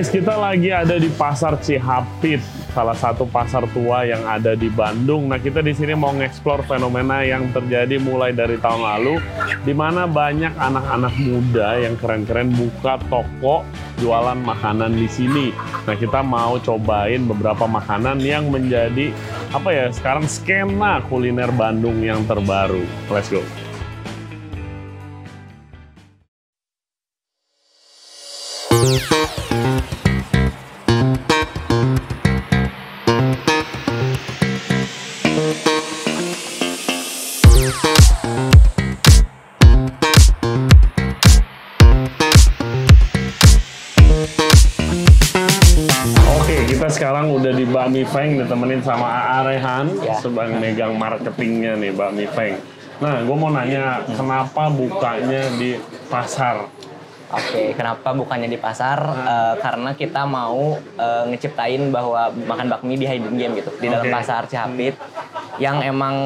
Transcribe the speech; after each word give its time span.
Guys, 0.00 0.16
kita 0.16 0.32
lagi 0.32 0.72
ada 0.72 0.96
di 0.96 1.12
Pasar 1.12 1.60
Cihapit, 1.60 2.40
salah 2.72 2.96
satu 2.96 3.28
pasar 3.28 3.68
tua 3.68 4.08
yang 4.08 4.24
ada 4.24 4.56
di 4.56 4.72
Bandung. 4.72 5.28
Nah, 5.28 5.36
kita 5.36 5.60
di 5.60 5.76
sini 5.76 5.92
mau 5.92 6.08
ngeksplor 6.16 6.64
fenomena 6.64 7.20
yang 7.20 7.52
terjadi 7.52 8.00
mulai 8.00 8.32
dari 8.32 8.56
tahun 8.56 8.80
lalu, 8.80 9.20
di 9.60 9.76
mana 9.76 10.08
banyak 10.08 10.56
anak-anak 10.56 11.14
muda 11.20 11.84
yang 11.84 12.00
keren-keren 12.00 12.48
buka 12.48 12.96
toko 13.12 13.60
jualan 14.00 14.40
makanan 14.40 14.96
di 14.96 15.04
sini. 15.04 15.52
Nah, 15.84 15.92
kita 15.92 16.24
mau 16.24 16.56
cobain 16.56 17.20
beberapa 17.28 17.68
makanan 17.68 18.24
yang 18.24 18.48
menjadi 18.48 19.12
apa 19.52 19.68
ya 19.68 19.92
sekarang 19.92 20.24
skena 20.24 21.04
kuliner 21.12 21.52
Bandung 21.52 22.00
yang 22.00 22.24
terbaru. 22.24 22.88
Let's 23.12 23.28
go. 23.28 23.44
Ditemenin 48.50 48.82
sama 48.82 49.06
AA 49.06 49.38
Rehan 49.46 49.86
Ya. 50.02 50.18
sebagai 50.18 50.58
megang 50.58 50.98
marketingnya 50.98 51.78
nih 51.78 51.94
Bakmi 51.94 52.26
Feng. 52.34 52.58
Nah, 52.98 53.22
gue 53.22 53.36
mau 53.38 53.46
nanya, 53.46 54.02
kenapa 54.10 54.66
bukanya 54.66 55.54
di 55.54 55.78
pasar? 56.10 56.66
Oke, 57.30 57.78
kenapa 57.78 58.10
bukannya 58.10 58.50
di 58.50 58.58
pasar? 58.58 58.98
Eh, 59.06 59.54
karena 59.62 59.94
kita 59.94 60.26
mau 60.26 60.74
eh, 60.98 61.24
ngeciptain 61.30 61.94
bahwa 61.94 62.34
makan 62.34 62.66
bakmi 62.66 62.98
di 62.98 63.06
hidden 63.06 63.38
game 63.38 63.54
gitu, 63.62 63.70
di 63.78 63.86
dalam 63.86 64.10
pasar 64.10 64.50
Cihapit. 64.50 64.98
Yang 65.62 65.94
emang 65.94 66.16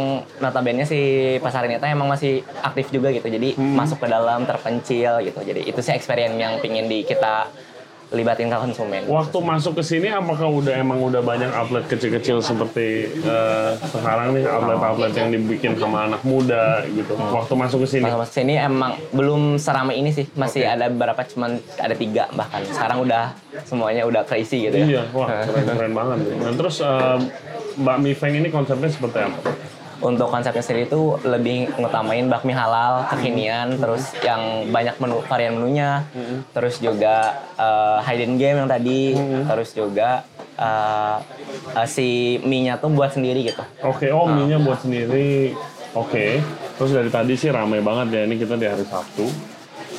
notabene 0.40 0.88
si 0.88 1.00
pasar 1.44 1.68
ini 1.68 1.76
tuh 1.76 1.92
emang 1.92 2.08
masih 2.08 2.40
aktif 2.64 2.88
juga 2.88 3.12
gitu. 3.12 3.28
Jadi 3.28 3.52
masuk 3.60 4.00
ke 4.00 4.08
dalam 4.08 4.48
terpencil 4.48 5.20
gitu. 5.20 5.44
Jadi 5.44 5.68
itu 5.68 5.80
sih 5.84 5.92
experience 5.92 6.40
yang 6.40 6.56
pingin 6.64 6.88
di 6.88 7.04
kita 7.04 7.52
libatin 8.14 8.48
ke 8.48 8.56
konsumen. 8.56 9.02
Waktu 9.10 9.38
masuk 9.42 9.72
ke 9.78 9.82
sini, 9.82 10.08
apakah 10.08 10.46
udah 10.46 10.74
emang 10.78 11.02
udah 11.02 11.20
banyak 11.20 11.50
outlet 11.50 11.84
kecil-kecil 11.90 12.40
seperti 12.40 13.10
eh, 13.10 13.70
sekarang 13.90 14.38
nih 14.38 14.46
outlet-outlet 14.46 15.12
yang 15.18 15.28
dibikin 15.34 15.74
sama 15.76 16.06
anak 16.06 16.22
muda 16.22 16.86
gitu? 16.88 17.12
Waktu 17.18 17.54
masuk 17.58 17.78
ke 17.84 17.88
sini, 17.98 18.06
masuk 18.06 18.30
sini 18.30 18.54
emang 18.56 18.96
belum 19.10 19.58
seramai 19.58 19.98
ini 19.98 20.14
sih, 20.14 20.30
masih 20.38 20.64
Oke. 20.64 20.74
ada 20.78 20.86
beberapa 20.88 21.22
cuman 21.26 21.58
ada 21.76 21.94
tiga 21.98 22.30
bahkan. 22.32 22.62
Sekarang 22.70 23.02
udah 23.04 23.34
semuanya 23.66 24.06
udah 24.06 24.22
crazy 24.24 24.70
gitu 24.70 24.76
ya. 24.78 24.86
iya, 24.86 25.02
wah 25.10 25.28
keren-keren 25.44 25.92
banget. 25.92 26.18
nih. 26.22 26.36
Nah, 26.38 26.52
terus 26.54 26.76
eh, 26.80 27.18
Bakmi 27.74 28.14
Feng 28.14 28.38
ini 28.38 28.48
konsepnya 28.54 28.86
seperti 28.86 29.18
apa? 29.26 29.73
Untuk 30.00 30.30
konsepnya 30.30 30.62
sendiri 30.64 30.88
itu 30.88 31.18
lebih 31.22 31.70
ngutamain 31.76 32.26
bakmi 32.26 32.50
halal 32.50 33.06
kekinian 33.12 33.78
terus 33.78 34.10
yang 34.24 34.70
banyak 34.72 34.96
menu 34.98 35.20
varian 35.26 35.54
menunya 35.58 36.02
terus 36.56 36.80
juga 36.80 37.44
uh, 37.58 37.98
hidden 38.02 38.40
game 38.40 38.64
yang 38.64 38.70
tadi 38.70 39.14
terus 39.46 39.70
juga 39.74 40.24
uh, 40.58 41.18
uh, 41.74 41.86
si 41.86 42.38
mie-nya 42.42 42.78
tuh 42.78 42.90
buat 42.90 43.14
sendiri 43.14 43.46
gitu 43.46 43.62
Oke, 43.84 44.08
oh 44.10 44.24
mie-nya 44.24 44.58
buat 44.62 44.80
sendiri. 44.80 45.52
Oke. 45.94 46.40
Terus 46.80 46.90
dari 46.90 47.10
tadi 47.12 47.36
sih 47.36 47.52
ramai 47.52 47.78
banget 47.84 48.06
ya. 48.16 48.22
Ini 48.26 48.34
kita 48.40 48.54
di 48.56 48.66
hari 48.66 48.82
Sabtu. 48.82 49.53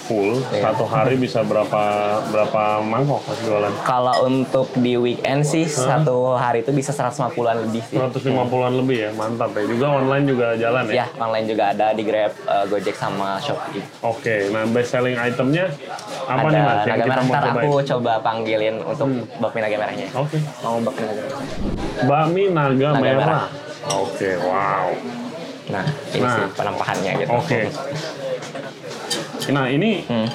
Full. 0.05 0.37
Iya. 0.49 0.61
Satu 0.63 0.85
hari 0.85 1.17
bisa 1.25 1.41
berapa 1.41 1.83
berapa 2.25 2.61
mangkok 2.79 3.21
pas 3.21 3.37
jualan? 3.39 3.71
kalau 3.81 4.15
untuk 4.23 4.69
di 4.75 4.93
weekend 4.95 5.41
sih 5.41 5.65
satu 5.65 6.33
hari 6.33 6.61
itu 6.61 6.69
bisa 6.69 6.91
150-an 6.91 7.33
lebih 7.63 7.81
sih 7.83 7.97
150-an 7.97 8.73
lebih 8.75 8.97
ya. 8.99 9.11
Mantap 9.11 9.51
ya. 9.51 9.65
Juga 9.65 9.85
online 9.91 10.25
juga 10.25 10.47
jalan 10.53 10.83
ya? 10.87 10.93
ya 11.01 11.07
online 11.17 11.45
juga 11.45 11.63
ada 11.71 11.87
di 11.91 12.03
Grab 12.03 12.33
uh, 12.43 12.65
Gojek 12.65 12.93
sama 12.93 13.37
Shopee 13.37 13.81
Oke. 14.01 14.47
Nah, 14.47 14.63
best 14.67 14.91
selling 14.91 15.15
itemnya 15.15 15.73
apa 16.23 16.41
ada 16.43 16.49
nih 16.49 16.61
Mas? 16.61 16.85
Naga 16.85 17.03
merah 17.03 17.23
ntar 17.25 17.43
aku 17.51 17.69
coba 17.83 18.13
panggilin 18.19 18.75
untuk 18.79 19.07
bakmi 19.37 19.59
naga 19.59 19.75
merahnya 19.75 20.07
Oke. 20.11 20.37
mau 20.59 20.77
bakmi 20.79 21.03
naga 21.03 21.21
merah 21.23 21.41
Bakmi 21.97 22.43
naga, 22.47 22.87
Naga 22.91 22.99
merah. 22.99 23.17
merah. 23.17 23.45
Oke, 23.95 24.29
wow. 24.39 24.89
nah 25.65 25.85
ini 26.11 26.21
Nah. 26.21 26.33
sih 26.35 26.45
penampakannya 26.53 27.11
gitu 27.19 27.29
Oke. 27.31 27.59
Nah, 29.51 29.65
ini 29.69 30.01
Hmm. 30.05 30.27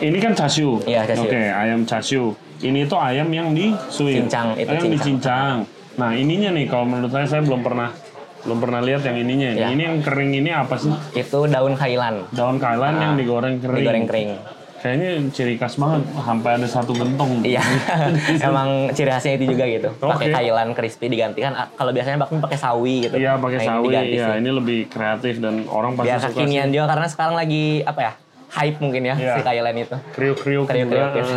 ini 0.00 0.18
kan 0.18 0.32
chashu. 0.34 0.80
Iya, 0.82 1.06
chashu. 1.06 1.26
Oke, 1.28 1.42
ayam 1.42 1.82
chashu. 1.84 2.34
Ini 2.58 2.90
tuh 2.90 2.98
ayam 2.98 3.30
yang 3.30 3.54
disuir. 3.54 4.26
Cincang, 4.26 4.58
itu 4.58 4.66
ayam 4.66 4.82
cincang. 4.82 4.94
dicincang. 4.98 5.56
Nah, 5.98 6.10
ininya 6.14 6.50
nih 6.54 6.66
kalau 6.66 6.86
menurut 6.86 7.10
saya 7.10 7.26
saya 7.26 7.42
belum 7.42 7.62
pernah 7.62 7.90
belum 8.38 8.58
pernah 8.58 8.80
lihat 8.82 9.02
yang 9.02 9.18
ininya. 9.18 9.50
Iya. 9.50 9.66
Ini 9.74 9.82
yang 9.82 9.98
kering 10.02 10.32
ini 10.32 10.50
apa 10.54 10.78
sih? 10.78 10.94
itu 11.12 11.38
daun 11.50 11.74
kailan 11.74 12.22
Daun 12.30 12.56
kailan 12.62 12.94
yang 13.02 13.12
digoreng 13.18 13.58
kering. 13.58 13.74
Ah, 13.74 13.78
digoreng 13.82 14.06
kering 14.06 14.30
Kayaknya 14.78 15.08
ciri 15.28 15.54
khas 15.54 15.74
banget, 15.74 16.06
sampai 16.16 16.50
ada 16.54 16.66
satu 16.66 16.92
gentong. 16.92 17.42
iya 17.42 17.58
emang 18.48 18.68
ciri 18.90 19.08
khasnya 19.08 19.34
itu 19.34 19.50
juga 19.50 19.64
gitu 19.66 19.88
pakai 19.96 20.30
kailan 20.30 20.70
crispy 20.70 21.06
diganti 21.08 21.40
kan 21.40 21.52
ah, 21.52 21.66
kalau 21.68 21.90
biasanya 21.90 22.18
bakmi 22.18 22.38
pakai 22.38 22.56
sawi 22.56 22.94
gitu 23.02 23.14
Iya, 23.14 23.34
pakai 23.36 23.58
Nah, 23.58 23.66
sawi. 23.68 23.90
Iya, 23.90 24.02
sih. 24.28 24.38
ini 24.38 24.50
lebih 24.50 24.78
kreatif 24.86 25.34
dan 25.38 25.66
orang 25.66 25.92
pasti 25.92 26.06
biar 26.06 26.18
suka 26.20 26.30
kekinian 26.32 26.68
juga 26.68 26.86
karena 26.88 27.06
sekarang 27.06 27.34
lagi 27.34 27.64
apa 27.82 28.00
ya 28.00 28.12
hype 28.50 28.78
mungkin 28.78 29.02
ya 29.04 29.14
Iya. 29.14 29.34
si 29.34 29.40
kailan 29.42 29.76
itu 29.76 29.96
kriuk-kriuk 30.10 30.64
Kriuk-kriuk, 30.64 30.88
juga. 30.88 31.18
gitu. 31.18 31.34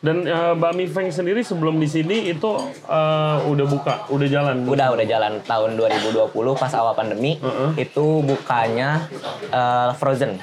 Dan 0.00 0.16
eh, 0.22 0.52
Bakmi 0.54 0.84
Feng 0.86 1.08
sendiri 1.08 1.40
sebelum 1.40 1.76
di 1.76 1.86
sini 1.86 2.28
itu 2.28 2.50
eh, 2.82 3.36
udah 3.42 3.66
buka, 3.66 3.94
udah 4.08 4.24
jalan. 4.26 4.64
udah 4.64 4.88
udah 4.90 5.06
jalan 5.06 5.32
tahun 5.42 5.76
2020 5.76 6.28
pas 6.54 6.72
awal 6.74 6.92
pandemi 6.92 7.36
Heeh. 7.36 7.70
itu 7.78 8.04
bukanya 8.20 9.04
eh, 9.48 9.90
frozen 9.94 10.36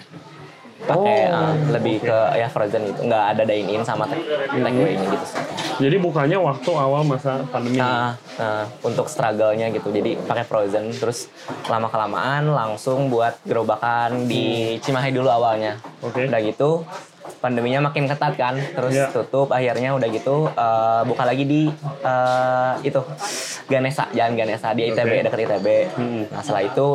pakai 0.86 1.19
Oh, 1.30 1.38
eh, 1.38 1.53
lebih 1.74 2.02
ke 2.02 2.19
ya 2.38 2.47
frozen 2.50 2.90
gitu 2.90 3.06
nggak 3.06 3.25
ada 3.38 3.44
dine 3.46 3.69
in 3.69 3.84
sama 3.86 4.09
take 4.09 4.25
away 4.25 4.97
gitu 4.97 5.25
sih. 5.25 5.42
Jadi 5.81 5.96
bukanya 5.97 6.38
waktu 6.38 6.72
awal 6.78 7.02
masa 7.02 7.42
pandemi. 7.50 7.81
Nah, 7.81 8.14
nah, 8.38 8.66
untuk 8.86 9.09
struggle-nya 9.09 9.74
gitu. 9.74 9.90
Jadi 9.90 10.14
pakai 10.30 10.46
frozen 10.46 10.94
terus 10.94 11.30
lama 11.66 11.90
kelamaan 11.90 12.53
langsung 12.53 13.09
buat 13.09 13.41
gerobakan 13.46 14.30
di 14.30 14.78
Cimahi 14.81 15.09
dulu 15.09 15.30
awalnya. 15.30 15.81
Oke. 16.06 16.30
Udah 16.30 16.41
gitu 16.41 16.86
pandeminya 17.41 17.81
makin 17.84 18.06
ketat 18.06 18.34
kan, 18.35 18.53
terus 18.56 18.94
Iya. 18.94 19.09
tutup 19.09 19.50
akhirnya 19.50 19.91
udah 19.91 20.07
gitu 20.07 20.46
eh, 20.47 21.02
buka 21.03 21.24
lagi 21.24 21.44
di 21.44 21.62
eh, 22.02 22.74
itu 22.81 23.02
Ganesa, 23.66 24.06
Jalan 24.12 24.35
Ganesa 24.35 24.72
di 24.72 24.85
ITB 24.85 25.09
Oke. 25.12 25.24
dekat 25.25 25.40
ITB. 25.41 25.68
Hmm. 25.91 26.24
Nah, 26.28 26.40
setelah 26.40 26.63
itu 26.63 26.88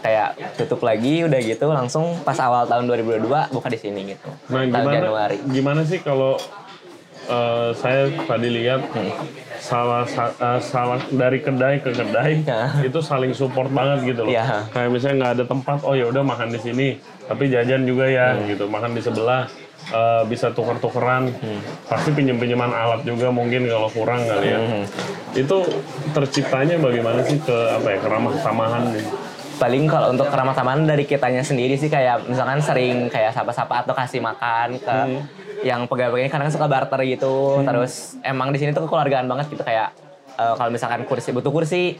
kayak 0.00 0.28
tutup 0.56 0.80
lagi 0.80 1.22
udah 1.22 1.40
gitu 1.40 1.66
langsung 1.68 2.04
pas 2.20 2.38
awal 2.38 2.64
tahun 2.64 2.86
2022 2.86 3.26
buka 3.50 3.68
di 3.68 3.76
sini 3.76 4.00
gitu. 4.08 4.28
Nah, 4.48 4.62
tahun 4.62 4.70
gimana 4.72 4.92
Januari. 4.92 5.36
gimana 5.46 5.80
sih 5.82 6.00
kalau 6.00 6.40
eh, 7.26 7.70
saya 7.74 8.06
tadi 8.22 8.48
lihat 8.50 8.86
Hmm. 8.86 9.10
salah 9.58 10.06
sa- 10.06 10.30
salah 10.62 11.02
dari 11.10 11.42
kedai 11.42 11.80
ke 11.80 11.90
kedai 11.90 12.38
Ya. 12.46 12.70
itu 12.80 13.02
saling 13.02 13.34
support 13.34 13.66
banget 13.68 14.14
gitu 14.14 14.22
loh. 14.22 14.30
Iya. 14.30 14.70
Kayak 14.70 14.90
misalnya 14.90 15.16
nggak 15.18 15.32
ada 15.34 15.44
tempat, 15.44 15.78
oh 15.82 15.92
ya 15.92 16.06
udah 16.06 16.22
makan 16.22 16.48
di 16.48 16.60
sini, 16.60 16.88
tapi 17.26 17.50
jajan 17.50 17.82
juga 17.82 18.06
ya 18.06 18.30
Hmm. 18.32 18.46
gitu, 18.46 18.64
makan 18.66 18.94
di 18.94 19.02
sebelah. 19.02 19.50
Eh, 19.86 20.22
bisa 20.26 20.50
tuker-tukeran, 20.50 21.30
Hmm. 21.30 21.60
pasti 21.86 22.10
pinjem-pinjeman 22.10 22.70
alat 22.70 23.06
juga 23.06 23.30
mungkin 23.30 23.66
kalau 23.66 23.88
kurang 23.90 24.26
kali 24.26 24.46
ya. 24.50 24.58
Hmm. 24.58 24.84
Itu 25.36 25.62
terciptanya 26.10 26.80
bagaimana 26.80 27.22
sih 27.22 27.38
ke 27.38 27.56
apa 27.70 27.86
ya 27.94 27.98
keramah 28.00 28.34
tamahan 28.40 28.84
nih? 28.90 29.06
paling 29.56 29.88
kalau 29.88 30.12
untuk 30.12 30.28
keramah 30.28 30.52
tamahan 30.52 30.84
dari 30.84 31.08
kitanya 31.08 31.40
sendiri 31.40 31.80
sih 31.80 31.88
kayak 31.88 32.28
misalkan 32.28 32.60
sering 32.60 33.08
kayak 33.08 33.32
sapa-sapa 33.32 33.88
atau 33.88 33.96
kasih 33.96 34.20
makan 34.20 34.76
ke 34.76 34.96
yang 35.64 35.88
pegawai-pegawai 35.88 36.28
kadang 36.28 36.52
suka 36.52 36.68
barter 36.68 37.00
gitu 37.08 37.64
terus 37.64 38.20
emang 38.20 38.52
di 38.52 38.60
sini 38.60 38.76
tuh 38.76 38.84
kekeluargaan 38.84 39.24
banget 39.24 39.48
gitu 39.56 39.64
kayak 39.64 39.96
eh, 40.36 40.54
kalau 40.60 40.68
misalkan 40.68 41.08
kursi 41.08 41.32
butuh 41.32 41.48
kursi 41.48 41.96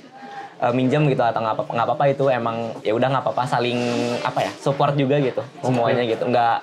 eh, 0.61 0.73
minjem 0.77 1.09
gitu 1.09 1.25
atau 1.25 1.41
nggak 1.41 1.55
apa 1.57 1.63
nggak 1.73 1.87
apa-apa 1.89 2.05
itu 2.13 2.25
emang 2.29 2.77
ya 2.85 2.93
udah 2.93 3.09
nggak 3.09 3.25
apa-apa 3.25 3.49
saling 3.49 3.81
apa 4.21 4.39
ya 4.45 4.53
support 4.61 4.93
juga 4.93 5.17
gitu 5.17 5.41
semuanya 5.65 6.05
gitu 6.05 6.29
nggak 6.29 6.61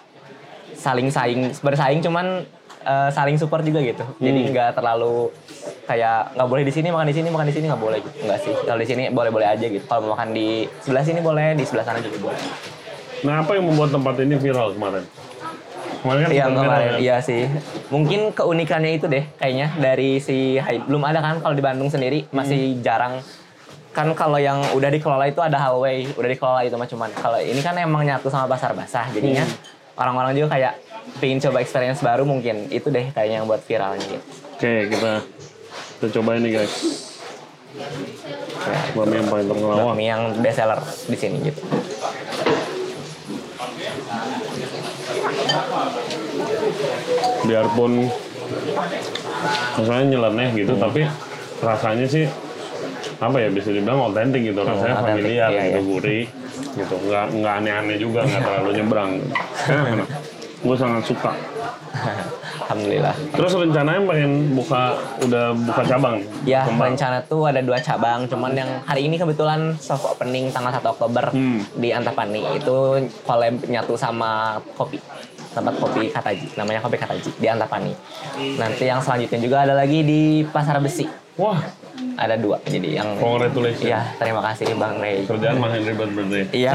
saling 0.76 1.08
saing 1.10 1.50
bersaing 1.62 2.02
cuman 2.04 2.46
eh, 2.84 3.10
saling 3.14 3.38
support 3.40 3.64
juga 3.64 3.80
gitu. 3.82 4.04
Jadi 4.20 4.40
nggak 4.54 4.78
terlalu 4.78 5.32
kayak 5.84 6.36
nggak 6.36 6.50
boleh 6.50 6.64
di 6.64 6.74
sini 6.74 6.88
makan 6.92 7.08
di 7.10 7.16
sini 7.16 7.28
makan 7.32 7.48
di 7.50 7.56
sini 7.56 7.66
nggak 7.72 7.82
boleh 7.82 8.00
gitu. 8.02 8.18
Nggak 8.28 8.40
sih. 8.44 8.54
Kalau 8.66 8.80
di 8.80 8.88
sini 8.88 9.04
boleh 9.10 9.32
boleh 9.32 9.48
aja 9.48 9.66
gitu. 9.66 9.86
Kalau 9.88 10.02
mau 10.06 10.18
makan 10.18 10.36
di 10.36 10.68
sebelah 10.84 11.04
sini 11.06 11.20
boleh 11.20 11.56
di 11.56 11.64
sebelah 11.64 11.86
sana 11.86 12.00
juga 12.04 12.32
boleh. 12.32 12.42
Nah, 13.24 13.40
apa 13.40 13.56
yang 13.56 13.66
membuat 13.72 13.96
tempat 13.96 14.20
ini 14.20 14.36
viral 14.36 14.76
kemarin? 14.76 15.04
Kemarin 16.04 16.20
kan 16.28 16.32
viral, 16.36 16.52
kemarin. 16.60 16.92
kan? 16.92 17.00
iya 17.00 17.18
sih. 17.24 17.48
Mungkin 17.88 18.36
keunikannya 18.36 19.00
itu 19.00 19.08
deh 19.08 19.24
kayaknya 19.40 19.72
dari 19.80 20.20
si 20.20 20.60
Hype. 20.60 20.92
Belum 20.92 21.08
ada 21.08 21.24
kan 21.24 21.40
kalau 21.40 21.56
di 21.56 21.64
Bandung 21.64 21.88
sendiri 21.88 22.28
masih 22.36 22.84
jarang. 22.84 23.24
Kan 23.96 24.12
kalau 24.18 24.36
yang 24.42 24.60
udah 24.76 24.90
dikelola 24.92 25.32
itu 25.32 25.40
ada 25.40 25.56
hallway 25.56 26.04
udah 26.20 26.30
dikelola 26.36 26.68
itu 26.68 26.76
mah 26.76 26.90
cuman. 26.92 27.10
Kalau 27.16 27.40
ini 27.40 27.62
kan 27.64 27.80
emang 27.80 28.04
nyatu 28.04 28.28
sama 28.28 28.52
pasar 28.52 28.76
basah 28.76 29.08
jadinya 29.16 29.48
orang-orang 29.98 30.34
juga 30.38 30.58
kayak 30.58 30.74
pengen 31.20 31.40
coba 31.44 31.58
experience 31.62 32.02
baru 32.02 32.24
mungkin 32.26 32.70
itu 32.74 32.90
deh 32.90 33.12
kayaknya 33.14 33.44
yang 33.44 33.48
buat 33.48 33.62
viralnya 33.64 34.06
gitu. 34.06 34.26
Oke, 34.58 34.74
kita 34.90 35.12
kita 36.00 36.08
cobain 36.20 36.42
nih 36.42 36.52
guys. 36.62 36.74
Bami 38.94 39.18
yang 39.18 39.28
paling 39.28 39.48
terkenal. 39.50 39.78
Wah, 39.82 39.86
Bakmi 39.94 40.06
yang 40.06 40.22
best 40.40 40.58
seller 40.62 40.80
di 41.10 41.18
sini 41.18 41.38
gitu. 41.50 41.62
biarpun 47.44 48.08
rasanya 49.78 50.06
nyeleneh 50.16 50.50
gitu, 50.56 50.74
tapi 50.80 51.06
rasanya 51.60 52.08
sih 52.08 52.26
apa 53.24 53.38
ya 53.40 53.50
bisa 53.50 53.70
dibilang 53.70 54.00
otentik 54.04 54.42
gitu 54.44 54.60
rasanya 54.60 54.96
otentik, 54.96 55.08
familiar 55.16 55.50
iya, 55.50 55.62
gitu 55.64 55.74
iya. 55.74 55.82
gurih 55.84 56.26
gitu 56.74 56.96
nggak 57.02 57.26
nggak 57.34 57.54
aneh-aneh 57.58 57.98
juga 57.98 58.20
nggak 58.22 58.42
terlalu 58.42 58.70
nyebrang 58.76 59.12
gue 60.64 60.76
sangat 60.76 61.04
suka 61.04 61.32
Alhamdulillah. 62.64 63.16
terus 63.32 63.52
rencananya 63.54 64.02
pengen 64.02 64.32
buka 64.54 64.82
udah 65.22 65.46
buka 65.54 65.82
cabang 65.84 66.18
Ya, 66.44 66.64
Kembang. 66.64 66.96
rencana 66.96 67.20
tuh 67.22 67.46
ada 67.46 67.60
dua 67.60 67.78
cabang, 67.78 68.26
cuman 68.26 68.52
yang 68.52 68.70
hari 68.84 69.06
ini 69.06 69.16
kebetulan 69.16 69.76
soft 69.78 70.08
opening 70.08 70.50
tanggal 70.50 70.72
1 70.72 70.84
Oktober 70.86 71.30
Hmm. 71.30 71.62
di 71.74 71.92
Antapani. 71.92 72.42
Itu 72.54 72.98
collab 73.22 73.64
nyatu 73.64 73.94
sama 73.94 74.58
kopi. 74.74 74.98
Tempat 75.54 75.76
kopi 75.78 76.10
Kataji, 76.10 76.56
namanya 76.56 76.82
kopi 76.82 76.98
Kataji 76.98 77.30
di 77.34 77.46
Antapani. 77.46 77.94
Nanti 78.58 78.84
yang 78.84 79.00
selanjutnya 79.00 79.40
juga 79.40 79.58
ada 79.62 79.74
lagi 79.74 80.00
di 80.02 80.22
Pasar 80.46 80.80
Besi. 80.80 81.06
wah 81.36 81.60
Ada 82.14 82.36
dua, 82.36 82.58
jadi 82.64 83.00
yang 83.00 83.18
congratulations 83.18 83.86
Iya, 83.86 84.02
terima 84.18 84.42
kasih 84.44 84.74
Bang 84.74 84.98
Ray. 84.98 85.26
kerjaan 85.26 85.58
makin 85.58 85.82
ribet 85.84 86.10
berarti 86.10 86.42
Iya. 86.52 86.74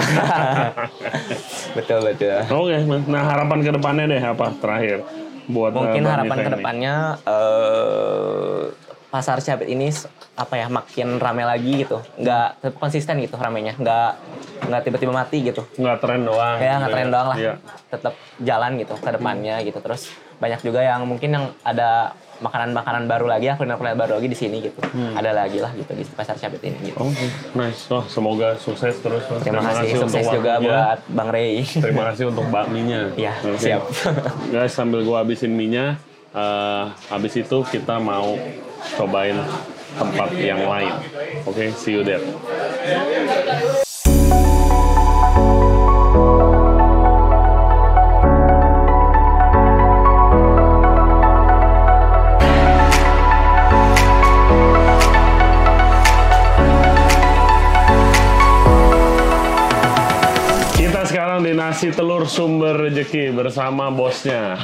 betul 1.77 1.99
betul. 2.03 2.39
Oke, 2.49 2.77
Mas. 2.85 3.03
nah 3.07 3.23
harapan 3.25 3.59
ke 3.61 3.71
depannya 3.71 4.05
deh 4.07 4.23
apa 4.23 4.47
terakhir 4.57 4.99
buat 5.47 5.73
Mungkin 5.73 5.97
eh, 5.97 6.05
Bang 6.05 6.13
harapan 6.13 6.37
Nisa 6.37 6.45
ke 6.45 6.49
ini? 6.49 6.57
depannya 6.57 6.95
eh, 7.25 8.61
pasar 9.09 9.41
Cabit 9.41 9.69
ini 9.69 9.89
apa 10.37 10.55
ya 10.55 10.67
makin 10.69 11.09
rame 11.17 11.43
lagi 11.43 11.73
gitu. 11.83 11.99
Nggak 12.15 12.49
konsisten 12.77 13.17
gitu 13.19 13.35
ramenya. 13.35 13.75
Nggak 13.75 14.11
nggak 14.59 14.81
tiba-tiba 14.85 15.13
mati 15.13 15.39
gitu. 15.41 15.63
nggak 15.75 15.99
tren 15.99 16.23
doang. 16.23 16.57
Ya 16.61 16.77
nggak 16.77 16.85
gitu 16.85 16.95
tren 16.95 17.09
doang 17.09 17.29
lah. 17.33 17.37
Iya. 17.39 17.55
Tetap 17.89 18.15
jalan 18.39 18.71
gitu 18.77 18.95
ke 18.95 19.09
depannya 19.09 19.57
gitu. 19.65 19.79
Terus 19.81 20.03
banyak 20.39 20.61
juga 20.63 20.85
yang 20.85 21.03
mungkin 21.09 21.31
yang 21.33 21.45
ada 21.65 22.13
makanan-makanan 22.39 23.05
baru 23.11 23.27
lagi, 23.27 23.51
ya 23.51 23.55
kuliner-kuliner 23.59 23.99
baru 23.99 24.13
lagi 24.19 24.29
di 24.31 24.39
sini 24.39 24.57
gitu. 24.63 24.81
Hmm. 24.81 25.15
Ada 25.19 25.31
lagi 25.35 25.59
lah 25.59 25.71
gitu 25.75 25.93
di 25.95 26.05
pasar 26.15 26.39
Cabit 26.39 26.63
ini 26.63 26.93
gitu. 26.93 26.99
Oke, 26.99 27.27
nice. 27.55 27.91
Wah, 27.91 28.05
semoga 28.07 28.55
sukses 28.59 28.95
terus. 29.03 29.25
Mas. 29.27 29.43
Terima 29.43 29.63
kasih, 29.63 29.87
sukses 29.99 30.23
untuk 30.23 30.35
juga 30.39 30.53
waktunya. 30.59 30.69
buat 30.71 30.99
Bang 31.13 31.31
Ray. 31.35 31.53
Terima 31.67 32.05
kasih 32.13 32.25
untuk 32.31 32.47
bakminya. 32.49 33.01
Iya, 33.19 33.35
Oke. 33.43 33.59
siap. 33.59 33.83
Guys, 34.55 34.73
sambil 34.73 35.03
gua 35.03 35.27
habisin 35.27 35.53
minyak, 35.55 35.99
eh, 36.33 36.85
habis 37.11 37.35
itu 37.35 37.59
kita 37.67 37.99
mau 37.99 38.39
cobain 38.95 39.39
tempat 39.99 40.31
yang 40.39 40.63
lain. 40.63 40.95
Oke, 41.49 41.75
see 41.75 41.99
you 41.99 42.07
there. 42.07 42.23
Nasi 61.69 61.93
telur 61.93 62.25
sumber 62.25 62.81
rezeki 62.81 63.37
bersama 63.37 63.93
bosnya. 63.93 64.57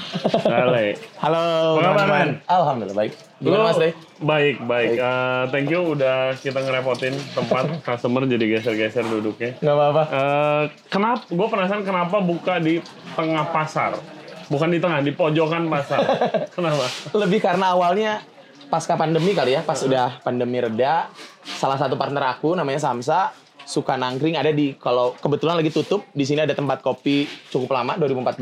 Ale. 0.48 0.96
Halo, 1.20 1.76
Apa 1.76 1.84
kabar, 1.84 1.84
teman-teman. 2.00 2.08
Man? 2.08 2.28
Alhamdulillah 2.48 2.96
baik. 2.96 3.12
Gimana 3.44 3.62
Mas 3.68 3.76
Ray? 3.76 3.92
Baik, 4.24 4.56
baik. 4.64 4.90
Eh, 4.96 5.42
thank 5.52 5.68
you 5.68 5.80
udah 5.92 6.32
kita 6.40 6.64
ngerepotin 6.64 7.12
tempat 7.36 7.76
customer 7.92 8.24
jadi 8.24 8.56
geser-geser 8.56 9.04
duduknya. 9.04 9.52
Nggak 9.60 9.76
apa-apa. 9.76 10.02
Eh, 10.08 10.64
kenapa? 10.88 11.28
Gue 11.28 11.46
penasaran 11.52 11.84
kenapa 11.84 12.16
buka 12.24 12.56
di 12.56 12.80
tengah 13.12 13.52
pasar, 13.52 14.00
bukan 14.48 14.68
di 14.72 14.80
tengah, 14.80 15.04
di 15.04 15.12
pojokan 15.12 15.68
pasar. 15.68 16.00
kenapa? 16.56 16.88
Lebih 17.12 17.44
karena 17.44 17.76
awalnya 17.76 18.24
pasca 18.72 18.96
pandemi 18.96 19.36
kali 19.36 19.52
ya, 19.52 19.60
pas 19.60 19.76
udah 19.84 20.24
pandemi 20.24 20.56
reda, 20.56 21.12
salah 21.44 21.76
satu 21.76 22.00
partner 22.00 22.32
aku 22.32 22.56
namanya 22.56 22.80
Samsa 22.80 23.43
suka 23.64 23.94
nangkring 23.94 24.34
ada 24.34 24.48
di 24.48 24.72
kalau 24.74 25.12
kebetulan 25.14 25.56
lagi 25.56 25.68
tutup 25.68 26.04
di 26.10 26.22
sini 26.22 26.40
ada 26.40 26.52
tempat 26.52 26.78
kopi 26.78 27.24
cukup 27.48 27.72
lama 27.72 27.96
2014 27.96 28.36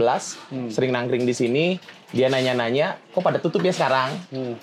sering 0.68 0.90
nangkring 0.90 1.22
di 1.22 1.32
sini 1.32 1.64
dia 2.08 2.26
nanya-nanya 2.26 2.98
kok 3.08 3.20
pada 3.20 3.38
tutup 3.38 3.60
ya 3.60 3.70
sekarang 3.70 4.10
Hmm. 4.28 4.54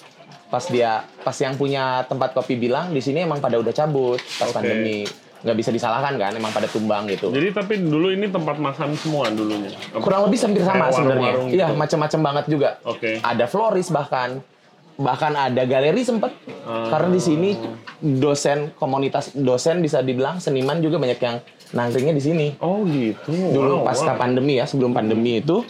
pas 0.47 0.65
dia 0.65 0.91
pas 1.19 1.35
yang 1.35 1.53
punya 1.53 1.83
tempat 2.03 2.33
kopi 2.33 2.55
bilang 2.55 2.89
di 2.89 2.99
sini 2.99 3.21
emang 3.21 3.37
pada 3.37 3.55
udah 3.55 3.69
cabut 3.69 4.17
pas 4.35 4.45
Oke. 4.45 4.55
pandemi 4.55 5.05
nggak 5.39 5.55
bisa 5.55 5.69
disalahkan 5.69 6.19
kan 6.19 6.31
emang 6.33 6.51
pada 6.51 6.67
tumbang 6.67 7.07
gitu 7.07 7.31
Jadi 7.31 7.53
tapi 7.53 7.79
dulu 7.79 8.11
ini 8.11 8.27
tempat 8.27 8.59
makan 8.59 8.91
semua 8.93 9.31
dulunya. 9.31 9.71
Kurang 9.95 10.27
lebih 10.27 10.35
hampir 10.37 10.59
sama 10.59 10.91
sebenarnya. 10.91 10.99
warung-warung 11.15 11.47
Iya, 11.47 11.65
gitu. 11.65 11.79
macam-macam 11.79 12.19
banget 12.19 12.45
juga. 12.51 12.69
Oke. 12.83 13.23
Ada 13.23 13.45
floris 13.47 13.87
bahkan 13.87 14.43
bahkan 14.99 15.31
ada 15.31 15.63
galeri 15.63 16.03
sempet 16.03 16.35
Ah. 16.61 16.91
karena 16.91 17.09
di 17.09 17.21
sini 17.21 17.49
dosen 17.97 18.75
komunitas 18.75 19.31
dosen 19.31 19.79
bisa 19.79 19.99
dibilang 19.99 20.37
seniman 20.37 20.77
juga 20.77 20.99
banyak 20.99 21.17
yang 21.17 21.39
nangkringnya 21.71 22.11
di 22.11 22.21
sini. 22.21 22.47
Oh 22.59 22.83
gitu. 22.83 23.31
Dulu 23.31 23.79
Wow, 23.79 23.85
pasca 23.85 24.13
wow. 24.13 24.19
pandemi 24.19 24.57
ya, 24.57 24.65
sebelum 24.65 24.91
pandemi 24.91 25.39
itu 25.39 25.63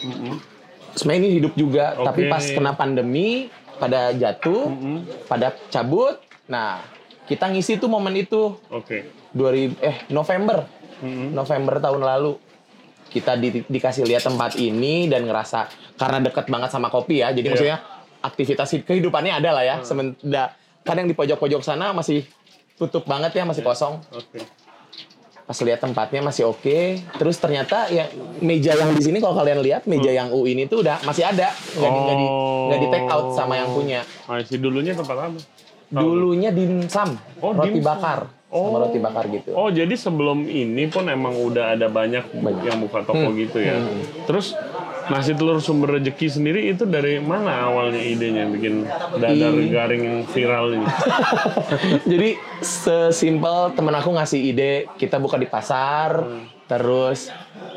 sebenarnya 0.92 1.20
ini 1.20 1.30
hidup 1.36 1.54
juga, 1.54 1.94
Oke. 1.94 2.04
tapi 2.04 2.20
pas 2.26 2.42
kena 2.42 2.72
pandemi 2.72 3.46
pada 3.76 4.10
jatuh, 4.10 4.68
pada 5.24 5.54
cabut. 5.68 6.18
Nah, 6.44 6.82
kita 7.24 7.46
ngisi 7.46 7.76
tuh 7.76 7.86
momen 7.86 8.12
itu 8.14 8.58
Oke. 8.66 9.06
2000 9.30 9.78
eh 9.78 9.96
November. 10.08 10.66
Mm-mm. 11.00 11.32
November 11.32 11.78
tahun 11.78 12.02
lalu 12.02 12.36
kita 13.08 13.34
di- 13.34 13.64
dikasih 13.64 14.04
lihat 14.04 14.22
tempat 14.22 14.54
ini 14.54 15.06
dan 15.06 15.24
ngerasa 15.24 15.66
karena 15.96 16.20
deket 16.20 16.46
banget 16.46 16.68
sama 16.68 16.86
kopi 16.86 17.18
ya 17.18 17.30
jadi 17.30 17.40
Iya. 17.40 17.50
maksudnya 17.50 17.78
aktivitas 18.20 18.76
kehidupannya 18.78 19.32
ada 19.34 19.50
lah 19.50 19.62
ya 19.62 19.76
sementara 19.80 20.52
kadang 20.80 21.04
di 21.04 21.12
pojok-pojok 21.12 21.60
sana 21.60 21.90
masih 21.90 22.24
tutup 22.74 23.04
banget 23.04 23.34
ya 23.34 23.44
masih 23.44 23.60
kosong 23.60 24.00
Oke. 24.10 24.40
pas 25.42 25.58
lihat 25.58 25.78
tempatnya 25.78 26.22
masih 26.22 26.46
oke 26.46 26.78
terus 27.12 27.36
ternyata 27.36 27.88
ya 27.88 28.06
meja 28.38 28.72
yang 28.72 28.90
di 28.90 29.02
sini 29.02 29.18
kalau 29.18 29.34
kalian 29.34 29.60
lihat 29.60 29.82
meja 29.84 30.08
yang 30.08 30.30
U 30.30 30.44
ini 30.44 30.64
tuh 30.64 30.80
udah 30.80 31.02
masih 31.02 31.26
ada 31.26 31.50
nggak 31.50 31.90
di 31.90 32.00
nggak 32.00 32.16
di 32.16 32.26
nggak 32.64 32.78
di 32.78 32.88
take 32.88 33.08
out 33.08 33.26
sama 33.34 33.54
yang 33.54 33.68
punya 33.68 34.00
Ah, 34.24 34.38
si 34.38 34.56
dulunya 34.56 34.94
tempat 34.94 35.16
apa? 35.18 35.40
dulunya 35.90 36.50
dimsum 36.50 37.18
Oh, 37.38 37.50
roti 37.50 37.74
dimsum. 37.74 37.82
bakar 37.84 38.20
Oh. 38.46 38.66
sama 38.66 38.78
roti 38.80 38.98
bakar 38.98 39.24
gitu 39.26 39.50
Oh, 39.52 39.68
jadi 39.68 39.90
sebelum 39.92 40.42
ini 40.44 40.86
pun 40.86 41.06
emang 41.06 41.34
udah 41.36 41.70
ada 41.72 41.86
banyak, 41.86 42.30
Banyak. 42.32 42.62
yang 42.64 42.78
buka 42.80 43.02
toko 43.02 43.30
gitu 43.32 43.58
ya. 43.58 43.78
Hmm. 43.78 44.02
Terus 44.24 44.58
nasi 45.10 45.34
telur 45.34 45.58
sumber 45.58 45.98
rezeki 45.98 46.26
sendiri 46.30 46.70
itu 46.70 46.86
dari 46.86 47.18
mana 47.18 47.66
awalnya 47.66 47.98
idenya 47.98 48.46
bikin 48.46 48.86
dadar 49.18 49.54
I- 49.58 49.68
garing 49.68 50.02
yang 50.06 50.18
viral 50.30 50.78
ini? 50.78 50.86
Jadi 52.10 52.28
sesimpel 52.62 53.74
temen 53.74 53.92
aku 53.92 54.14
ngasih 54.14 54.40
ide 54.40 54.72
kita 54.96 55.18
buka 55.18 55.36
di 55.36 55.50
pasar, 55.50 56.22
terus 56.70 57.28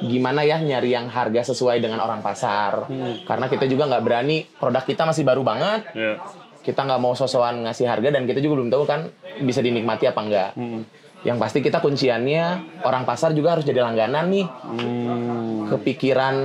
gimana 0.05 0.45
ya 0.45 0.61
nyari 0.61 0.93
yang 0.93 1.09
harga 1.09 1.49
sesuai 1.51 1.81
dengan 1.81 1.99
orang 2.05 2.21
pasar. 2.21 2.85
Karena 3.25 3.49
kita 3.49 3.65
juga 3.65 3.89
nggak 3.89 4.03
berani, 4.05 4.45
produk 4.45 4.85
kita 4.85 5.03
masih 5.09 5.25
baru 5.25 5.41
banget, 5.41 5.81
ya. 5.97 6.21
kita 6.61 6.85
nggak 6.85 7.01
mau 7.01 7.17
sosokan 7.17 7.65
ngasih 7.65 7.89
harga 7.89 8.13
dan 8.13 8.29
kita 8.29 8.39
juga 8.39 8.61
belum 8.61 8.69
tahu 8.69 8.83
kan 8.85 9.09
bisa 9.41 9.59
dinikmati 9.65 10.05
apa 10.05 10.21
enggak. 10.21 10.51
Hmm. 10.53 10.85
Yang 11.23 11.37
pasti 11.39 11.59
kita 11.63 11.79
kunciannya 11.79 12.45
orang 12.83 13.07
pasar 13.07 13.31
juga 13.31 13.55
harus 13.55 13.63
jadi 13.63 13.79
langganan 13.79 14.27
nih. 14.27 14.45
Hmm. 14.45 15.71
Kepikiran 15.71 16.35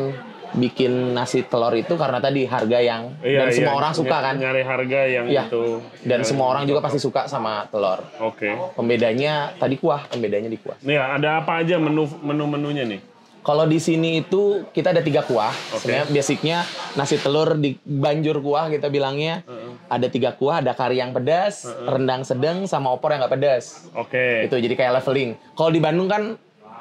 bikin 0.57 1.13
nasi 1.13 1.45
telur 1.45 1.75
itu 1.77 1.99
karena 2.01 2.19
tadi 2.19 2.49
harga 2.49 2.79
yang 2.81 3.13
Iya, 3.21 3.45
dan 3.45 3.49
semua 3.53 3.73
iya. 3.75 3.81
orang 3.85 3.93
suka 3.93 4.17
kan. 4.17 4.35
Nyari 4.41 4.63
harga 4.65 5.01
yang 5.05 5.27
Iya. 5.29 5.45
itu. 5.51 5.65
Dan 6.07 6.21
semua 6.25 6.47
orang 6.57 6.65
juga 6.65 6.81
pasti 6.81 6.97
suka 6.97 7.29
sama 7.29 7.69
telur. 7.69 8.01
Oke. 8.25 8.55
Pembedanya 8.73 9.53
tadi 9.57 9.77
kuah, 9.77 10.09
pembedanya 10.09 10.49
di 10.49 10.57
kuah. 10.57 10.81
Nih 10.81 10.97
ada 10.97 11.45
apa 11.45 11.61
aja 11.61 11.77
menu 11.77 12.09
menu-menunya 12.25 12.89
nih? 12.89 13.01
Kalau 13.39 13.65
di 13.65 13.81
sini 13.81 14.21
itu 14.21 14.69
kita 14.77 14.93
ada 14.93 15.01
tiga 15.01 15.25
kuah. 15.25 15.53
Oke. 15.73 15.89
Sebenarnya 15.89 16.07
basicnya 16.13 16.59
nasi 17.01 17.17
telur 17.17 17.57
di 17.57 17.81
banjur 17.81 18.45
kuah 18.45 18.69
kita 18.69 18.93
bilangnya. 18.93 19.41
Ada 19.89 20.13
tiga 20.13 20.37
kuah, 20.37 20.61
ada 20.61 20.77
kari 20.77 21.01
yang 21.01 21.17
pedas, 21.17 21.65
rendang 21.65 22.29
sedang, 22.29 22.69
sama 22.69 22.93
opor 22.93 23.09
yang 23.17 23.25
nggak 23.25 23.41
pedas. 23.41 23.89
Oke. 23.97 24.45
Itu 24.45 24.61
jadi 24.61 24.77
kayak 24.77 25.01
leveling. 25.01 25.33
Kalau 25.57 25.71
di 25.73 25.81
Bandung 25.81 26.09
kan 26.13 26.37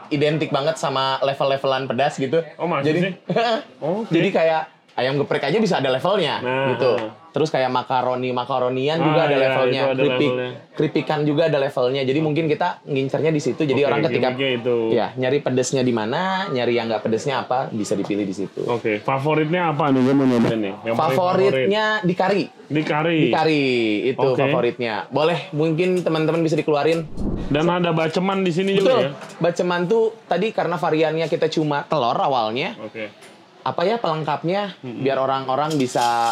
identik 0.09 0.49
banget 0.49 0.75
sama 0.75 1.19
level-levelan 1.21 1.85
pedas 1.85 2.15
gitu. 2.15 2.39
Oh, 2.55 2.65
masih 2.65 2.85
jadi, 2.87 2.99
sih? 3.01 3.13
Oke. 3.83 4.09
jadi 4.11 4.29
kayak 4.31 4.61
ayam 4.97 5.13
geprek 5.17 5.45
aja 5.45 5.57
bisa 5.57 5.77
ada 5.77 5.89
levelnya 5.89 6.41
Nah, 6.41 6.73
gitu. 6.73 6.91
nah. 6.97 7.11
Terus 7.38 7.53
kayak 7.53 7.70
makaroni 7.70 8.34
makaronian 8.34 8.98
Ah, 8.98 9.06
juga 9.06 9.20
ada 9.22 9.29
iya, 9.29 9.44
levelnya, 9.46 9.82
ada 9.84 9.94
keripik 9.94 10.10
levelnya. 10.25 10.50
keripikan 10.74 11.20
juga 11.22 11.41
ada 11.46 11.58
levelnya. 11.62 12.01
Jadi 12.01 12.17
mungkin 12.17 12.50
kita 12.50 12.82
ngincernya 12.82 13.29
di 13.29 13.38
situ. 13.38 13.62
Jadi 13.62 13.77
Oke, 13.77 13.86
orang 13.86 14.00
ketika 14.01 14.29
itu. 14.34 14.77
ya 14.89 15.13
nyari 15.13 15.38
pedesnya 15.38 15.82
di 15.82 15.94
mana, 15.94 16.50
nyari 16.50 16.74
yang 16.74 16.89
nggak 16.89 17.06
pedesnya 17.06 17.46
apa 17.46 17.70
bisa 17.70 17.94
dipilih 17.94 18.25
di 18.25 18.34
situ. 18.34 18.65
Oke, 18.65 18.98
favoritnya 19.00 19.70
apa 19.70 19.94
nih? 19.94 20.01
Gue 20.01 20.15
mau 20.15 20.25
nih. 20.25 20.74
Yang 20.82 20.96
Favoritnya 20.98 21.86
di 22.01 22.13
kari. 22.13 22.44
favorit. 22.50 22.65
di 22.67 22.82
kari. 22.82 23.20
Di 23.22 23.29
kari 23.29 23.63
itu 24.10 24.27
Oke. 24.27 24.41
favoritnya. 24.41 25.06
Boleh 25.08 25.53
mungkin 25.53 26.01
teman-teman 26.01 26.41
bisa 26.41 26.56
dikeluarin. 26.56 27.06
Dan 27.48 27.70
ada 27.70 27.94
baceman 27.94 28.41
di 28.41 28.50
sini 28.50 28.74
juga 28.74 28.89
Betul. 28.91 29.03
ya. 29.03 29.10
Baceman 29.39 29.86
tuh 29.86 30.03
tadi 30.25 30.50
karena 30.50 30.75
variannya 30.75 31.27
kita 31.27 31.48
cuma 31.48 31.86
telur 31.86 32.17
awalnya. 32.17 32.74
Oke. 32.82 33.13
Apa 33.62 33.84
ya 33.84 33.96
pelengkapnya 33.98 34.79
biar 34.79 35.15
orang-orang 35.17 35.75
bisa 35.75 36.32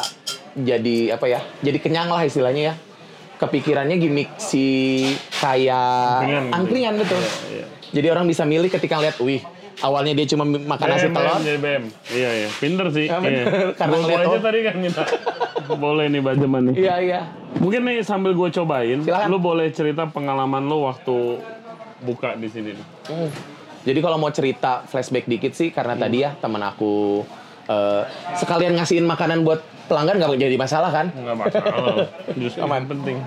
jadi 0.56 1.14
apa 1.14 1.26
ya? 1.28 1.40
Jadi 1.60 1.78
kenyang 1.78 2.08
lah 2.08 2.24
istilahnya 2.24 2.64
ya. 2.72 2.76
Kepikirannya 3.36 4.00
gimmick 4.00 4.32
si 4.40 4.64
kayak 5.44 6.24
Angkringan 6.24 6.44
gitu. 6.48 6.56
angkringan 6.56 6.94
betul. 6.96 7.20
Iya, 7.20 7.32
iya. 7.52 7.66
Jadi 7.92 8.08
orang 8.08 8.26
bisa 8.26 8.44
milih 8.44 8.72
ketika 8.72 8.96
lihat, 8.98 9.20
wih, 9.20 9.44
awalnya 9.80 10.16
dia 10.16 10.26
cuma 10.26 10.48
makan 10.48 10.88
nasi 10.88 11.08
telur. 11.12 11.40
jadi 11.44 11.60
BM. 11.60 11.84
Iya, 12.10 12.30
iya. 12.32 12.50
Pinter 12.56 12.88
sih. 12.92 13.06
Ya. 13.06 13.20
Iya. 13.20 13.44
Karena 13.80 13.96
ngeliat, 14.00 14.20
aja 14.24 14.32
oh. 14.32 14.40
tadi 14.40 14.60
kan 14.64 14.76
minta. 14.80 15.04
Boleh 15.84 16.08
nih 16.08 16.22
baceman 16.22 16.62
nih. 16.72 16.76
Iya, 16.80 16.96
iya. 17.02 17.22
Mungkin 17.60 17.82
nih 17.84 17.98
sambil 18.04 18.32
gue 18.32 18.50
cobain, 18.54 19.00
Silakan. 19.02 19.28
lu 19.28 19.40
boleh 19.40 19.68
cerita 19.72 20.08
pengalaman 20.08 20.64
lu 20.64 20.86
waktu 20.86 21.40
buka 22.04 22.36
di 22.36 22.48
sini. 22.48 22.72
Hmm. 23.08 23.32
Jadi 23.84 24.00
kalau 24.00 24.16
mau 24.16 24.30
cerita 24.30 24.84
flashback 24.84 25.26
dikit 25.26 25.52
sih 25.52 25.70
karena 25.70 25.96
Hmm. 25.96 26.04
tadi 26.04 26.18
ya 26.22 26.32
teman 26.36 26.62
aku 26.62 27.24
eh, 27.66 28.04
sekalian 28.38 28.78
ngasihin 28.78 29.04
makanan 29.04 29.42
buat 29.42 29.60
pelanggan 29.86 30.16
nggak 30.18 30.38
jadi 30.38 30.58
masalah 30.58 30.90
kan? 30.90 31.08
Nggak 31.12 31.38
masalah. 31.38 31.74
Justru 32.42 32.60
yang 32.62 32.88
penting. 32.88 33.18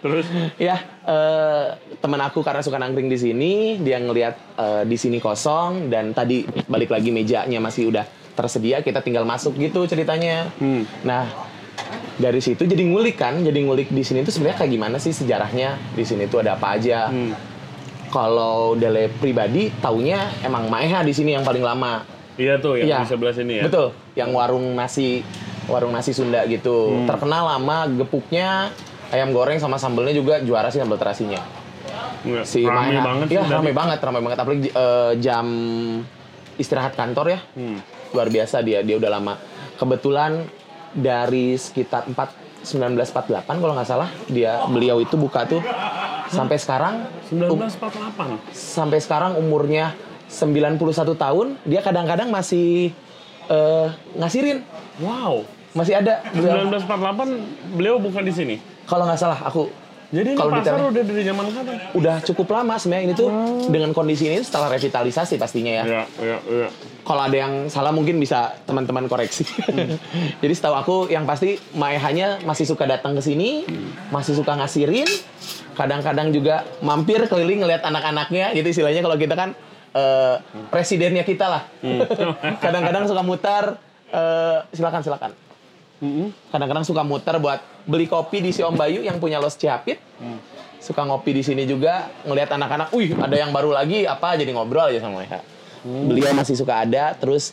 Terus 0.00 0.26
Ya, 0.56 0.76
eh, 1.04 1.66
teman 2.00 2.20
aku 2.20 2.40
karena 2.40 2.64
suka 2.64 2.80
nangkring 2.80 3.12
di 3.12 3.18
sini, 3.20 3.52
dia 3.78 4.00
ngelihat 4.00 4.34
eh, 4.56 4.82
di 4.88 4.96
sini 4.96 5.20
kosong 5.20 5.92
dan 5.92 6.16
tadi 6.16 6.42
balik 6.66 6.88
lagi 6.88 7.12
mejanya 7.12 7.60
masih 7.60 7.92
udah 7.92 8.04
tersedia, 8.32 8.80
kita 8.80 9.04
tinggal 9.04 9.28
masuk 9.28 9.52
gitu 9.54 9.84
ceritanya. 9.84 10.48
Hmm. 10.56 10.88
Nah, 11.04 11.28
dari 12.16 12.40
situ 12.40 12.64
jadi 12.64 12.80
ngulik 12.80 13.20
kan, 13.20 13.44
jadi 13.44 13.60
ngulik 13.60 13.92
di 13.92 14.00
sini 14.00 14.24
tuh 14.24 14.32
sebenarnya 14.32 14.64
kayak 14.64 14.72
gimana 14.72 14.96
sih 14.96 15.12
sejarahnya 15.12 15.76
di 15.92 16.04
sini 16.04 16.24
tuh 16.24 16.40
ada 16.40 16.56
apa 16.56 16.80
aja. 16.80 17.12
Hmm. 17.12 17.36
Kalau 18.10 18.74
Dele 18.74 19.06
pribadi 19.06 19.70
taunya 19.78 20.18
emang 20.42 20.66
Maeha 20.66 21.04
di 21.04 21.14
sini 21.14 21.36
yang 21.36 21.46
paling 21.46 21.62
lama. 21.62 22.02
Iya 22.34 22.56
tuh 22.58 22.80
yang 22.80 22.88
Iya. 22.88 22.98
di 23.04 23.06
sebelah 23.06 23.34
sini 23.36 23.52
ya. 23.60 23.64
Betul, 23.68 23.92
yang 24.16 24.32
warung 24.32 24.72
nasi 24.74 25.20
warung 25.66 25.90
nasi 25.90 26.10
Sunda 26.10 26.46
gitu. 26.46 26.94
Hmm. 26.94 27.06
Terkenal 27.06 27.42
lama 27.50 27.76
gepuknya, 27.90 28.70
ayam 29.08 29.30
goreng 29.30 29.56
sama 29.56 29.76
sambelnya 29.76 30.12
juga 30.12 30.38
juara 30.38 30.68
sih 30.68 30.78
sambal 30.78 30.96
terasinya. 30.96 31.40
Nggak, 32.20 32.44
Si 32.44 32.60
rame 32.62 32.92
Maeha. 32.92 33.02
banget 33.02 33.26
Iya, 33.28 33.42
sih. 33.42 33.50
rame 33.50 33.64
tadi. 33.66 33.76
banget, 33.76 33.98
rame 33.98 34.18
banget 34.20 34.38
apalagi 34.38 34.68
eh, 34.68 35.12
jam 35.18 35.46
istirahat 36.54 36.92
kantor 36.92 37.26
ya. 37.30 37.40
Hmm. 37.52 37.78
Luar 38.10 38.28
biasa 38.28 38.60
dia, 38.60 38.80
dia 38.80 38.96
udah 38.96 39.10
lama. 39.10 39.34
Kebetulan 39.74 40.44
dari 40.90 41.54
sekitar 41.54 42.04
4 42.06 42.38
1948 42.60 43.56
kalau 43.56 43.72
nggak 43.72 43.88
salah 43.88 44.12
dia 44.26 44.60
beliau 44.66 45.00
itu 45.00 45.16
buka 45.16 45.48
tuh 45.48 45.64
sampai 46.28 46.60
sekarang 46.60 47.08
um- 47.32 47.56
1948. 47.56 48.52
sampai 48.52 48.98
sekarang 49.00 49.32
umurnya 49.34 49.96
91 50.28 50.76
tahun 51.16 51.56
dia 51.64 51.80
kadang-kadang 51.80 52.28
masih 52.28 52.92
eh, 53.50 53.86
ngasirin 54.14 54.62
Wow. 54.98 55.42
masih 55.70 55.94
ada 55.96 56.22
beliau. 56.30 56.66
1948 56.66 57.40
beliau 57.72 57.96
buka 57.98 58.20
di 58.20 58.30
sini. 58.30 58.56
kalau 58.82 59.04
nggak 59.04 59.18
salah 59.18 59.38
aku 59.40 59.70
Jadi 60.10 60.26
ini 60.28 60.34
Kalau 60.34 60.50
pasar 60.50 60.74
detailnya- 60.74 60.90
udah 60.90 61.02
dari 61.06 61.22
zaman 61.22 61.44
kapan? 61.48 61.76
udah 61.94 62.16
cukup 62.20 62.46
lama 62.50 62.74
sebenarnya 62.74 63.04
ini 63.04 63.14
tuh 63.14 63.30
dengan 63.70 63.90
kondisi 63.92 64.26
ini 64.26 64.42
setelah 64.42 64.66
revitalisasi 64.68 65.38
pastinya 65.38 65.70
ya 65.72 65.84
Iya, 65.84 66.02
iya, 66.18 66.36
iya. 66.44 66.68
kalau 67.00 67.22
ada 67.22 67.36
yang 67.38 67.52
salah 67.66 67.90
mungkin 67.90 68.18
bisa 68.18 68.38
teman-teman 68.64 69.06
koreksi 69.06 69.46
jadi 70.42 70.50
setahu 70.50 70.74
aku 70.74 70.96
yang 71.06 71.22
pasti 71.24 71.54
Maehanya 71.72 72.42
masih 72.42 72.66
suka 72.66 72.84
datang 72.84 73.14
ke 73.14 73.22
sini 73.22 73.62
masih 74.10 74.34
suka 74.34 74.58
ngasirin 74.58 75.06
kadang-kadang 75.72 76.28
juga 76.28 76.66
mampir 76.80 77.22
keliling 77.24 77.62
ngeliat 77.62 77.80
anak-anaknya 77.80 78.50
gitu 78.52 78.66
istilahnya 78.68 79.00
kalau 79.00 79.14
kita 79.14 79.32
kan 79.32 79.54
eh, 79.94 80.36
presidennya 80.68 81.22
kita 81.22 81.46
lah 81.46 81.62
kadang-kadang 82.64 83.06
suka 83.10 83.22
mutar 83.22 83.64
eh, 84.10 84.58
silakan 84.74 85.02
silakan 85.02 85.32
Mm-mm. 86.00 86.32
kadang-kadang 86.48 86.84
suka 86.88 87.04
muter 87.04 87.36
buat 87.36 87.60
beli 87.84 88.08
kopi 88.08 88.40
di 88.40 88.50
si 88.56 88.64
Om 88.64 88.72
Bayu 88.72 89.04
yang 89.04 89.20
punya 89.20 89.36
Los 89.36 89.56
Ciapit. 89.60 90.00
Suka 90.80 91.04
ngopi 91.04 91.36
di 91.36 91.44
sini 91.44 91.68
juga, 91.68 92.08
ngelihat 92.24 92.56
anak-anak, 92.56 92.88
wih 92.96 93.12
ada 93.12 93.36
yang 93.36 93.52
baru 93.52 93.76
lagi, 93.76 94.08
apa 94.08 94.32
jadi 94.40 94.48
ngobrol 94.56 94.88
aja 94.88 95.04
sama 95.04 95.20
mereka. 95.20 95.44
Beliau 95.84 96.32
masih 96.32 96.56
suka 96.56 96.88
ada, 96.88 97.12
terus 97.20 97.52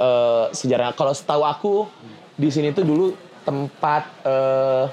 eh, 0.00 0.48
sejarah 0.56 0.96
kalau 0.96 1.12
setahu 1.12 1.44
aku 1.44 1.74
di 2.32 2.48
sini 2.48 2.72
tuh 2.72 2.88
dulu 2.88 3.12
tempat 3.44 4.08
eh, 4.24 4.84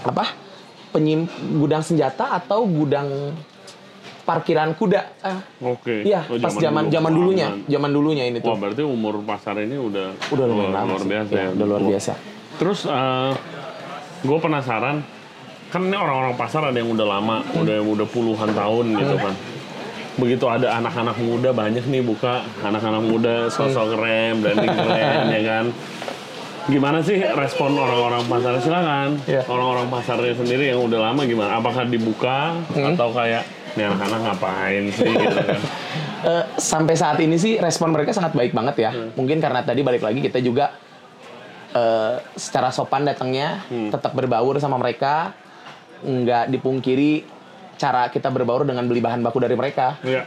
apa? 0.00 0.24
Penyim 0.96 1.28
gudang 1.60 1.84
senjata 1.84 2.40
atau 2.40 2.64
gudang 2.64 3.36
parkiran 4.24 4.72
kuda. 4.72 5.00
Ah, 5.20 5.38
Oke. 5.62 6.02
Iya, 6.02 6.24
Oh, 6.24 6.36
pas 6.36 6.52
zaman 6.52 6.88
dulu. 6.88 6.92
zaman 6.92 7.12
dulunya, 7.12 7.48
Aman. 7.50 7.68
zaman 7.68 7.90
dulunya 7.92 8.24
ini 8.24 8.38
Wah, 8.38 8.46
tuh. 8.46 8.56
berarti 8.58 8.82
umur 8.82 9.20
pasar 9.22 9.54
ini 9.58 9.76
udah 9.76 10.16
Udah 10.28 10.44
lumayan 10.44 10.70
luar, 10.70 10.80
lama 10.80 10.90
luar 10.90 11.04
biasa 11.04 11.30
Iya, 11.30 11.40
ya. 11.40 11.48
udah 11.52 11.66
luar 11.66 11.80
Wah. 11.80 11.90
biasa. 11.92 12.12
Terus 12.54 12.80
gue 14.20 14.38
penasaran, 14.38 14.96
kan 15.68 15.80
ini 15.82 15.94
orang-orang 15.94 16.34
pasar 16.34 16.62
ada 16.64 16.76
yang 16.76 16.88
udah 16.88 17.06
lama, 17.06 17.36
Hmm. 17.42 17.60
udah 17.60 17.74
yang 17.74 17.88
udah 17.90 18.06
puluhan 18.06 18.50
tahun 18.50 18.86
gitu 18.94 19.16
kan. 19.18 19.34
Begitu 20.14 20.44
ada 20.46 20.78
anak-anak 20.78 21.16
muda 21.18 21.50
banyak 21.50 21.84
nih 21.84 22.00
buka, 22.00 22.34
anak-anak 22.60 23.02
muda 23.02 23.34
sosok 23.48 23.92
keren, 23.92 24.40
branding 24.40 24.70
keren 24.80 25.24
ya 25.28 25.42
kan. 25.44 25.66
Gimana 26.64 27.04
sih 27.04 27.20
respon 27.20 27.76
orang-orang 27.76 28.24
pasar 28.24 28.56
silakan? 28.56 29.20
Iya. 29.26 29.44
Orang-orang 29.44 29.84
pasarnya 29.86 30.32
sendiri 30.32 30.72
yang 30.72 30.80
udah 30.80 30.96
lama 31.02 31.20
gimana? 31.22 31.58
Apakah 31.58 31.84
dibuka 31.84 32.56
Hmm. 32.72 32.94
atau 32.94 33.12
kayak 33.12 33.44
nih 33.74 33.84
anak-anak 33.84 34.20
ngapain 34.22 34.84
sih 34.90 35.06
gitu 35.06 35.38
kan? 35.38 35.60
Eh, 36.24 36.40
sampai 36.56 36.96
saat 36.96 37.20
ini 37.20 37.36
sih 37.36 37.60
respon 37.60 37.92
mereka 37.92 38.08
sangat 38.10 38.32
baik 38.32 38.50
banget 38.50 38.80
ya. 38.80 38.90
Hmm. 38.90 39.12
Mungkin 39.12 39.38
karena 39.38 39.60
tadi 39.60 39.84
balik 39.84 40.00
lagi 40.00 40.24
kita 40.24 40.40
juga 40.40 40.72
eh, 41.70 42.16
secara 42.32 42.70
sopan 42.70 43.04
datangnya, 43.04 43.60
Hmm. 43.66 43.90
tetap 43.90 44.14
berbaur 44.14 44.56
sama 44.56 44.74
mereka, 44.74 45.36
nggak 46.00 46.48
dipungkiri 46.48 47.28
cara 47.74 48.06
kita 48.06 48.30
berbaur 48.30 48.62
dengan 48.62 48.86
beli 48.86 49.02
bahan 49.02 49.20
baku 49.20 49.36
dari 49.38 49.52
mereka, 49.52 49.98
Iya. 50.00 50.24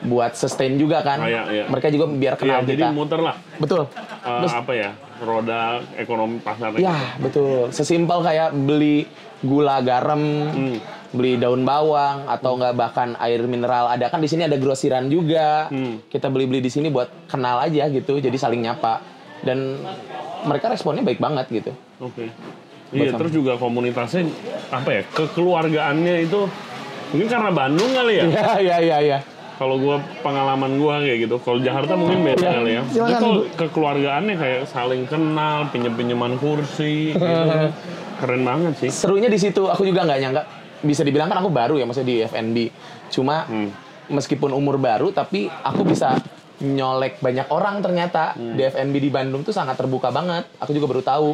buat 0.00 0.32
sustain 0.32 0.78
juga 0.78 1.02
kan. 1.02 1.18
Ah, 1.18 1.28
iya, 1.28 1.42
iya. 1.52 1.64
Mereka 1.66 1.90
juga 1.90 2.06
biar 2.06 2.32
Iya, 2.32 2.40
kenal 2.40 2.60
jadi 2.62 2.82
kita. 2.86 2.94
muter 2.94 3.20
lah. 3.20 3.36
Betul. 3.58 3.82
Eh, 4.16 4.40
Terus- 4.40 4.54
apa 4.54 4.72
ya 4.72 4.90
roda 5.18 5.60
ekonomi 5.96 6.38
pasarnya. 6.38 6.78
Ya 6.78 6.96
betul. 7.18 7.68
Sesimpel 7.70 8.22
kayak 8.22 8.56
beli 8.56 9.04
gula 9.42 9.82
garam, 9.82 10.22
Hmm. 10.48 10.78
Beli 11.10 11.36
daun 11.36 11.62
bawang 11.62 12.26
atau 12.26 12.54
nggak 12.54 12.74
bahkan 12.74 13.14
air 13.18 13.42
mineral. 13.42 13.86
Ada 13.86 14.08
kan 14.08 14.18
di 14.18 14.26
sini 14.26 14.42
ada 14.42 14.56
grosiran 14.56 15.06
juga. 15.06 15.68
Hmm. 15.68 16.02
Kita 16.06 16.26
beli-beli 16.26 16.58
di 16.58 16.70
sini 16.70 16.88
buat 16.88 17.10
kenal 17.26 17.60
aja 17.60 17.86
gitu. 17.86 18.16
Jadi 18.16 18.34
saling 18.34 18.60
nyapa 18.60 19.02
dan 19.42 19.78
mereka 20.42 20.66
responnya 20.66 21.02
baik 21.02 21.18
banget 21.18 21.46
gitu. 21.52 21.72
Oke. 21.98 22.30
Iya, 22.88 23.10
Bersama. 23.10 23.18
terus 23.18 23.32
juga 23.34 23.52
komunitasnya 23.56 24.30
apa 24.70 24.90
ya 24.92 25.02
kekeluargaannya 25.10 26.22
itu 26.22 26.46
mungkin 27.10 27.28
karena 27.28 27.50
Bandung 27.50 27.90
kali 27.92 28.12
ya. 28.16 28.24
Iya 28.26 28.52
iya 28.58 28.76
iya 28.80 28.98
iya. 29.02 29.18
Kalau 29.56 29.80
gua 29.80 29.96
pengalaman 30.20 30.76
gua 30.76 31.00
kayak 31.00 31.26
gitu. 31.26 31.36
Kalau 31.40 31.58
Jakarta 31.58 31.96
mungkin 31.96 32.22
beda 32.22 32.38
Iya. 32.38 32.52
kali 32.54 32.70
ya. 32.70 32.82
Silakan, 32.86 33.10
Itu 33.10 33.30
kekeluargaannya 33.56 34.34
kayak 34.36 34.60
saling 34.68 35.02
kenal, 35.08 35.66
pinjem-pinjeman 35.72 36.36
kursi 36.36 37.16
gitu. 37.16 37.24
Keren 38.20 38.42
banget 38.44 38.72
sih. 38.78 38.90
Serunya 38.92 39.26
di 39.26 39.36
situ. 39.36 39.66
Aku 39.66 39.82
juga 39.82 40.04
nggak 40.04 40.18
nyangka. 40.20 40.42
Bisa 40.80 41.00
dibilang 41.00 41.26
kan 41.26 41.38
aku 41.38 41.48
baru 41.48 41.76
ya 41.76 41.84
maksudnya 41.84 42.08
di 42.08 42.16
FNB. 42.22 42.58
Cuma 43.08 43.44
Hmm. 43.44 43.70
meskipun 44.06 44.50
umur 44.50 44.76
baru 44.76 45.10
tapi 45.10 45.48
aku 45.48 45.82
bisa 45.82 46.14
nyolek 46.56 47.18
banyak 47.18 47.48
orang 47.48 47.80
ternyata 47.80 48.32
Hmm. 48.32 48.54
di 48.54 48.62
FNB 48.62 48.96
di 48.98 49.10
Bandung 49.10 49.42
tuh 49.42 49.52
sangat 49.52 49.76
terbuka 49.76 50.08
banget. 50.08 50.48
Aku 50.56 50.72
juga 50.72 50.86
baru 50.86 51.02
tahu. 51.02 51.30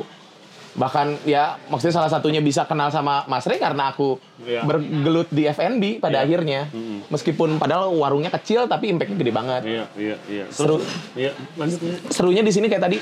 Bahkan 0.73 1.29
ya 1.29 1.61
maksudnya 1.69 1.93
salah 1.93 2.09
satunya 2.09 2.41
bisa 2.41 2.65
kenal 2.65 2.89
sama 2.89 3.29
Mas 3.29 3.45
Rey 3.45 3.61
karena 3.61 3.93
aku 3.93 4.17
Iya. 4.41 4.65
bergelut 4.65 5.29
di 5.29 5.45
FNB 5.45 6.01
pada 6.01 6.19
Iya. 6.19 6.25
akhirnya. 6.25 6.61
Hmm. 6.73 7.05
Meskipun 7.07 7.61
padahal 7.61 7.93
warungnya 7.93 8.33
kecil 8.33 8.65
tapi 8.67 8.89
impactnya 8.89 9.21
gede 9.21 9.31
banget. 9.31 9.63
Iya, 9.63 9.85
iya, 9.95 10.17
iya. 10.27 10.45
Seru. 10.49 10.81
Terus, 10.81 11.37
lanjut. 11.55 11.79
Serunya 12.09 12.41
di 12.41 12.51
sini 12.51 12.67
kayak 12.67 12.83
tadi 12.83 12.99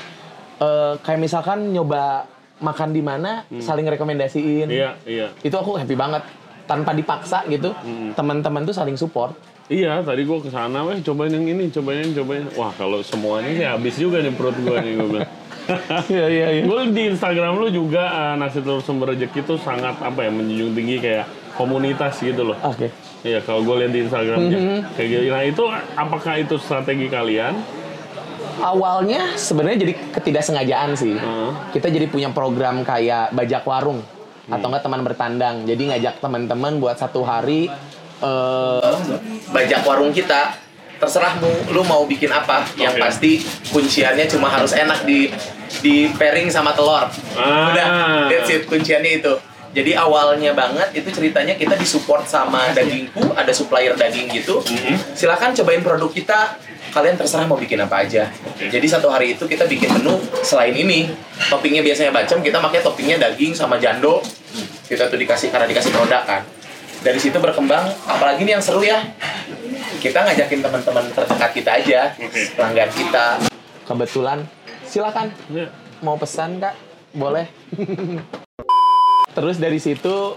eh, 0.61 0.93
kayak 0.99 1.17
misalkan 1.17 1.71
nyoba 1.71 2.27
makan 2.61 2.93
di 2.93 3.01
mana 3.01 3.43
saling 3.57 3.83
rekomendasiin. 3.83 4.69
Hmm. 4.69 4.77
Iya, 4.77 4.89
iya. 5.03 5.27
Itu 5.41 5.57
aku 5.57 5.75
happy 5.75 5.97
banget 5.97 6.23
tanpa 6.63 6.93
dipaksa 6.93 7.43
gitu. 7.49 7.73
Hmm. 7.73 8.13
Teman-teman 8.13 8.63
tuh 8.63 8.71
saling 8.71 8.95
support. 8.95 9.33
Iya, 9.67 10.03
tadi 10.03 10.27
gua 10.27 10.43
ke 10.43 10.51
sana, 10.51 10.83
weh 10.83 10.99
cobain 10.99 11.31
yang 11.31 11.47
ini, 11.47 11.71
cobain 11.71 12.03
yang 12.03 12.13
cobain. 12.13 12.43
Wah, 12.53 12.75
kalau 12.75 12.99
semuanya 13.01 13.51
sih 13.51 13.63
habis 13.65 13.95
juga 13.95 14.19
nih 14.19 14.35
perut 14.35 14.55
gua 14.59 14.77
nih 14.79 14.93
gua 14.95 15.07
bilang. 15.09 15.31
Iya 16.09 16.25
iya 16.27 16.47
iya. 16.51 16.63
Gue 16.65 16.89
di 16.89 17.07
Instagram 17.07 17.55
lu 17.55 17.69
juga 17.69 18.03
eh, 18.03 18.33
nasi 18.35 18.59
telur 18.59 18.81
sumber 18.81 19.13
rezeki 19.13 19.45
itu 19.45 19.55
sangat 19.55 19.93
apa 20.03 20.27
ya 20.27 20.31
menjunjung 20.33 20.73
tinggi 20.73 20.97
kayak 20.99 21.25
komunitas 21.55 22.17
gitu 22.19 22.43
loh. 22.43 22.57
Oke. 22.65 22.91
Iya 23.21 23.39
kalau 23.45 23.61
gue 23.63 23.75
lihat 23.79 23.93
di 23.93 24.01
Instagramnya 24.03 24.57
Mhm. 24.57 24.77
kayak 24.97 25.07
gitu. 25.07 25.23
Nah 25.29 25.43
itu 25.45 25.63
apakah 25.95 26.33
itu 26.41 26.55
strategi 26.57 27.07
kalian? 27.07 27.53
Awalnya 28.61 29.35
sebenarnya 29.35 29.89
jadi 29.89 29.93
ketidaksengajaan 30.13 30.91
sih. 30.93 31.17
Heeh. 31.17 31.51
Kita 31.73 31.89
jadi 31.89 32.05
punya 32.07 32.29
program 32.29 32.85
kayak 32.85 33.33
bajak 33.33 33.65
warung 33.65 34.05
atau 34.49 34.67
enggak 34.69 34.83
teman 34.85 35.01
bertandang. 35.01 35.55
Jadi 35.65 35.83
ngajak 35.91 36.21
teman-teman 36.21 36.77
buat 36.77 36.97
satu 36.97 37.25
hari 37.25 37.67
eh 38.21 38.95
bajak 39.49 39.81
warung 39.83 40.13
kita. 40.13 40.55
Terserah 41.01 41.33
mu, 41.41 41.49
lu 41.73 41.81
mau 41.81 42.05
bikin 42.05 42.29
apa. 42.29 42.61
Yang 42.77 42.93
Oke. 42.93 43.01
pasti 43.01 43.31
kunciannya 43.73 44.29
cuma 44.29 44.53
harus 44.53 44.69
enak 44.69 45.01
di 45.01 45.33
di 45.81 46.05
pairing 46.13 46.53
sama 46.53 46.77
telur. 46.77 47.09
Ah. 47.33 47.73
Udah, 47.73 47.87
that's 48.29 48.53
it 48.53 48.69
kunciannya 48.69 49.17
itu. 49.17 49.33
Jadi 49.71 49.95
awalnya 49.95 50.51
banget 50.51 50.91
itu 50.93 51.07
ceritanya 51.07 51.55
kita 51.55 51.79
disupport 51.79 52.27
sama 52.27 52.75
dagingku, 52.75 53.31
ada 53.31 53.55
supplier 53.55 53.95
daging 53.95 54.27
gitu. 54.29 54.59
Mhm. 54.59 55.15
Silakan 55.15 55.55
cobain 55.55 55.79
produk 55.79 56.11
kita. 56.11 56.39
Kalian 56.91 57.15
terserah 57.15 57.47
mau 57.47 57.55
bikin 57.55 57.79
apa 57.79 58.03
aja. 58.03 58.27
Jadi 58.59 58.83
satu 58.83 59.07
hari 59.07 59.31
itu 59.33 59.47
kita 59.47 59.63
bikin 59.63 59.87
menu 59.95 60.19
selain 60.43 60.75
ini. 60.75 61.07
Toppingnya 61.47 61.79
biasanya 61.79 62.11
bacem, 62.11 62.43
kita 62.43 62.59
pakai 62.59 62.83
toppingnya 62.83 63.15
daging 63.17 63.55
sama 63.55 63.79
jando. 63.79 64.19
Kita 64.85 65.07
tuh 65.07 65.15
dikasih 65.15 65.55
karena 65.55 65.71
dikasih 65.71 65.87
produk 65.87 66.19
kan. 66.27 66.43
Dari 66.99 67.15
situ 67.15 67.39
berkembang, 67.39 67.87
apalagi 68.03 68.43
ini 68.43 68.51
yang 68.51 68.59
seru 68.59 68.83
ya. 68.83 68.99
Kita 69.97 70.19
ngajakin 70.21 70.59
teman-teman 70.59 71.05
terdekat 71.15 71.51
kita 71.55 71.71
aja, 71.79 72.01
pelanggan 72.59 72.91
kita. 72.91 73.25
Kebetulan, 73.87 74.43
silakan 74.83 75.31
Iya. 75.47 75.71
mau 76.01 76.19
pesan 76.19 76.59
kak 76.59 76.75
boleh 77.13 77.47
terus 79.31 79.57
dari 79.57 79.77
situ 79.77 80.35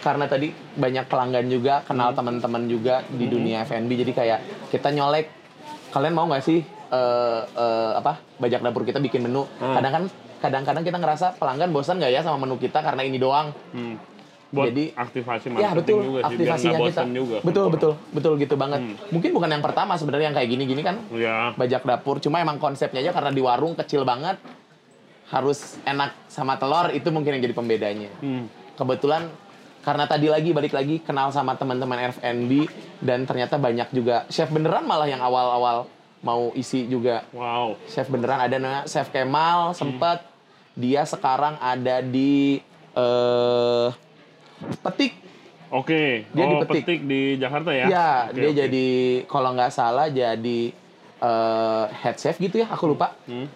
karena 0.00 0.24
tadi 0.24 0.48
banyak 0.52 1.04
pelanggan 1.06 1.46
juga 1.46 1.84
kenal 1.84 2.10
teman-teman 2.10 2.64
juga 2.64 3.04
di 3.06 3.26
dunia 3.26 3.62
F&B 3.62 3.90
jadi 3.96 4.12
kayak 4.12 4.38
kita 4.70 4.88
nyolek 4.90 5.28
kalian 5.90 6.14
mau 6.14 6.24
nggak 6.24 6.40
sih 6.40 6.62
eh, 6.64 7.40
eh, 7.44 7.92
apa 7.94 8.16
bajak 8.36 8.60
dapur 8.60 8.82
kita 8.82 8.98
bikin 8.98 9.22
menu 9.22 9.44
Hmm. 9.52 9.76
kadang 9.76 9.92
kan 9.92 10.04
kadang-kadang 10.40 10.82
kita 10.82 10.96
ngerasa 10.96 11.26
pelanggan 11.36 11.68
bosan 11.68 11.98
nggak 11.98 12.12
ya 12.12 12.20
sama 12.20 12.38
menu 12.38 12.56
kita 12.56 12.80
karena 12.80 13.02
ini 13.02 13.18
doang 13.18 13.52
Hmm. 13.70 13.96
Buat 14.50 14.74
Jadi- 14.74 14.90
aktivasi 14.90 15.46
ya 15.46 15.70
marketing 15.70 15.78
betul 15.78 15.98
juga 16.02 16.18
sih 16.18 16.34
biar 16.34 16.58
aktivasinya 16.58 16.78
kita 16.82 17.02
juga. 17.06 17.38
betul 17.40 17.66
betul 17.70 17.92
betul 18.10 18.32
gitu 18.36 18.54
banget 18.56 18.80
Hmm. 18.82 18.94
mungkin 19.10 19.30
bukan 19.30 19.46
yang 19.48 19.62
pertama 19.62 19.94
sebenarnya 19.94 20.26
yang 20.26 20.36
kayak 20.36 20.48
gini-gini 20.48 20.82
kan 20.82 20.96
Ya. 21.12 21.54
bajak 21.54 21.84
dapur 21.84 22.18
cuma 22.18 22.40
emang 22.40 22.56
konsepnya 22.56 22.98
aja 23.00 23.12
karena 23.12 23.30
di 23.30 23.38
warung 23.38 23.76
kecil 23.76 24.02
banget 24.02 24.42
harus 25.30 25.78
enak 25.82 26.10
sama 26.26 26.54
telur 26.54 26.90
itu 26.90 27.06
mungkin 27.08 27.32
yang 27.32 27.42
jadi 27.42 27.54
pembedanya 27.54 28.10
Hmm. 28.18 28.50
kebetulan 28.74 29.30
karena 29.80 30.04
tadi 30.04 30.26
lagi 30.26 30.50
balik 30.50 30.70
lagi 30.70 30.98
kenal 30.98 31.30
sama 31.30 31.54
teman-teman 31.54 32.12
F&B 32.12 32.68
dan 33.00 33.24
ternyata 33.24 33.56
banyak 33.56 33.88
juga 33.90 34.26
chef 34.26 34.48
beneran 34.48 34.84
malah 34.84 35.06
yang 35.06 35.18
awal-awal 35.18 35.88
mau 36.20 36.52
isi 36.52 36.84
juga 36.84 37.24
Wow. 37.30 37.80
chef 37.86 38.04
beneran 38.06 38.36
ada 38.38 38.54
namanya 38.54 38.84
chef 38.84 39.08
Kemal 39.08 39.72
sempet 39.72 40.20
dia 40.74 41.00
sekarang 41.02 41.56
ada 41.56 42.00
di 42.00 42.60
eh 42.92 43.88
Petik 44.78 45.16
Oke. 45.70 46.26
Dia 46.28 46.44
di 46.44 46.52
oh, 46.52 46.60
Petik. 46.60 46.82
petik 46.82 47.00
di 47.06 47.38
Jakarta 47.38 47.70
ya? 47.70 47.86
ya 47.86 48.10
Oke, 48.26 48.34
dia 48.36 48.48
oke. 48.48 48.56
jadi 48.58 48.88
kalau 49.24 49.54
nggak 49.54 49.70
salah 49.70 50.10
jadi 50.10 50.60
eh, 51.20 51.84
head 51.96 52.16
chef 52.16 52.36
gitu 52.36 52.58
ya 52.58 52.68
aku 52.68 52.90
lupa 52.90 53.14
Hmm. 53.24 53.46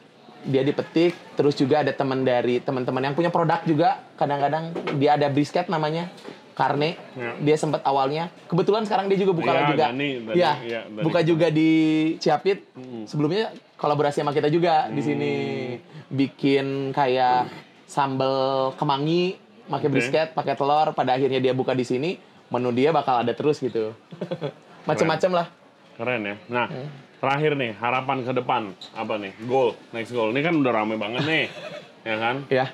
Dia 0.44 0.62
dipetik 0.62 1.12
terus 1.34 1.54
juga 1.54 1.80
ada 1.80 1.90
teman 1.90 2.20
dari 2.20 2.58
teman-teman 2.58 3.02
yang 3.02 3.14
punya 3.14 3.28
produk 3.28 3.60
juga 3.62 3.98
kadang-kadang 4.14 4.70
dia 4.94 5.16
ada 5.16 5.26
brisket 5.26 5.66
namanya 5.66 6.08
karne 6.52 6.94
Ya. 7.12 7.34
dia 7.36 7.56
sempat 7.56 7.82
awalnya 7.82 8.30
kebetulan 8.46 8.84
sekarang 8.84 9.06
dia 9.06 9.16
juga 9.16 9.32
buka 9.32 9.50
Iya, 9.50 9.66
juga 9.66 9.84
ya 10.30 10.52
tadi. 10.86 11.02
buka 11.02 11.20
juga 11.20 11.46
di 11.48 11.70
Ciapit 12.16 12.58
Mm. 12.72 13.04
sebelumnya 13.04 13.44
kolaborasi 13.74 14.20
sama 14.20 14.30
kita 14.30 14.46
juga 14.46 14.86
di 14.86 15.02
sini 15.02 15.32
bikin 16.08 16.90
kayak 16.90 17.50
sambal 17.84 18.70
kemangi 18.74 19.34
pakai 19.64 19.88
Oke. 19.88 19.92
brisket 19.92 20.28
pakai 20.30 20.54
telur 20.54 20.92
pada 20.92 21.12
akhirnya 21.12 21.40
dia 21.40 21.50
buka 21.50 21.72
di 21.72 21.82
sini 21.82 22.20
menu 22.46 22.70
dia 22.70 22.92
bakal 22.92 23.18
ada 23.18 23.32
terus 23.32 23.58
gitu 23.58 23.90
macem-macem 24.88 25.32
lah 25.32 25.48
Keren 25.94 26.22
ya. 26.22 26.34
Nah, 26.48 26.66
Hmm. 26.66 26.88
Terakhir 27.20 27.52
nih, 27.54 27.72
harapan 27.78 28.18
ke 28.22 28.32
depan. 28.34 28.62
Apa 28.94 29.14
nih? 29.18 29.32
Goal, 29.46 29.74
next 29.94 30.10
goal. 30.10 30.30
Ini 30.34 30.40
kan 30.42 30.54
udah 30.58 30.72
rame 30.72 30.94
banget 30.96 31.22
nih, 31.24 31.44
ya 32.08 32.16
kan? 32.18 32.36
ya 32.50 32.66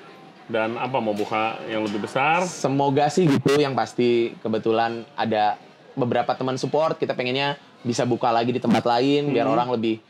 Dan 0.51 0.75
apa 0.83 0.99
mau 0.99 1.15
buka 1.15 1.63
yang 1.71 1.87
lebih 1.87 2.03
besar? 2.03 2.43
Semoga 2.43 3.07
sih 3.07 3.27
gitu. 3.31 3.55
Yang 3.55 3.75
pasti 3.79 4.11
kebetulan 4.43 5.07
ada 5.15 5.55
beberapa 5.95 6.35
teman 6.35 6.59
support. 6.59 6.99
Kita 6.99 7.15
pengennya 7.15 7.55
bisa 7.87 8.03
buka 8.03 8.35
lagi 8.35 8.51
di 8.51 8.61
tempat 8.61 8.83
lain 8.83 9.31
biar 9.31 9.47
orang 9.47 9.71
lebih 9.73 10.03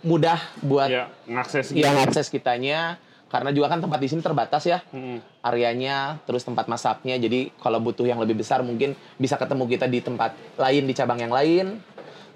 mudah 0.00 0.40
buat 0.64 0.88
Ya, 0.88 1.12
ngakses 1.28 1.76
yang 1.76 1.92
akses 2.00 2.32
kitanya. 2.32 2.96
Karena 3.30 3.54
juga 3.54 3.70
kan 3.70 3.78
tempat 3.78 4.00
di 4.02 4.08
sini 4.10 4.24
terbatas 4.24 4.66
ya. 4.66 4.82
Hmm. 4.90 5.22
areanya 5.40 6.20
terus 6.24 6.40
tempat 6.44 6.64
masaknya. 6.64 7.20
Jadi 7.20 7.52
kalau 7.60 7.80
butuh 7.84 8.04
yang 8.08 8.16
lebih 8.20 8.40
besar 8.40 8.64
mungkin 8.64 8.96
bisa 9.20 9.36
ketemu 9.36 9.64
kita 9.68 9.86
di 9.88 10.00
tempat 10.00 10.36
lain 10.56 10.84
di 10.88 10.92
cabang 10.96 11.20
yang 11.20 11.32
lain 11.32 11.80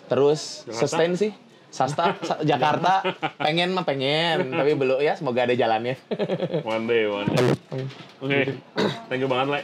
terus 0.06 0.64
Jakarta? 0.64 0.80
sustain 0.80 1.12
sih 1.14 1.32
Sasta 1.68 2.14
Sa- 2.22 2.38
Jakarta 2.40 3.02
pengen 3.36 3.74
mah 3.74 3.82
pengen 3.82 4.52
tapi 4.52 4.72
belum 4.72 4.98
ya 4.98 5.14
semoga 5.14 5.42
ada 5.42 5.52
jalannya 5.52 5.98
One 6.64 6.86
day, 6.86 7.02
one 7.04 7.26
day. 7.26 7.50
Oke, 8.22 8.40
thank 9.10 9.18
you 9.18 9.26
banget, 9.26 9.48
Le. 9.50 9.60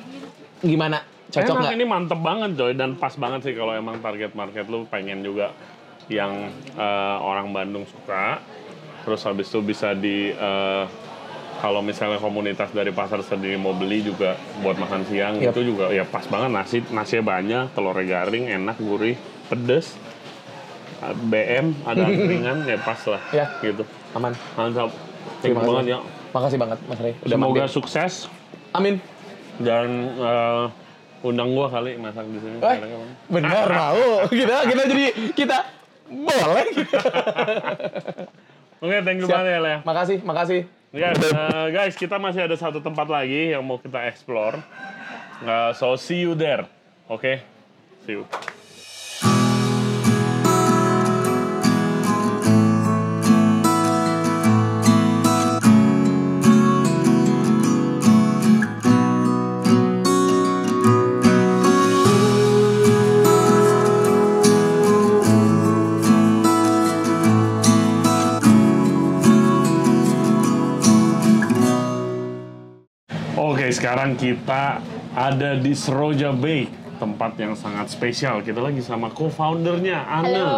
gimana 0.61 0.99
cocok 1.31 1.55
nggak 1.57 1.75
ini 1.75 1.85
mantep 1.87 2.19
banget 2.19 2.51
coy 2.53 2.75
dan 2.75 2.99
pas 2.99 3.15
banget 3.15 3.41
sih 3.43 3.55
kalau 3.55 3.71
emang 3.73 4.03
target 4.03 4.35
market 4.35 4.67
lu 4.67 4.83
pengen 4.85 5.23
juga 5.23 5.55
yang 6.11 6.51
eh, 6.75 7.17
orang 7.23 7.55
Bandung 7.55 7.87
suka 7.87 8.43
terus 9.01 9.23
habis 9.23 9.47
itu 9.47 9.63
bisa 9.63 9.95
di 9.95 10.35
eh, 10.35 10.85
kalau 11.61 11.81
misalnya 11.81 12.19
komunitas 12.19 12.73
dari 12.73 12.91
pasar 12.91 13.23
sendiri 13.23 13.55
mau 13.55 13.71
beli 13.71 14.03
juga 14.03 14.35
buat 14.59 14.75
makan 14.75 15.07
siang 15.07 15.39
Yap. 15.39 15.55
itu 15.55 15.71
juga 15.71 15.95
ya 15.95 16.03
pas 16.03 16.27
banget 16.27 16.51
nasi 16.51 16.77
nasinya 16.91 17.25
banyak 17.31 17.65
telurnya 17.71 18.05
garing 18.11 18.51
enak 18.51 18.77
gurih 18.77 19.15
pedes 19.47 19.95
BM 21.23 21.73
ada 21.83 22.03
angkringan 22.09 22.57
ya 22.65 22.77
pas 22.79 23.01
lah 23.07 23.23
Ya. 23.31 23.47
gitu 23.61 23.83
aman 24.13 24.33
mantap 24.55 24.91
Terima 25.41 25.61
banget 25.61 25.77
kasih. 25.81 25.93
ya 25.93 25.99
makasih 26.31 26.59
banget 26.59 26.79
Mas 26.85 27.01
Rey 27.01 27.15
udah 27.19 27.29
semoga 27.31 27.61
mampir. 27.61 27.73
sukses 27.73 28.13
amin 28.71 28.95
dan 29.59 29.89
eh, 30.17 30.65
undang 31.21 31.51
gua 31.51 31.69
kali 31.69 31.95
masak 31.95 32.25
di 32.25 32.39
sini. 32.39 32.57
Eh, 32.59 32.77
bener 33.29 33.69
mau 33.81 34.01
kita 34.27 34.57
kita 34.65 34.83
jadi 34.87 35.05
kita 35.33 35.59
boleh 36.09 36.65
Oke, 38.81 38.97
thank 39.03 39.21
you 39.21 39.29
Siap. 39.29 39.37
banget 39.37 39.51
ya, 39.51 39.61
Le. 39.61 39.75
makasih 39.83 40.19
makasih 40.23 40.61
Yes, 40.91 41.23
eh, 41.23 41.67
guys, 41.71 41.95
kita 41.95 42.17
masih 42.17 42.43
ada 42.43 42.57
satu 42.57 42.81
tempat 42.81 43.07
lagi 43.07 43.55
yang 43.55 43.63
mau 43.63 43.79
kita 43.79 44.03
explore. 44.03 44.59
Eh, 45.41 45.71
so, 45.71 45.95
see 45.95 46.19
you 46.19 46.35
there. 46.35 46.67
Oke? 47.07 47.39
See 48.03 48.19
you. 48.19 48.27
Oke, 73.71 73.79
sekarang 73.79 74.19
kita 74.19 74.83
ada 75.15 75.55
di 75.55 75.79
Seroja 75.79 76.35
Bay, 76.35 76.67
tempat 76.99 77.39
yang 77.39 77.55
sangat 77.55 77.87
spesial. 77.87 78.43
Kita 78.43 78.59
lagi 78.59 78.83
sama 78.83 79.15
co-foundernya, 79.15 80.11
Ana. 80.11 80.27
Halo. 80.27 80.49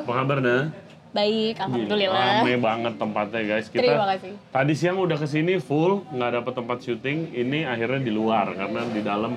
Apa 0.00 0.12
kabar, 0.16 0.40
Na? 0.40 0.72
Baik, 1.12 1.52
Gila, 1.52 1.68
alhamdulillah. 1.68 2.24
Rame 2.40 2.56
banget 2.56 2.94
tempatnya, 2.96 3.40
guys. 3.44 3.68
Kita 3.68 3.84
Terima 3.84 4.06
kasih. 4.16 4.32
tadi 4.48 4.72
siang 4.72 4.96
udah 4.96 5.20
ke 5.20 5.28
sini 5.28 5.60
full, 5.60 6.00
nggak 6.16 6.30
dapet 6.32 6.52
tempat 6.56 6.78
syuting. 6.80 7.18
Ini 7.36 7.68
akhirnya 7.68 8.00
di 8.00 8.08
luar 8.08 8.56
karena 8.56 8.80
di 8.88 9.04
dalam, 9.04 9.36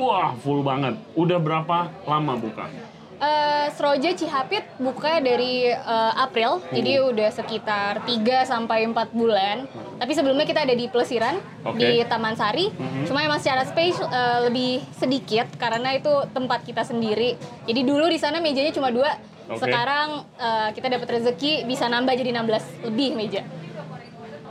wah 0.00 0.32
full 0.40 0.64
banget. 0.64 0.96
Udah 1.12 1.36
berapa 1.36 1.92
lama 2.08 2.40
buka? 2.40 2.72
Eh, 3.20 3.68
Seroja 3.76 4.16
Cihapit 4.16 4.64
buka 4.80 5.20
dari 5.20 5.68
eh, 5.68 6.12
April, 6.16 6.64
jadi 6.72 6.98
Hmm. 6.98 7.12
udah 7.12 7.28
sekitar 7.30 8.00
3 8.02 8.42
sampai 8.42 8.88
4 8.88 9.12
bulan. 9.12 9.68
Tapi 10.02 10.18
sebelumnya 10.18 10.42
kita 10.42 10.66
ada 10.66 10.74
di 10.74 10.90
Pelesiran 10.90 11.38
Oke. 11.62 11.78
di 11.78 12.02
Taman 12.02 12.34
Sari. 12.34 12.74
Cuma 13.06 13.22
emang 13.22 13.38
secara 13.38 13.62
space 13.62 14.02
eh, 14.02 14.38
lebih 14.50 14.82
sedikit 14.98 15.46
karena 15.54 15.94
itu 15.94 16.10
tempat 16.34 16.66
kita 16.66 16.82
sendiri. 16.82 17.38
Jadi 17.70 17.86
dulu 17.86 18.10
di 18.10 18.18
sana 18.18 18.42
mejanya 18.42 18.74
cuma 18.74 18.90
dua. 18.90 19.14
Oke. 19.46 19.62
Sekarang 19.62 20.26
eh, 20.42 20.74
kita 20.74 20.90
dapat 20.90 21.06
rezeki 21.06 21.70
bisa 21.70 21.86
nambah 21.86 22.18
jadi 22.18 22.34
16 22.34 22.90
lebih 22.90 23.14
meja. 23.14 23.46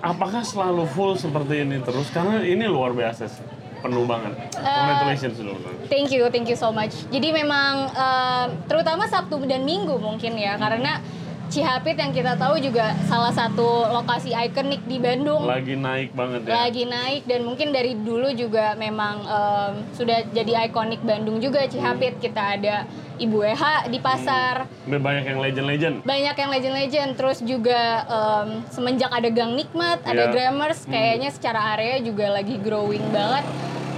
apakah 0.02 0.42
selalu 0.42 0.90
full 0.98 1.14
seperti 1.14 1.62
ini 1.62 1.78
terus? 1.84 2.10
Karena 2.10 2.42
ini 2.42 2.66
luar 2.66 2.96
biasa 2.96 3.28
sih. 3.28 3.44
Penuh 3.84 4.08
banget. 4.08 4.34
Eh, 4.56 4.64
Congratulations 4.64 5.36
dulu. 5.36 5.54
Thank 5.92 6.16
you, 6.16 6.32
thank 6.32 6.48
you 6.48 6.56
so 6.56 6.72
much. 6.72 6.96
Jadi 7.12 7.28
memang 7.36 7.92
eh, 7.92 8.46
terutama 8.72 9.04
Sabtu 9.06 9.44
dan 9.46 9.68
Minggu 9.68 10.00
mungkin 10.00 10.40
ya 10.40 10.56
karena 10.56 11.04
Cihapit 11.52 11.94
yang 11.94 12.10
kita 12.10 12.34
tahu 12.34 12.56
juga 12.58 12.96
salah 13.06 13.30
satu 13.30 13.68
lokasi 13.92 14.32
ikonik 14.32 14.88
di 14.88 14.98
Bandung. 14.98 15.44
Lagi 15.44 15.76
naik 15.76 16.16
banget 16.16 16.42
ya. 16.42 16.52
lagi 16.58 16.84
naik 16.86 17.28
dan 17.28 17.44
mungkin 17.44 17.70
dari 17.70 17.92
dulu 17.94 18.32
juga 18.32 18.72
memang 18.74 19.20
em, 19.22 19.72
sudah 19.92 20.24
jadi 20.32 20.66
ikonik 20.66 21.04
Bandung 21.04 21.38
juga 21.38 21.68
Cihapit 21.68 22.18
kita 22.18 22.56
ada 22.56 22.88
Ibu 23.18 23.44
Eha 23.44 23.86
di 23.86 24.00
pasar 24.00 24.64
Udah 24.88 24.98
banyak 24.98 25.24
yang 25.26 25.40
legend-legend. 25.40 25.96
banyak 26.02 26.36
yang 26.36 26.50
legend-legend 26.50 27.10
terus 27.14 27.44
juga 27.44 27.82
em, 28.02 28.48
semenjak 28.70 29.12
ada 29.12 29.28
Gang 29.28 29.52
Nikmat 29.52 30.02
Iya. 30.02 30.10
ada 30.10 30.24
Grammars 30.30 30.88
kayaknya 30.88 31.30
secara 31.30 31.76
area 31.76 32.00
juga 32.00 32.32
lagi 32.32 32.56
growing 32.58 33.04
banget 33.12 33.44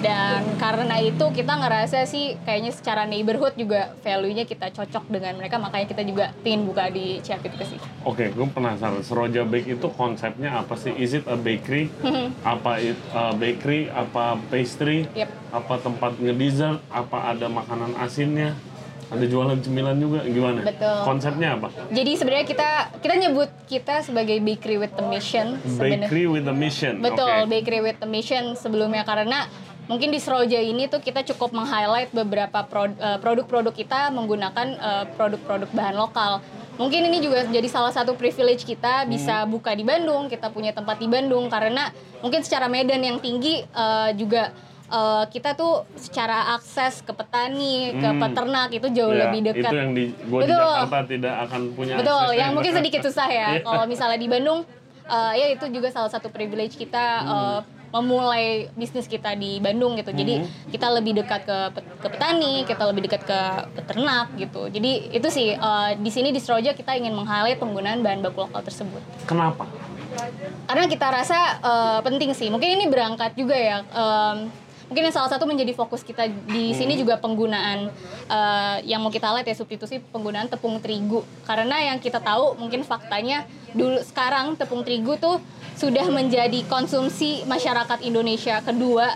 dan 0.03 0.43
karena 0.59 0.99
itu 0.99 1.25
kita 1.31 1.53
ngerasa 1.55 2.03
sih 2.03 2.35
kayaknya 2.43 2.75
secara 2.75 3.07
neighborhood 3.07 3.55
juga 3.55 3.95
value-nya 4.03 4.43
kita 4.43 4.67
cocok 4.75 5.07
dengan 5.07 5.39
mereka 5.39 5.55
makanya 5.55 5.87
kita 5.87 6.03
juga 6.03 6.35
pingin 6.43 6.67
buka 6.67 6.91
di 6.91 7.23
Cihapit 7.23 7.55
ke 7.55 7.63
sini. 7.63 7.81
Oke, 8.03 8.27
gue 8.35 8.47
penasaran. 8.51 8.99
Seroja 8.99 9.47
Bake 9.47 9.79
itu 9.79 9.87
konsepnya 9.95 10.59
apa 10.59 10.75
sih? 10.75 10.91
Is 10.99 11.15
it 11.15 11.23
a 11.31 11.39
bakery? 11.39 11.87
apa 12.43 12.83
it 12.83 12.99
a 13.15 13.31
bakery? 13.31 13.87
Apa 13.87 14.35
pastry? 14.51 15.07
Yep. 15.15 15.31
Apa 15.55 15.79
tempat 15.79 16.19
nge-dessert? 16.19 16.83
Apa 16.91 17.31
ada 17.31 17.47
makanan 17.47 17.95
asinnya? 17.95 18.59
Ada 19.13 19.29
jualan 19.29 19.61
cemilan 19.61 19.95
juga? 20.01 20.25
Gimana? 20.25 20.65
Betul. 20.65 20.97
Konsepnya 21.05 21.55
apa? 21.55 21.69
Jadi 21.93 22.11
sebenarnya 22.17 22.47
kita 22.49 22.69
kita 22.97 23.15
nyebut 23.21 23.49
kita 23.69 24.01
sebagai 24.01 24.41
bakery 24.41 24.81
with 24.81 24.93
the 24.97 25.05
mission. 25.05 25.61
Bakery 25.77 26.25
with 26.25 26.49
a 26.49 26.55
mission. 26.55 26.97
Betul, 26.97 27.45
Oke. 27.45 27.53
bakery 27.53 27.79
with 27.85 27.97
the 28.01 28.09
mission 28.09 28.57
sebelumnya 28.57 29.05
karena 29.05 29.45
mungkin 29.85 30.09
di 30.09 30.19
Seroja 30.19 30.57
ini 30.57 30.87
tuh 30.87 30.99
kita 30.99 31.23
cukup 31.27 31.51
meng-highlight 31.51 32.09
beberapa 32.11 32.59
eh, 32.63 33.17
produk-produk 33.19 33.73
kita 33.73 34.09
menggunakan 34.09 34.67
eh, 34.73 35.05
produk-produk 35.15 35.69
bahan 35.69 35.95
lokal. 35.95 36.39
Mungkin 36.73 37.05
ini 37.05 37.21
juga 37.21 37.45
jadi 37.45 37.69
salah 37.69 37.93
satu 37.93 38.17
privilege 38.17 38.65
kita 38.65 39.05
bisa 39.05 39.45
buka 39.45 39.77
di 39.77 39.85
Bandung, 39.85 40.25
kita 40.25 40.49
punya 40.49 40.73
tempat 40.73 40.97
di 40.97 41.05
Bandung 41.05 41.45
karena 41.45 41.93
mungkin 42.19 42.41
secara 42.41 42.65
medan 42.65 43.03
yang 43.03 43.21
tinggi 43.21 43.61
eh, 43.61 44.09
juga 44.17 44.49
eh, 44.89 45.23
kita 45.29 45.53
tuh 45.53 45.85
secara 45.93 46.55
akses 46.55 47.01
ke 47.01 47.13
petani, 47.13 47.93
ke 47.93 48.07
Hmm. 48.09 48.17
peternak 48.19 48.69
itu 48.71 48.87
jauh 48.89 49.13
Ya, 49.13 49.29
lebih 49.29 49.53
dekat. 49.53 49.69
Itu 49.69 49.77
yang 49.77 49.91
di 49.93 50.05
gua 50.25 50.39
di 50.41 50.49
Betul. 50.49 50.65
Jakarta 50.65 50.99
tidak 51.05 51.35
akan 51.45 51.61
punya 51.73 51.93
Betul, 51.99 52.23
akses 52.25 52.39
yang 52.39 52.49
mungkin 52.55 52.73
sedikit 52.73 53.01
susah 53.03 53.27
ya. 53.29 53.47
Iya. 53.59 53.61
Kalau 53.61 53.83
misalnya 53.85 54.17
di 54.17 54.29
Bandung, 54.31 54.59
eh, 55.05 55.33
ya 55.35 55.45
itu 55.53 55.65
juga 55.69 55.91
salah 55.91 56.09
satu 56.09 56.31
privilege 56.31 56.73
kita 56.73 57.05
eh, 57.21 57.59
memulai 57.93 58.73
bisnis 58.73 59.05
kita 59.05 59.37
di 59.37 59.61
Bandung 59.61 59.93
gitu. 59.93 60.09
Jadi 60.09 60.41
kita 60.73 60.89
lebih 60.89 61.21
dekat 61.21 61.45
ke 61.45 61.57
ke 62.01 62.07
petani, 62.09 62.65
kita 62.65 62.83
lebih 62.89 63.05
dekat 63.05 63.21
ke 63.21 63.39
peternak 63.77 64.33
gitu. 64.33 64.65
Jadi 64.73 65.13
itu 65.13 65.27
sih 65.29 65.53
eh, 65.53 65.91
di 66.01 66.09
sini 66.09 66.33
di 66.33 66.41
Stroja 66.41 66.73
kita 66.73 66.97
ingin 66.97 67.13
meng-highlight 67.13 67.61
penggunaan 67.61 68.01
bahan 68.01 68.25
baku 68.25 68.49
lokal 68.49 68.65
tersebut. 68.65 69.01
Kenapa? 69.29 69.69
Karena 70.65 70.89
kita 70.89 71.07
rasa 71.13 71.61
eh, 71.61 71.99
penting 72.01 72.33
sih. 72.33 72.49
Mungkin 72.49 72.81
ini 72.81 72.89
berangkat 72.89 73.37
juga 73.37 73.53
ya. 73.53 73.85
em, 73.85 74.49
mungkin 74.83 75.09
yang 75.09 75.15
salah 75.15 75.31
satu 75.31 75.49
menjadi 75.49 75.73
fokus 75.73 76.05
kita 76.05 76.29
di 76.29 76.69
sini 76.75 76.97
juga 76.97 77.17
penggunaan 77.21 77.93
eh, 78.25 78.77
yang 78.89 79.05
mau 79.05 79.13
kita 79.13 79.29
lihat 79.37 79.45
ya 79.45 79.53
substitusi 79.53 80.01
penggunaan 80.01 80.49
tepung 80.49 80.81
terigu. 80.81 81.21
Karena 81.45 81.93
yang 81.93 82.01
kita 82.01 82.17
tahu 82.17 82.57
mungkin 82.57 82.81
faktanya 82.81 83.45
dulu 83.73 84.01
sekarang 84.01 84.57
tepung 84.57 84.81
terigu 84.81 85.13
tuh 85.21 85.37
sudah 85.73 86.05
menjadi 86.09 86.59
konsumsi 86.65 87.43
masyarakat 87.43 87.99
Indonesia 88.01 88.61
kedua 88.61 89.13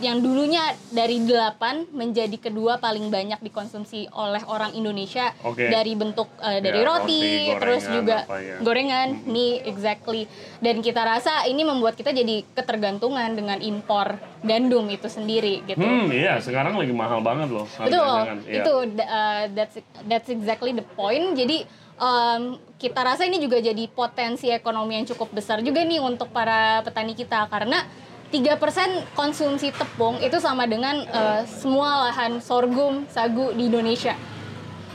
yang 0.00 0.24
dulunya 0.24 0.64
dari 0.88 1.20
8 1.20 1.92
menjadi 1.92 2.32
kedua 2.40 2.80
paling 2.80 3.12
banyak 3.12 3.36
dikonsumsi 3.44 4.08
oleh 4.16 4.40
orang 4.48 4.72
Indonesia 4.72 5.28
Oke. 5.44 5.68
dari 5.68 5.92
bentuk 5.92 6.24
eh, 6.40 6.64
dari 6.64 6.80
Ya, 6.80 6.88
roti, 6.88 7.20
roti, 7.20 7.60
terus 7.60 7.84
gorengan, 7.84 7.96
juga 8.00 8.16
apa 8.24 8.36
ya. 8.40 8.56
gorengan, 8.64 9.08
mie, 9.28 9.60
exactly. 9.60 10.24
Dan 10.56 10.80
kita 10.80 11.04
rasa 11.04 11.44
ini 11.44 11.68
membuat 11.68 12.00
kita 12.00 12.16
jadi 12.16 12.48
ketergantungan 12.48 13.28
dengan 13.36 13.60
impor 13.60 14.16
gandum 14.40 14.88
itu 14.88 15.04
sendiri 15.04 15.68
gitu. 15.68 15.84
Hmm, 15.84 16.08
iya. 16.08 16.40
Sekarang 16.40 16.80
lagi 16.80 16.96
mahal 16.96 17.20
banget 17.20 17.52
loh. 17.52 17.68
Betul. 17.68 18.40
Iya. 18.48 18.64
itu 18.64 18.72
uh, 19.04 19.44
that's 19.52 19.76
that's 20.08 20.32
exactly 20.32 20.72
the 20.72 20.86
point. 20.96 21.36
Jadi 21.36 21.68
um, 22.00 22.42
kita 22.74 22.96
rasa 22.98 23.22
ini 23.22 23.36
juga 23.36 23.60
jadi 23.60 23.84
potensi 23.86 24.48
ekonomi 24.48 24.96
yang 24.96 25.06
cukup 25.06 25.30
besar 25.30 25.60
juga 25.60 25.84
nih 25.84 26.00
untuk 26.00 26.32
para 26.32 26.80
petani 26.80 27.12
kita 27.12 27.44
karena 27.46 27.84
3% 28.30 28.56
konsumsi 29.12 29.68
tepung 29.70 30.16
itu 30.18 30.38
sama 30.38 30.64
dengan 30.64 31.02
uh, 31.04 31.42
semua 31.44 32.08
lahan 32.08 32.38
sorghum, 32.40 33.02
sagu 33.06 33.50
di 33.52 33.66
Indonesia. 33.66 34.14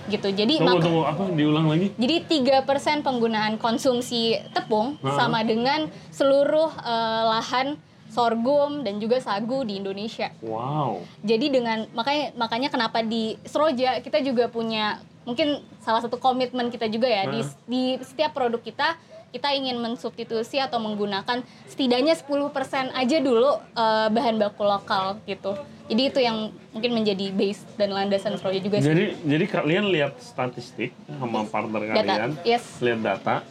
Gitu. 0.06 0.32
Jadi 0.32 0.56
Tunggu, 0.58 0.72
maka- 0.72 0.86
tunggu. 0.86 1.02
Apa? 1.04 1.22
Diulang 1.34 1.66
lagi? 1.68 1.92
jadi 1.98 2.16
3% 2.64 2.64
penggunaan 3.02 3.58
konsumsi 3.58 4.38
tepung 4.54 4.96
Ha. 5.02 5.18
sama 5.18 5.42
dengan 5.42 5.90
seluruh 6.10 6.70
eh, 6.80 7.24
lahan 7.28 7.76
sorghum 8.08 8.86
dan 8.86 9.02
juga 9.02 9.18
sagu 9.18 9.66
di 9.66 9.76
Indonesia. 9.76 10.30
Wow. 10.40 11.02
Jadi 11.26 11.50
dengan 11.50 11.90
makanya 11.92 12.38
makanya 12.38 12.70
kenapa 12.70 13.02
di 13.02 13.36
Seroja 13.44 14.00
kita 14.00 14.22
juga 14.22 14.46
punya 14.48 15.02
mungkin 15.26 15.66
salah 15.82 16.00
satu 16.06 16.22
komitmen 16.22 16.70
kita 16.70 16.86
juga 16.86 17.10
ya 17.10 17.26
di 17.28 17.42
di 17.66 17.84
setiap 18.06 18.38
produk 18.38 18.62
kita 18.62 18.96
kita 19.36 19.52
ingin 19.52 19.76
mensubstitusi 19.84 20.64
atau 20.64 20.80
menggunakan 20.80 21.44
setidaknya 21.68 22.16
10% 22.16 22.96
aja 22.96 23.18
dulu 23.20 23.60
eh, 23.60 24.08
bahan 24.08 24.40
baku 24.40 24.64
lokal 24.64 25.20
gitu. 25.28 25.60
Jadi 25.86 26.02
itu 26.08 26.20
yang 26.24 26.50
mungkin 26.72 26.92
menjadi 26.98 27.30
base 27.36 27.62
dan 27.78 27.94
landasan 27.94 28.40
Seroja 28.40 28.58
juga 28.64 28.80
sih. 28.80 28.90
Jadi 28.90 29.06
jadi 29.28 29.46
kalian 29.46 29.86
lihat 29.92 30.18
statistik 30.18 30.96
sama 31.06 31.46
partner 31.46 31.84
Data, 31.84 32.00
kalian, 32.00 32.32
yes. 32.48 32.80
lihat 32.80 33.00
data. 33.04 33.44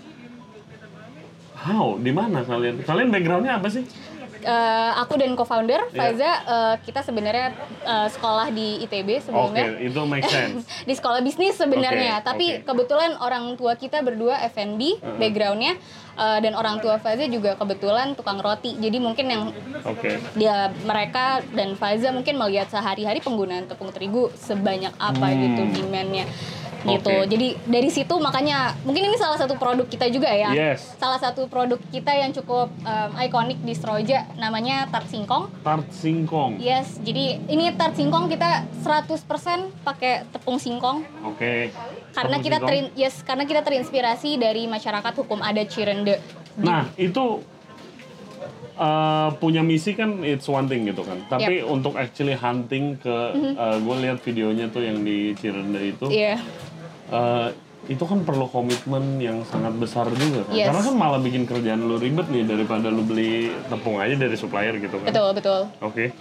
How? 1.55 1.95
Di 2.01 2.11
mana 2.11 2.43
kalian? 2.43 2.83
Kalian 2.83 3.09
backgroundnya 3.13 3.61
apa 3.61 3.69
sih? 3.71 3.87
Eh, 4.47 4.93
aku 4.95 5.17
dan 5.17 5.33
co-founder 5.33 5.89
Iya. 5.89 5.97
Faiza 5.97 6.31
eh, 6.45 6.75
kita 6.83 7.01
sebenarnya 7.01 7.57
eh, 7.81 8.09
sekolah 8.09 8.49
di 8.51 8.85
ITB 8.85 9.09
Oke, 9.11 9.25
sebelumnya 9.25 9.65
itu 9.81 10.01
make 10.05 10.29
sense. 10.29 10.69
di 10.89 10.93
sekolah 10.93 11.19
bisnis 11.19 11.57
sebenarnya 11.57 12.21
Oke, 12.21 12.27
tapi 12.27 12.47
oke. 12.53 12.69
kebetulan 12.69 13.17
orang 13.17 13.57
tua 13.57 13.73
kita 13.75 13.99
berdua 13.99 14.45
F&B 14.47 14.81
backgroundnya 15.17 15.81
eh, 16.15 16.39
dan 16.39 16.53
orang 16.53 16.77
tua 16.79 16.97
Faiza 16.97 17.25
juga 17.25 17.55
kebetulan 17.55 18.13
tukang 18.13 18.37
roti 18.37 18.77
jadi 18.77 18.99
mungkin 18.99 19.27
yang 19.27 19.43
Oke. 19.83 20.21
dia 20.35 20.57
mereka 20.83 21.25
dan 21.51 21.73
Faiza 21.73 22.13
mungkin 22.13 22.37
melihat 22.37 22.69
sehari-hari 22.69 23.19
penggunaan 23.19 23.65
tepung 23.65 23.89
terigu 23.91 24.29
sebanyak 24.37 24.93
apa 24.95 25.25
Hmm. 25.25 25.41
gitu 25.41 25.61
demandnya 25.79 26.29
gitu. 26.85 27.17
Jadi 27.25 27.49
dari 27.65 27.91
situ 27.91 28.15
makanya 28.21 28.77
mungkin 28.85 29.09
ini 29.09 29.17
salah 29.17 29.41
satu 29.41 29.57
produk 29.57 29.89
kita 29.89 30.07
juga 30.13 30.29
ya. 30.31 30.53
Yes. 30.55 30.95
salah 31.01 31.19
satu 31.19 31.49
produk 31.49 31.81
kita 31.89 32.13
yang 32.13 32.31
cukup 32.31 32.69
um, 32.85 33.11
ikonik 33.19 33.59
di 33.65 33.73
Stroja 33.73 34.29
namanya 34.37 34.87
tart 34.93 35.09
singkong. 35.09 35.49
Tart 35.65 35.89
singkong. 35.91 36.61
yes 36.61 37.01
jadi 37.01 37.41
ini 37.49 37.73
tart 37.75 37.97
singkong 37.97 38.29
kita 38.29 38.69
100% 38.85 39.85
pakai 39.85 40.29
tepung 40.31 40.61
singkong. 40.61 41.05
Oke. 41.25 41.73
karena 42.15 42.39
Tepung 42.39 42.47
kita 42.47 42.59
terin, 42.63 42.85
yes 42.95 43.25
karena 43.27 43.45
kita 43.49 43.61
terinspirasi 43.67 44.39
dari 44.39 44.71
masyarakat 44.71 45.13
hukum 45.25 45.43
adat 45.43 45.67
Cirende. 45.73 46.23
Nah, 46.55 46.87
itu 46.95 47.43
uh, 48.79 49.31
punya 49.39 49.63
misi 49.63 49.95
kan 49.95 50.23
it's 50.23 50.47
one 50.47 50.67
thing 50.67 50.87
gitu 50.87 51.03
kan. 51.03 51.19
Tapi 51.27 51.63
untuk 51.65 51.95
actually 51.99 52.35
hunting 52.39 52.99
ke 52.99 53.17
gue 53.81 53.97
lihat 54.05 54.19
videonya 54.23 54.71
tuh 54.71 54.83
yang 54.83 55.03
di 55.03 55.35
Cirende 55.39 55.81
itu 55.83 56.07
iya 56.11 56.39
uh, 57.11 57.51
itu 57.85 58.01
kan 58.09 58.25
perlu 58.25 58.49
komitmen 58.49 59.21
yang 59.21 59.45
sangat 59.45 59.77
besar 59.77 60.09
juga 60.17 60.49
kan. 60.49 60.57
Yes. 60.57 60.73
Karena 60.73 60.81
kan 60.89 60.95
malah 60.97 61.21
bikin 61.21 61.45
kerjaan 61.45 61.85
lu 61.85 62.01
ribet 62.01 62.25
nih 62.33 62.49
daripada 62.49 62.89
lu 62.89 63.05
beli 63.05 63.53
tepung 63.69 64.01
aja 64.01 64.17
dari 64.17 64.37
supplier 64.41 64.81
gitu 64.81 64.97
kan. 65.05 65.13
betul 65.13 65.29
betul 65.37 65.61
Oke. 65.85 66.17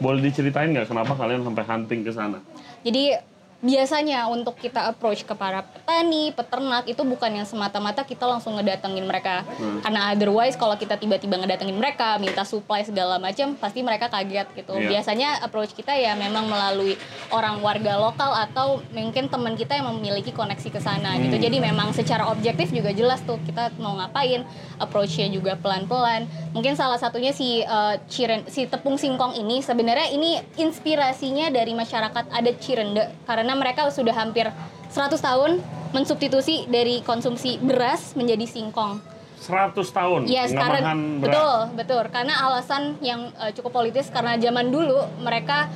Boleh 0.00 0.22
diceritain 0.22 0.70
nggak 0.70 0.88
kenapa 0.88 1.12
kalian 1.18 1.42
sampai 1.42 1.64
hunting 1.66 2.00
ke 2.06 2.12
sana? 2.14 2.38
Jadi 2.86 3.12
biasanya 3.60 4.24
untuk 4.32 4.56
kita 4.56 4.88
approach 4.88 5.22
ke 5.28 5.36
para 5.36 5.60
petani, 5.60 6.32
peternak 6.32 6.88
itu 6.88 7.04
bukan 7.04 7.28
yang 7.28 7.44
semata-mata 7.44 8.08
kita 8.08 8.24
langsung 8.24 8.56
ngedatengin 8.56 9.04
mereka. 9.04 9.44
Karena 9.84 10.16
otherwise 10.16 10.56
kalau 10.56 10.74
kita 10.80 10.96
tiba-tiba 10.96 11.36
ngedatengin 11.36 11.76
mereka, 11.76 12.16
minta 12.16 12.40
supply 12.42 12.80
segala 12.80 13.20
macam, 13.20 13.52
pasti 13.60 13.84
mereka 13.84 14.08
kaget 14.08 14.48
gitu. 14.56 14.72
Iya. 14.80 14.88
Biasanya 14.96 15.44
approach 15.44 15.76
kita 15.76 15.92
ya 15.92 16.16
memang 16.16 16.48
melalui 16.48 16.96
orang 17.28 17.60
warga 17.60 18.00
lokal 18.00 18.32
atau 18.32 18.80
mungkin 18.96 19.28
teman 19.28 19.52
kita 19.60 19.76
yang 19.76 19.92
memiliki 19.92 20.32
koneksi 20.32 20.68
ke 20.72 20.80
sana 20.80 21.20
gitu. 21.20 21.36
Jadi 21.36 21.60
memang 21.60 21.92
secara 21.92 22.32
objektif 22.32 22.72
juga 22.72 22.96
jelas 22.96 23.20
tuh 23.28 23.36
kita 23.44 23.76
mau 23.76 24.00
ngapain, 24.00 24.40
approach-nya 24.80 25.28
juga 25.28 25.60
pelan-pelan. 25.60 26.24
Mungkin 26.56 26.80
salah 26.80 26.96
satunya 26.96 27.36
si 27.36 27.60
eh, 27.60 27.94
Ciren, 28.08 28.48
si 28.48 28.64
tepung 28.64 28.96
singkong 28.96 29.36
ini 29.36 29.60
sebenarnya 29.60 30.08
ini 30.16 30.40
inspirasinya 30.56 31.52
dari 31.52 31.76
masyarakat 31.76 32.32
adat 32.32 32.56
Cirende 32.64 33.04
karena 33.28 33.49
mereka 33.54 33.88
sudah 33.88 34.12
hampir 34.12 34.46
100 34.88 35.16
tahun 35.16 35.62
mensubstitusi 35.90 36.66
dari 36.66 37.02
konsumsi 37.02 37.58
beras 37.58 38.14
menjadi 38.14 38.46
singkong. 38.46 39.02
100 39.40 39.72
tahun 39.88 40.20
Yes, 40.28 40.52
karena 40.52 40.92
beras. 40.92 41.22
betul, 41.22 41.56
betul. 41.74 42.02
Karena 42.12 42.34
alasan 42.44 43.00
yang 43.00 43.32
eh, 43.34 43.50
cukup 43.50 43.72
politis 43.74 44.06
karena 44.08 44.36
zaman 44.36 44.68
dulu 44.68 45.00
mereka 45.18 45.70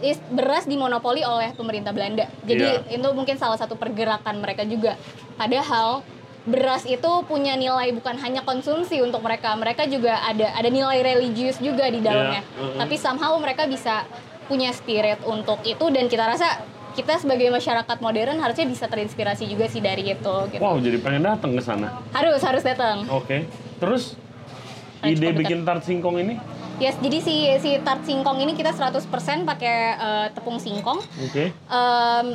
is- 0.00 0.22
beras 0.30 0.64
dimonopoli 0.64 1.20
oleh 1.20 1.52
pemerintah 1.52 1.92
Belanda. 1.92 2.24
Jadi 2.42 2.64
Iya. 2.80 2.96
itu 2.96 3.08
mungkin 3.12 3.36
salah 3.36 3.60
satu 3.60 3.76
pergerakan 3.76 4.40
mereka 4.40 4.64
juga. 4.64 4.96
Padahal 5.36 6.00
beras 6.42 6.88
itu 6.88 7.10
punya 7.28 7.52
nilai 7.52 7.92
bukan 7.92 8.16
hanya 8.16 8.40
konsumsi 8.40 9.04
untuk 9.04 9.20
mereka, 9.20 9.52
mereka 9.52 9.84
juga 9.84 10.16
ada 10.24 10.56
ada 10.56 10.68
nilai 10.68 11.04
religius 11.04 11.60
juga 11.60 11.84
di 11.86 12.00
dalamnya. 12.00 12.40
Iya, 12.40 12.56
mm-mm. 12.56 12.78
Tapi 12.80 12.94
somehow 12.96 13.36
mereka 13.36 13.68
bisa 13.68 14.08
punya 14.48 14.72
spirit 14.72 15.20
untuk 15.22 15.60
itu 15.62 15.84
dan 15.92 16.08
kita 16.08 16.24
rasa 16.26 16.64
kita 16.94 17.22
sebagai 17.22 17.48
masyarakat 17.50 17.98
modern 18.02 18.36
harusnya 18.42 18.66
bisa 18.66 18.90
terinspirasi 18.90 19.46
juga 19.46 19.70
sih 19.70 19.78
dari 19.78 20.10
itu 20.10 20.34
gitu. 20.50 20.62
Wow, 20.62 20.82
jadi 20.82 20.98
pengen 20.98 21.22
datang 21.26 21.54
ke 21.54 21.62
sana. 21.62 22.02
Harus 22.10 22.42
harus 22.42 22.62
datang. 22.66 23.06
Oke. 23.10 23.46
Terus 23.78 24.18
Ayo, 25.00 25.16
ide 25.16 25.32
bikin 25.32 25.64
tart 25.64 25.86
singkong 25.86 26.20
ini? 26.20 26.34
Yes, 26.80 26.96
jadi 26.96 27.18
si 27.20 27.34
si 27.60 27.70
tart 27.84 28.04
singkong 28.08 28.40
ini 28.40 28.56
kita 28.56 28.72
100% 28.72 29.04
pakai 29.44 29.76
eh, 29.96 30.26
tepung 30.32 30.56
singkong. 30.56 31.00
Oke. 31.28 31.52
Em, 31.52 32.26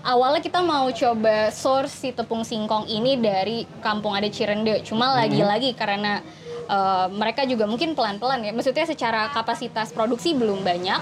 awalnya 0.00 0.40
kita 0.40 0.64
mau 0.64 0.88
coba 0.88 1.52
source 1.52 1.92
si 1.92 2.08
tepung 2.12 2.46
singkong 2.46 2.88
ini 2.88 3.20
dari 3.20 3.68
kampung 3.84 4.16
ada 4.16 4.28
Cirende. 4.32 4.80
Cuma 4.86 5.12
lagi-lagi 5.16 5.76
karena 5.76 6.24
eh, 6.66 7.06
mereka 7.10 7.42
juga 7.42 7.64
mungkin 7.64 7.92
pelan-pelan 7.92 8.42
ya. 8.42 8.50
Maksudnya 8.50 8.84
secara 8.84 9.30
kapasitas 9.30 9.90
produksi 9.90 10.32
belum 10.32 10.60
banyak. 10.60 11.00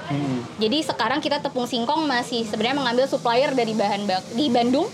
Jadi 0.56 0.78
sekarang 0.80 1.18
kita 1.18 1.40
tepung 1.40 1.64
singkong 1.64 2.04
masih 2.04 2.44
sebenarnya 2.44 2.76
mengambil 2.76 3.04
supplier 3.04 3.50
dari 3.50 3.72
bahan 3.72 4.04
bak 4.04 4.22
di 4.32 4.48
Bandung. 4.48 4.86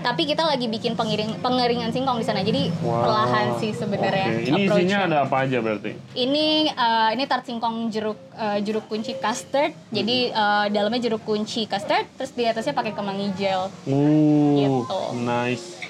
Tapi 0.00 0.28
kita 0.28 0.44
lagi 0.44 0.68
bikin 0.68 0.92
pengiring, 0.94 1.40
pengeringan 1.40 1.88
singkong 1.88 2.20
di 2.20 2.28
sana. 2.28 2.44
Jadi 2.44 2.68
Wow. 2.78 3.08
perlahan 3.08 3.46
sih 3.56 3.72
sebenarnya. 3.72 4.28
Oke, 4.28 4.44
Ini 4.44 4.60
isinya 4.66 4.98
ada 5.02 5.16
apa 5.24 5.48
aja 5.48 5.64
berarti? 5.64 5.96
Ini 6.12 6.46
eh, 6.68 7.08
ini 7.16 7.24
tart 7.24 7.48
singkong 7.48 7.88
jeruk 7.88 8.20
eh, 8.36 8.60
jeruk 8.60 8.84
kunci 8.84 9.16
custard. 9.16 9.72
Jadi 9.88 10.28
eh, 10.28 10.66
dalamnya 10.68 11.00
jeruk 11.00 11.24
kunci 11.24 11.64
custard, 11.64 12.04
terus 12.14 12.36
di 12.36 12.44
atasnya 12.44 12.72
pakai 12.72 12.92
kemangi 12.92 13.32
gel. 13.32 13.72
Uh, 13.84 14.52
Gitu. 14.54 15.00
nice. 15.18 15.80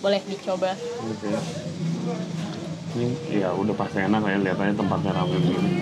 Boleh 0.00 0.24
dicoba. 0.24 0.72
Oke. 1.04 1.28
Ini 2.96 3.08
ya 3.44 3.52
udah 3.52 3.74
pasti 3.76 4.00
enak 4.00 4.20
ya 4.24 4.36
lihatannya 4.40 4.74
tempatnya 4.76 5.12
ramai 5.12 5.38
begini. 5.40 5.70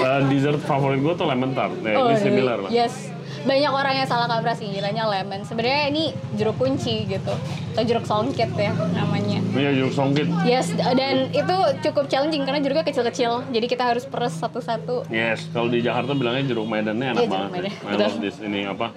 Eh, 0.00 0.20
dessert 0.32 0.60
favorit 0.64 1.00
gue 1.04 1.12
tuh 1.12 1.28
lemon 1.28 1.52
tart. 1.52 1.76
Ya, 1.84 1.92
ini 2.00 2.14
iya. 2.16 2.16
similar 2.16 2.58
lah. 2.64 2.70
Yes. 2.72 3.12
Banyak 3.40 3.72
orang 3.72 3.94
yang 4.00 4.08
salah 4.08 4.28
kaprah 4.28 4.56
sih 4.56 4.68
ngiranya 4.68 5.04
lemon. 5.08 5.44
Sebenarnya 5.44 5.92
ini 5.92 6.12
jeruk 6.36 6.56
kunci 6.56 7.04
gitu. 7.04 7.34
Atau 7.76 7.84
jeruk 7.84 8.04
songket 8.08 8.48
ya 8.56 8.72
namanya. 8.96 9.40
Iya 9.52 9.70
jeruk 9.76 9.92
songkit. 9.92 10.28
Yes, 10.44 10.72
dan 10.76 11.28
itu 11.32 11.56
cukup 11.84 12.08
challenging 12.08 12.48
karena 12.48 12.60
jeruknya 12.64 12.84
kecil-kecil. 12.84 13.44
Jadi 13.52 13.66
kita 13.68 13.84
harus 13.92 14.04
peres 14.08 14.36
satu-satu. 14.40 15.08
Yes, 15.12 15.48
kalau 15.52 15.68
di 15.68 15.84
Jakarta 15.84 16.16
bilangnya 16.16 16.48
jeruk 16.48 16.64
medannya 16.68 17.16
enak 17.16 17.22
Iya, 17.24 17.28
jeruk 17.28 17.52
banget. 17.52 17.60
medan. 17.76 17.92
I 17.92 17.94
love 18.00 18.18
this 18.20 18.36
ini 18.40 18.60
apa? 18.64 18.88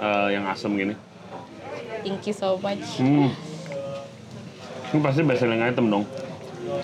eh, 0.00 0.28
yang 0.34 0.44
asem 0.48 0.70
gini. 0.74 0.94
Thank 2.00 2.26
you 2.26 2.34
so 2.34 2.56
much. 2.58 2.96
Hmm. 2.96 3.28
Ini 4.90 4.98
pasti 5.04 5.20
best 5.22 5.40
selling 5.44 5.62
item 5.62 5.86
dong. 5.92 6.04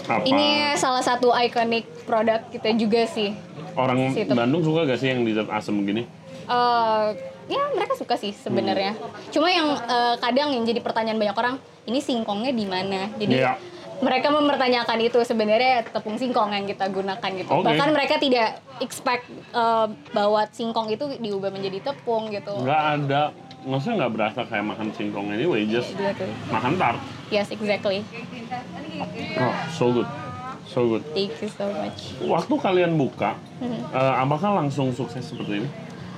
Apa? 0.06 0.22
Ini 0.26 0.74
salah 0.78 1.02
satu 1.02 1.30
iconic 1.34 1.86
produk 2.06 2.40
kita 2.50 2.70
juga 2.76 3.06
sih. 3.08 3.34
orang 3.76 4.08
situ. 4.16 4.32
Bandung 4.32 4.64
suka 4.64 4.88
gak 4.88 4.98
sih 4.98 5.12
yang 5.12 5.20
dessert 5.22 5.52
asem 5.52 5.76
gini? 5.84 6.08
eh 6.46 7.06
ya 7.46 7.62
mereka 7.74 7.98
suka 7.98 8.14
sih 8.16 8.32
sebenarnya. 8.32 8.94
Cuma 9.34 9.50
yang 9.50 9.74
eh, 9.76 10.14
kadang 10.22 10.54
yang 10.54 10.64
jadi 10.64 10.80
pertanyaan 10.80 11.18
banyak 11.18 11.36
orang, 11.36 11.56
ini 11.84 11.98
singkongnya 12.00 12.52
di 12.54 12.64
mana? 12.64 13.10
Jadi 13.18 13.34
Iya. 13.36 13.58
Mereka 13.98 14.28
mempertanyakan 14.28 14.98
itu 15.00 15.18
sebenarnya 15.22 15.84
tepung 15.84 16.16
singkong 16.16 16.52
yang 16.52 16.64
kita 16.64 16.86
gunakan 16.86 17.30
gitu. 17.32 17.48
Oke. 17.50 17.64
Bahkan 17.64 17.88
mereka 17.90 18.14
tidak 18.16 18.48
expect 18.78 19.24
eh, 19.32 19.86
bahwa 20.10 20.40
singkong 20.50 20.88
itu 20.88 21.04
diubah 21.16 21.48
menjadi 21.48 21.80
tepung 21.82 22.28
gitu. 22.28 22.52
Nggak 22.58 22.82
ada, 22.98 23.22
maksudnya 23.62 24.04
nggak 24.04 24.12
berasa 24.12 24.40
kayak 24.44 24.64
makan 24.66 24.88
singkong 24.92 25.26
anyway, 25.30 25.64
just 25.64 25.92
Gitu. 25.92 26.26
makan 26.48 26.76
tart. 26.76 27.00
Yes, 27.28 27.48
exactly. 27.48 28.04
Oh, 29.36 29.54
so 29.70 29.86
good. 29.92 30.08
So 30.66 30.80
good. 30.88 31.02
Thank 31.10 31.38
you 31.38 31.48
so 31.48 31.66
much. 31.70 32.14
Waktu 32.20 32.54
kalian 32.58 32.94
buka, 32.94 33.38
Hmm. 33.58 33.80
eh, 33.90 34.14
apakah 34.18 34.56
langsung 34.56 34.90
sukses 34.90 35.22
seperti 35.22 35.62
ini? 35.62 35.68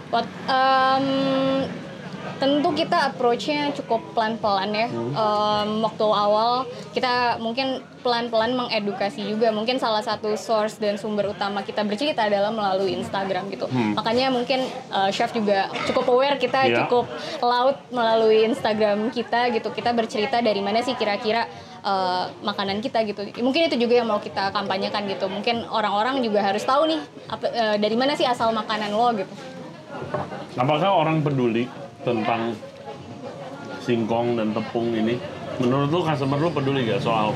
What, 0.09 0.25
em, 0.49 1.05
tentu 2.37 2.69
kita 2.73 3.09
approach-nya 3.09 3.73
cukup 3.73 4.05
pelan-pelan 4.13 4.71
ya. 4.71 4.87
Em, 4.89 5.71
waktu 5.81 6.05
awal 6.05 6.65
kita 6.91 7.13
mungkin 7.39 7.81
pelan-pelan 7.99 8.55
mengedukasi 8.55 9.25
juga. 9.25 9.49
Mungkin 9.49 9.77
salah 9.77 10.01
satu 10.01 10.33
source 10.35 10.77
dan 10.77 10.95
sumber 10.95 11.29
utama 11.29 11.61
kita 11.61 11.83
bercerita 11.83 12.25
adalah 12.25 12.49
melalui 12.49 12.95
Instagram 12.95 13.49
gitu. 13.49 13.67
Makanya 13.69 14.29
mungkin 14.29 14.63
eh, 14.67 15.11
chef 15.11 15.33
juga 15.33 15.67
cukup 15.85 16.05
aware 16.09 16.37
kita 16.37 16.61
Iya. 16.65 16.85
cukup 16.85 17.09
laut 17.41 17.77
melalui 17.89 18.45
Instagram 18.45 19.11
kita 19.11 19.49
gitu. 19.51 19.69
Kita 19.71 19.91
bercerita 19.91 20.39
dari 20.39 20.61
mana 20.61 20.79
sih 20.79 20.95
kira-kira 20.95 21.49
eh, 21.79 22.25
makanan 22.41 22.79
kita 22.79 23.03
gitu. 23.05 23.23
Mungkin 23.39 23.67
itu 23.67 23.77
juga 23.77 23.95
yang 23.97 24.07
mau 24.07 24.19
kita 24.19 24.51
kampanyekan 24.51 25.07
gitu. 25.07 25.27
Mungkin 25.27 25.67
orang-orang 25.67 26.21
juga 26.21 26.43
harus 26.43 26.63
tahu 26.63 26.87
nih 26.87 27.01
apa- 27.27 27.51
eh, 27.51 27.77
dari 27.77 27.95
mana 27.95 28.15
sih 28.15 28.25
asal 28.25 28.51
makanan 28.53 28.91
lo 28.91 29.09
gitu. 29.15 29.35
Apakah 30.55 30.91
orang 30.93 31.21
peduli 31.21 31.67
tentang 32.09 32.57
singkong 33.83 34.37
dan 34.37 34.57
tepung 34.57 34.93
ini? 34.93 35.21
Menurut 35.59 35.89
lu 35.91 36.01
customer 36.03 36.39
lu 36.39 36.49
peduli 36.49 36.87
gak 36.87 37.03
soal 37.03 37.35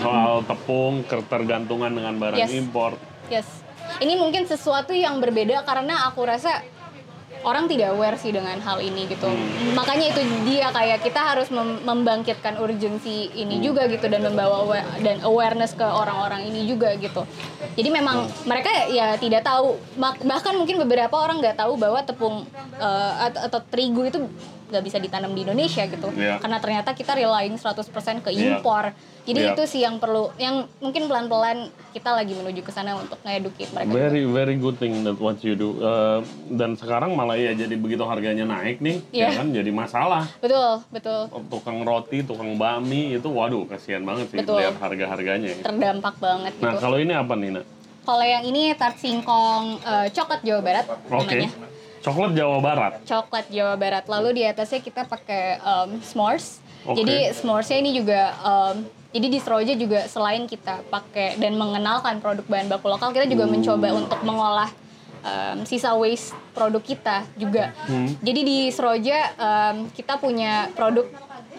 soal 0.00 0.42
tepung, 0.44 1.04
ketergantungan 1.06 1.92
dengan 1.92 2.14
barang 2.18 2.40
Yes. 2.40 2.50
impor? 2.52 2.96
Yes. 3.28 3.46
Ini 4.00 4.18
mungkin 4.18 4.48
sesuatu 4.48 4.90
yang 4.96 5.20
berbeda 5.22 5.62
karena 5.62 6.10
aku 6.10 6.26
rasa 6.26 6.64
orang 7.42 7.66
tidak 7.66 7.94
aware 7.94 8.14
sih 8.18 8.30
dengan 8.30 8.58
hal 8.62 8.78
ini 8.78 9.06
gitu. 9.10 9.28
Makanya 9.74 10.14
itu 10.14 10.20
dia 10.46 10.70
kayak 10.70 11.02
kita 11.02 11.20
harus 11.20 11.50
mem- 11.50 11.82
membangkitkan 11.82 12.58
urgensi 12.58 13.30
ini 13.34 13.58
juga 13.58 13.86
gitu 13.90 14.06
dan 14.06 14.22
membawa 14.22 14.62
awa- 14.62 14.88
dan 15.02 15.18
awareness 15.26 15.74
ke 15.74 15.84
orang-orang 15.84 16.46
ini 16.46 16.66
juga 16.70 16.94
gitu. 16.98 17.26
Jadi 17.74 17.88
memang 17.90 18.30
mereka 18.46 18.70
ya 18.90 19.18
tidak 19.18 19.42
tahu 19.42 19.78
bahkan 20.22 20.54
mungkin 20.54 20.78
beberapa 20.82 21.14
orang 21.18 21.42
nggak 21.42 21.58
tahu 21.58 21.74
bahwa 21.78 22.00
tepung 22.02 22.46
eh, 22.78 23.12
atau, 23.30 23.40
atau 23.50 23.60
terigu 23.68 24.02
itu 24.06 24.18
nggak 24.72 24.82
bisa 24.82 24.96
ditanam 24.96 25.30
di 25.30 25.44
Indonesia 25.44 25.84
gitu. 25.84 26.08
Iya. 26.10 26.40
Karena 26.40 26.56
ternyata 26.56 26.90
kita 26.90 27.12
relying 27.12 27.54
100% 27.54 27.84
ke 28.18 28.32
Iya. 28.32 28.56
impor. 28.56 28.96
Jadi 29.22 29.38
Iya. 29.38 29.52
itu 29.52 29.62
sih 29.68 29.80
yang 29.80 30.00
perlu 30.00 30.32
yang 30.34 30.66
mungkin 30.80 31.06
pelan-pelan 31.06 31.58
kita 31.92 32.10
lagi 32.10 32.32
menuju 32.32 32.60
ke 32.60 32.72
sana 32.72 32.96
untuk 32.96 33.20
nge-educate 33.22 33.70
mereka. 33.70 33.92
Very 33.92 34.24
very 34.24 34.56
good 34.56 34.80
thing 34.80 35.04
that 35.04 35.14
what 35.14 35.38
you 35.40 35.54
do. 35.54 35.76
Eh, 35.76 36.18
dan 36.50 36.74
sekarang 36.74 37.12
malah 37.12 37.36
ya 37.36 37.52
jadi 37.52 37.76
begitu 37.76 38.02
harganya 38.02 38.42
naik 38.42 38.80
nih, 38.80 38.98
ya 39.12 39.28
Iya. 39.28 39.38
kan 39.38 39.46
jadi 39.52 39.70
masalah. 39.70 40.24
Betul, 40.40 40.80
betul. 40.88 41.20
Tukang 41.46 41.84
roti, 41.84 42.24
tukang 42.24 42.56
bakmi 42.56 43.14
itu 43.14 43.28
waduh 43.28 43.62
kasihan 43.64 44.02
banget 44.02 44.26
sih 44.28 44.40
Betul. 44.40 44.58
lihat 44.58 44.80
harga-harganya. 44.80 45.52
ya. 45.52 45.62
Terdampak 45.62 46.16
banget 46.18 46.52
Nah, 46.58 46.72
gitu. 46.72 46.80
kalau 46.80 46.96
ini 46.96 47.12
apa 47.12 47.34
Nina? 47.34 47.62
Kalau 48.02 48.24
yang 48.24 48.42
ini 48.42 48.74
tart 48.74 48.96
singkong 48.96 49.78
eh, 49.78 50.06
coklat 50.10 50.42
Jawa 50.42 50.60
Barat 50.60 50.86
Oke. 50.88 51.38
namanya. 51.38 51.50
Coklat 52.02 52.32
Jawa 52.34 52.58
Barat. 52.58 52.92
Coklat 53.06 53.46
Jawa 53.48 53.74
Barat. 53.78 54.04
Lalu 54.10 54.28
di 54.34 54.42
atasnya 54.42 54.82
kita 54.82 55.06
pakai 55.06 55.62
em, 55.62 56.02
s'mores. 56.02 56.58
Oke. 56.82 56.98
Jadi 56.98 57.30
s'moresnya 57.30 57.78
ini 57.78 57.90
juga 57.94 58.20
em, 58.34 58.76
jadi 59.14 59.26
di 59.28 59.38
Sroja 59.38 59.74
juga 59.78 60.00
selain 60.10 60.50
kita 60.50 60.82
pakai 60.90 61.38
dan 61.38 61.54
mengenalkan 61.54 62.18
produk 62.18 62.42
bahan 62.48 62.66
baku 62.66 62.88
lokal, 62.88 63.12
kita 63.12 63.28
juga 63.28 63.44
mencoba 63.46 63.88
untuk 63.94 64.18
mengolah 64.26 64.70
em, 65.22 65.62
sisa 65.62 65.94
waste 65.94 66.34
produk 66.50 66.82
kita 66.82 67.22
juga. 67.38 67.70
Hmm. 67.86 68.10
Jadi 68.18 68.40
di 68.42 68.58
Sroja 68.74 69.18
em, 69.38 69.86
kita 69.94 70.18
punya 70.18 70.74
produk 70.74 71.06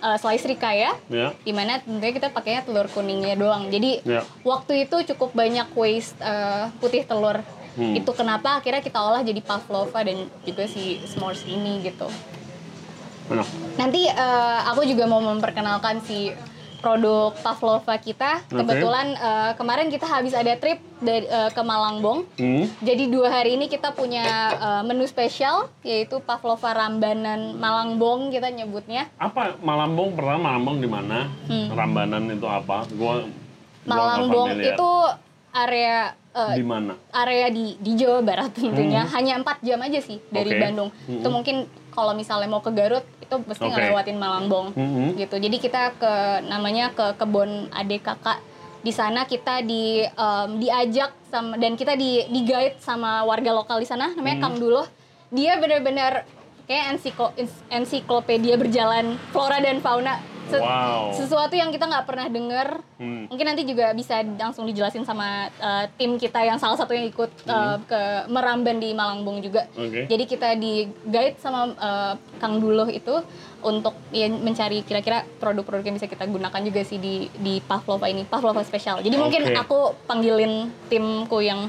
eh, 0.03 0.17
slice 0.19 0.43
rikaya 0.43 0.91
Ya. 1.07 1.31
di 1.39 1.55
mana 1.55 1.79
tentunya 1.79 2.11
kita 2.11 2.27
pakainya 2.27 2.67
telur 2.67 2.91
kuningnya 2.91 3.39
doang. 3.39 3.71
Jadi 3.71 4.03
Ya. 4.03 4.27
waktu 4.43 4.83
itu 4.83 5.15
cukup 5.15 5.31
banyak 5.31 5.71
waste 5.71 6.19
eh, 6.19 6.67
putih 6.83 7.07
telur. 7.07 7.39
Hmm. 7.73 7.97
Itu 7.97 8.13
kenapa 8.13 8.61
akhirnya 8.61 8.85
kita 8.85 8.99
olah 9.01 9.25
jadi 9.25 9.41
pavlova 9.41 9.99
dan 10.05 10.29
juga 10.45 10.69
si 10.69 11.01
s'mores 11.09 11.41
ini 11.49 11.81
gitu. 11.81 12.05
Enak. 13.31 13.47
Nanti 13.79 14.05
eh, 14.05 14.59
aku 14.69 14.85
juga 14.85 15.09
mau 15.09 15.23
memperkenalkan 15.23 16.03
si 16.05 16.29
produk 16.83 17.31
pavlova 17.39 17.95
kita. 17.95 18.43
Oke. 18.51 18.59
Kebetulan 18.59 19.15
eh, 19.15 19.51
kemarin 19.55 19.87
kita 19.87 20.03
habis 20.03 20.35
ada 20.35 20.53
trip 20.59 20.83
dari 20.99 21.23
eh, 21.25 21.49
ke 21.55 21.61
Malangbong. 21.63 22.27
Hmm. 22.35 22.67
Jadi 22.83 23.07
dua 23.07 23.31
hari 23.31 23.55
ini 23.55 23.71
kita 23.71 23.95
punya 23.95 24.27
eh, 24.51 24.81
menu 24.83 25.07
spesial 25.07 25.71
yaitu 25.87 26.19
pavlova 26.19 26.75
rambanan 26.75 27.55
Malangbong 27.55 28.35
kita 28.35 28.51
nyebutnya. 28.51 29.07
Apa 29.15 29.55
Malambong 29.63 30.13
pertama 30.13 30.51
Malambong 30.51 30.77
di 30.83 30.89
mana? 30.91 31.31
Hmm. 31.47 31.71
Rambanan 31.71 32.27
itu 32.27 32.45
apa? 32.45 32.83
Gua 32.91 33.23
Malangbong 33.87 34.59
itu 34.59 34.91
area 35.53 36.11
eh, 36.31 36.53
Di 36.55 36.65
mana? 36.65 36.97
area 37.11 37.47
di 37.47 37.77
di 37.77 37.93
Jawa 37.93 38.19
Barat 38.19 38.51
tentunya 38.51 39.05
hanya 39.07 39.37
empat 39.37 39.61
jam 39.61 39.77
aja 39.79 39.99
sih 39.99 40.17
dari 40.27 40.49
Hmm. 40.49 40.57
Oke. 40.57 40.63
Bandung. 40.63 40.89
Itu 41.07 41.29
mungkin 41.29 41.55
kalau 41.89 42.11
misalnya 42.11 42.47
mau 42.47 42.59
ke 42.59 42.69
Garut 42.69 43.05
itu 43.19 43.35
mesti 43.39 43.61
Oke. 43.61 43.71
ngelewatin 43.71 44.17
Malangbong 44.17 44.67
Mhm. 44.73 45.07
gitu. 45.15 45.35
Jadi 45.37 45.57
kita 45.57 45.93
ke 45.93 46.13
namanya 46.43 46.89
ke 46.89 47.13
kebun 47.15 47.69
adik 47.71 48.01
kakak. 48.03 48.41
Di 48.81 48.91
sana 48.91 49.23
kita 49.23 49.61
di 49.61 50.01
em, 50.03 50.49
diajak 50.57 51.13
sama 51.23 51.55
dan 51.55 51.73
kita 51.73 51.93
di 51.93 52.25
di 52.27 52.41
guide 52.43 52.75
sama 52.77 53.21
warga 53.23 53.53
lokal 53.53 53.77
di 53.77 53.85
sana 53.85 54.09
namanya 54.11 54.41
Hmm. 54.41 54.43
Kang 54.43 54.57
Duloh. 54.57 54.89
Dia 55.29 55.55
benar-benar 55.55 56.25
kayak 56.63 56.85
ensiklo, 56.91 57.29
ens- 57.35 57.61
ensiklopedia 57.69 58.53
berjalan 58.55 59.15
flora 59.29 59.57
dan 59.57 59.79
fauna. 59.79 60.17
Se- 60.45 60.59
Wow. 60.59 61.11
Sesuatu 61.13 61.53
yang 61.53 61.69
kita 61.69 61.83
nggak 61.83 62.05
pernah 62.05 62.27
dengar 62.27 62.67
Hmm. 62.95 63.27
Mungkin 63.27 63.43
nanti 63.43 63.63
juga 63.63 63.91
bisa 63.91 64.15
langsung 64.23 64.63
dijelasin 64.63 65.03
sama 65.03 65.51
uh, 65.57 65.85
tim 65.93 66.15
kita 66.15 66.39
yang 66.39 66.55
salah 66.55 66.75
satu 66.75 66.95
yang 66.95 67.03
ikut 67.03 67.27
uh, 67.43 67.75
ke 67.83 68.01
Meramban 68.27 68.79
di 68.79 68.95
Malangbong 68.95 69.43
juga. 69.43 69.67
Oke. 69.73 70.07
Jadi 70.07 70.23
kita 70.23 70.55
di 70.55 70.87
guide 71.03 71.35
sama 71.35 71.67
uh, 71.73 72.13
Kang 72.39 72.63
Duloh 72.63 72.87
itu 72.87 73.11
untuk 73.59 73.91
ya, 74.09 74.29
mencari 74.29 74.81
kira-kira 74.81 75.27
produk-produk 75.37 75.83
yang 75.83 75.95
bisa 75.95 76.07
kita 76.07 76.23
gunakan 76.23 76.61
juga 76.63 76.79
sih 76.81 76.95
di 76.95 77.27
di 77.33 77.59
Pavlova 77.59 78.07
ini, 78.07 78.23
Pavlova 78.23 78.63
spesial. 78.63 79.03
Jadi 79.03 79.15
mungkin 79.15 79.41
Oke. 79.45 79.57
aku 79.57 79.79
panggilin 80.05 80.71
timku 80.87 81.39
yang 81.39 81.67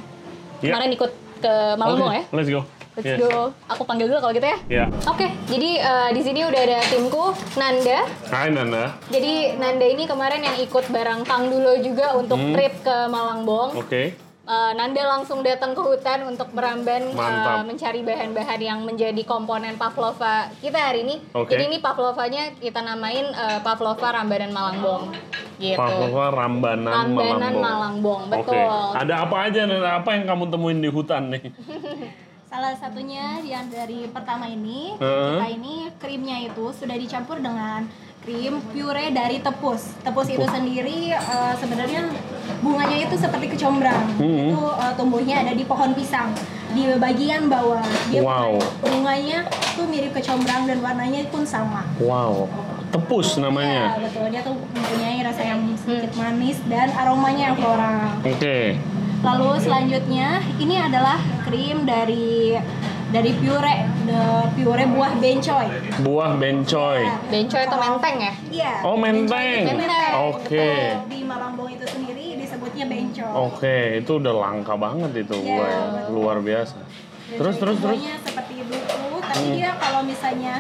Ya. 0.63 0.71
kemarin 0.71 0.95
ikut 0.95 1.11
ke 1.43 1.55
Malangbong 1.75 2.09
Oke, 2.09 2.19
ya. 2.21 2.25
Let's 2.31 2.49
go. 2.49 2.63
Let's 2.95 3.11
Yes. 3.11 3.19
go. 3.21 3.51
Aku 3.67 3.83
panggil 3.83 4.07
dulu 4.07 4.23
kalau 4.23 4.31
gitu 4.31 4.47
ya. 4.47 4.59
Ya. 4.71 4.85
Oke, 5.05 5.27
jadi 5.51 5.83
uh, 5.83 6.11
di 6.15 6.23
sini 6.23 6.47
udah 6.47 6.61
ada 6.63 6.79
timku 6.87 7.35
Nanda. 7.55 8.07
Hai 8.31 8.55
Nanda. 8.55 8.95
Jadi 9.11 9.59
Nanda 9.59 9.83
ini 9.83 10.07
kemarin 10.07 10.41
yang 10.41 10.55
ikut 10.57 10.87
bareng 10.89 11.27
Kang 11.27 11.51
Dulo 11.51 11.75
juga 11.83 12.15
untuk 12.15 12.39
Hmm. 12.39 12.55
trip 12.55 12.71
ke 12.81 12.97
Malangbong. 13.11 13.75
Oke. 13.75 14.15
Uh, 14.45 14.71
Nanda 14.73 15.01
langsung 15.09 15.41
datang 15.41 15.73
ke 15.73 15.81
hutan 15.81 16.29
untuk 16.29 16.53
meramban 16.53 17.11
uh, 17.11 17.65
mencari 17.65 18.05
bahan-bahan 18.05 18.61
yang 18.61 18.79
menjadi 18.85 19.25
komponen 19.25 19.75
pavlova 19.75 20.53
kita 20.61 20.77
hari 20.77 21.03
ini. 21.03 21.17
Oke. 21.33 21.51
Jadi 21.51 21.63
ini 21.67 21.79
pavlovanya 21.81 22.55
kita 22.55 22.79
namain 22.79 23.27
uh, 23.27 23.59
pavlova 23.59 24.15
rambanan 24.15 24.53
Malangbong. 24.53 25.17
Gitu. 25.55 25.79
Papua 25.79 26.29
Rambanan, 26.29 27.15
Rambanan 27.15 27.15
Malangbong. 27.15 27.63
Malangbong, 27.63 28.23
betul. 28.27 28.91
Ada 28.93 29.15
apa 29.23 29.37
aja 29.49 29.61
Nanda? 29.65 29.91
Apa 29.97 30.11
yang 30.13 30.27
kamu 30.27 30.45
temuin 30.47 30.79
di 30.79 30.91
hutan 30.91 31.31
nih? 31.31 31.43
Salah 32.55 32.71
satunya 32.79 33.43
yang 33.43 33.67
dari 33.67 34.07
pertama 34.07 34.47
ini, 34.47 34.95
Heeh. 34.95 35.43
kita 35.43 35.47
ini 35.51 35.75
krimnya 35.99 36.38
itu 36.38 36.71
sudah 36.71 36.95
dicampur 36.95 37.43
dengan 37.43 37.83
krim 38.23 38.62
pure 38.71 39.11
dari 39.11 39.43
tepus. 39.43 39.99
Tepus 40.07 40.31
itu 40.31 40.47
sendiri 40.47 41.11
eh, 41.11 41.55
sebenarnya 41.59 42.14
bunganya 42.62 43.11
itu 43.11 43.19
seperti 43.19 43.59
kecombrang. 43.59 44.07
Hmm. 44.23 44.55
Itu 44.55 44.71
eh, 44.71 44.93
tumbuhnya 44.95 45.43
ada 45.43 45.51
di 45.51 45.67
pohon 45.67 45.99
pisang. 45.99 46.31
Di 46.71 46.95
bagian 46.95 47.51
bawah 47.51 47.83
dia 48.07 48.23
Wow. 48.23 48.62
bunganya 48.79 49.51
tuh 49.75 49.90
mirip 49.90 50.14
kecombrang 50.14 50.71
dan 50.71 50.79
warnanya 50.79 51.27
pun 51.35 51.43
sama. 51.43 51.83
Wow. 51.99 52.47
Tepus 52.95 53.35
Ya, 53.35 53.51
namanya. 53.51 53.99
betul. 53.99 54.31
Dia 54.31 54.47
tuh 54.47 54.55
mempunyai 54.55 55.27
rasa 55.27 55.43
yang 55.43 55.59
sedikit 55.75 56.14
manis 56.14 56.62
dan 56.71 56.95
aromanya 56.95 57.51
yang 57.51 57.59
floral. 57.59 58.14
Oke. 58.23 58.79
Lalu 59.25 59.51
selanjutnya 59.59 60.29
ini 60.61 60.77
adalah 60.77 61.17
krim 61.43 61.83
dari 61.83 62.53
dari 63.09 63.31
pure 63.33 63.75
the 64.05 64.21
pure 64.53 64.85
buah 64.85 65.13
bencoy. 65.17 65.67
Buah 66.03 66.33
bencoy. 66.35 67.01
Bencoy 67.31 67.63
atau 67.63 67.79
menteng 67.79 68.17
ya? 68.21 68.33
Iya. 68.51 68.75
Oh, 68.85 68.97
menteng. 68.99 69.65
Menteng. 69.65 70.13
Oke. 70.29 70.61
Betul. 70.61 71.09
Di 71.09 71.19
Malangbong 71.25 71.71
itu 71.73 71.87
sendiri 71.89 72.27
disebutnya 72.37 72.85
bencoy. 72.85 73.33
Oke, 73.33 73.77
itu 73.99 74.13
udah 74.19 74.35
langka 74.35 74.75
banget 74.75 75.11
itu 75.17 75.37
Iya, 75.37 75.47
buah. 75.49 75.73
betul. 75.73 76.13
Luar 76.13 76.37
biasa. 76.39 76.75
Bencoy 76.77 77.39
Terus 77.41 77.55
terus 77.57 77.77
terus. 77.81 77.99
seperti 78.21 78.55
duku, 78.61 79.01
tapi 79.19 79.41
Hmm. 79.41 79.55
dia 79.57 79.71
kalau 79.81 80.01
misalnya 80.05 80.55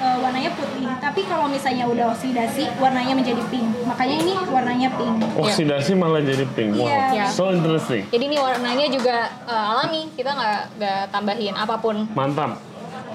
eh, 0.00 0.16
warnanya 0.18 0.50
putih, 0.56 0.88
tapi 0.98 1.20
kalau 1.28 1.46
misalnya 1.46 1.84
udah 1.84 2.10
oksidasi 2.16 2.64
warnanya 2.80 3.12
menjadi 3.12 3.42
pink. 3.52 3.68
Makanya 3.84 4.16
ini 4.24 4.32
warnanya 4.48 4.88
pink. 4.96 5.14
Oksidasi 5.36 5.92
malah 5.94 6.24
jadi 6.24 6.44
pink. 6.56 6.80
Wow. 6.80 6.88
Iya. 6.88 7.28
So 7.28 7.52
interesting. 7.52 8.08
Jadi 8.08 8.24
ini 8.32 8.36
warnanya 8.40 8.86
juga 8.88 9.28
uh, 9.44 9.70
alami, 9.76 10.08
kita 10.16 10.32
nggak 10.32 10.60
nggak 10.80 11.00
tambahin 11.12 11.54
apa 11.54 11.74
pun. 11.78 12.08
Mantap. 12.16 12.56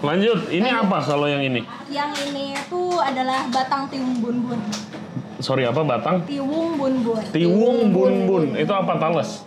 Lanjut, 0.05 0.53
ini 0.53 0.69
apa 0.69 1.01
kalau 1.01 1.25
yang 1.25 1.41
ini? 1.41 1.65
Yang 1.89 2.11
ini 2.29 2.53
tuh 2.69 3.01
adalah 3.01 3.49
batang 3.49 3.89
tiwung 3.89 4.21
bun-bun. 4.21 4.59
Sorry 5.41 5.65
apa 5.65 5.81
batang? 5.81 6.21
Tiwung 6.29 6.77
bun-bun. 6.77 7.19
Tiwung 7.33 7.89
bun-bun. 7.89 8.53
Itu 8.53 8.71
apa 8.75 9.01
tales? 9.01 9.45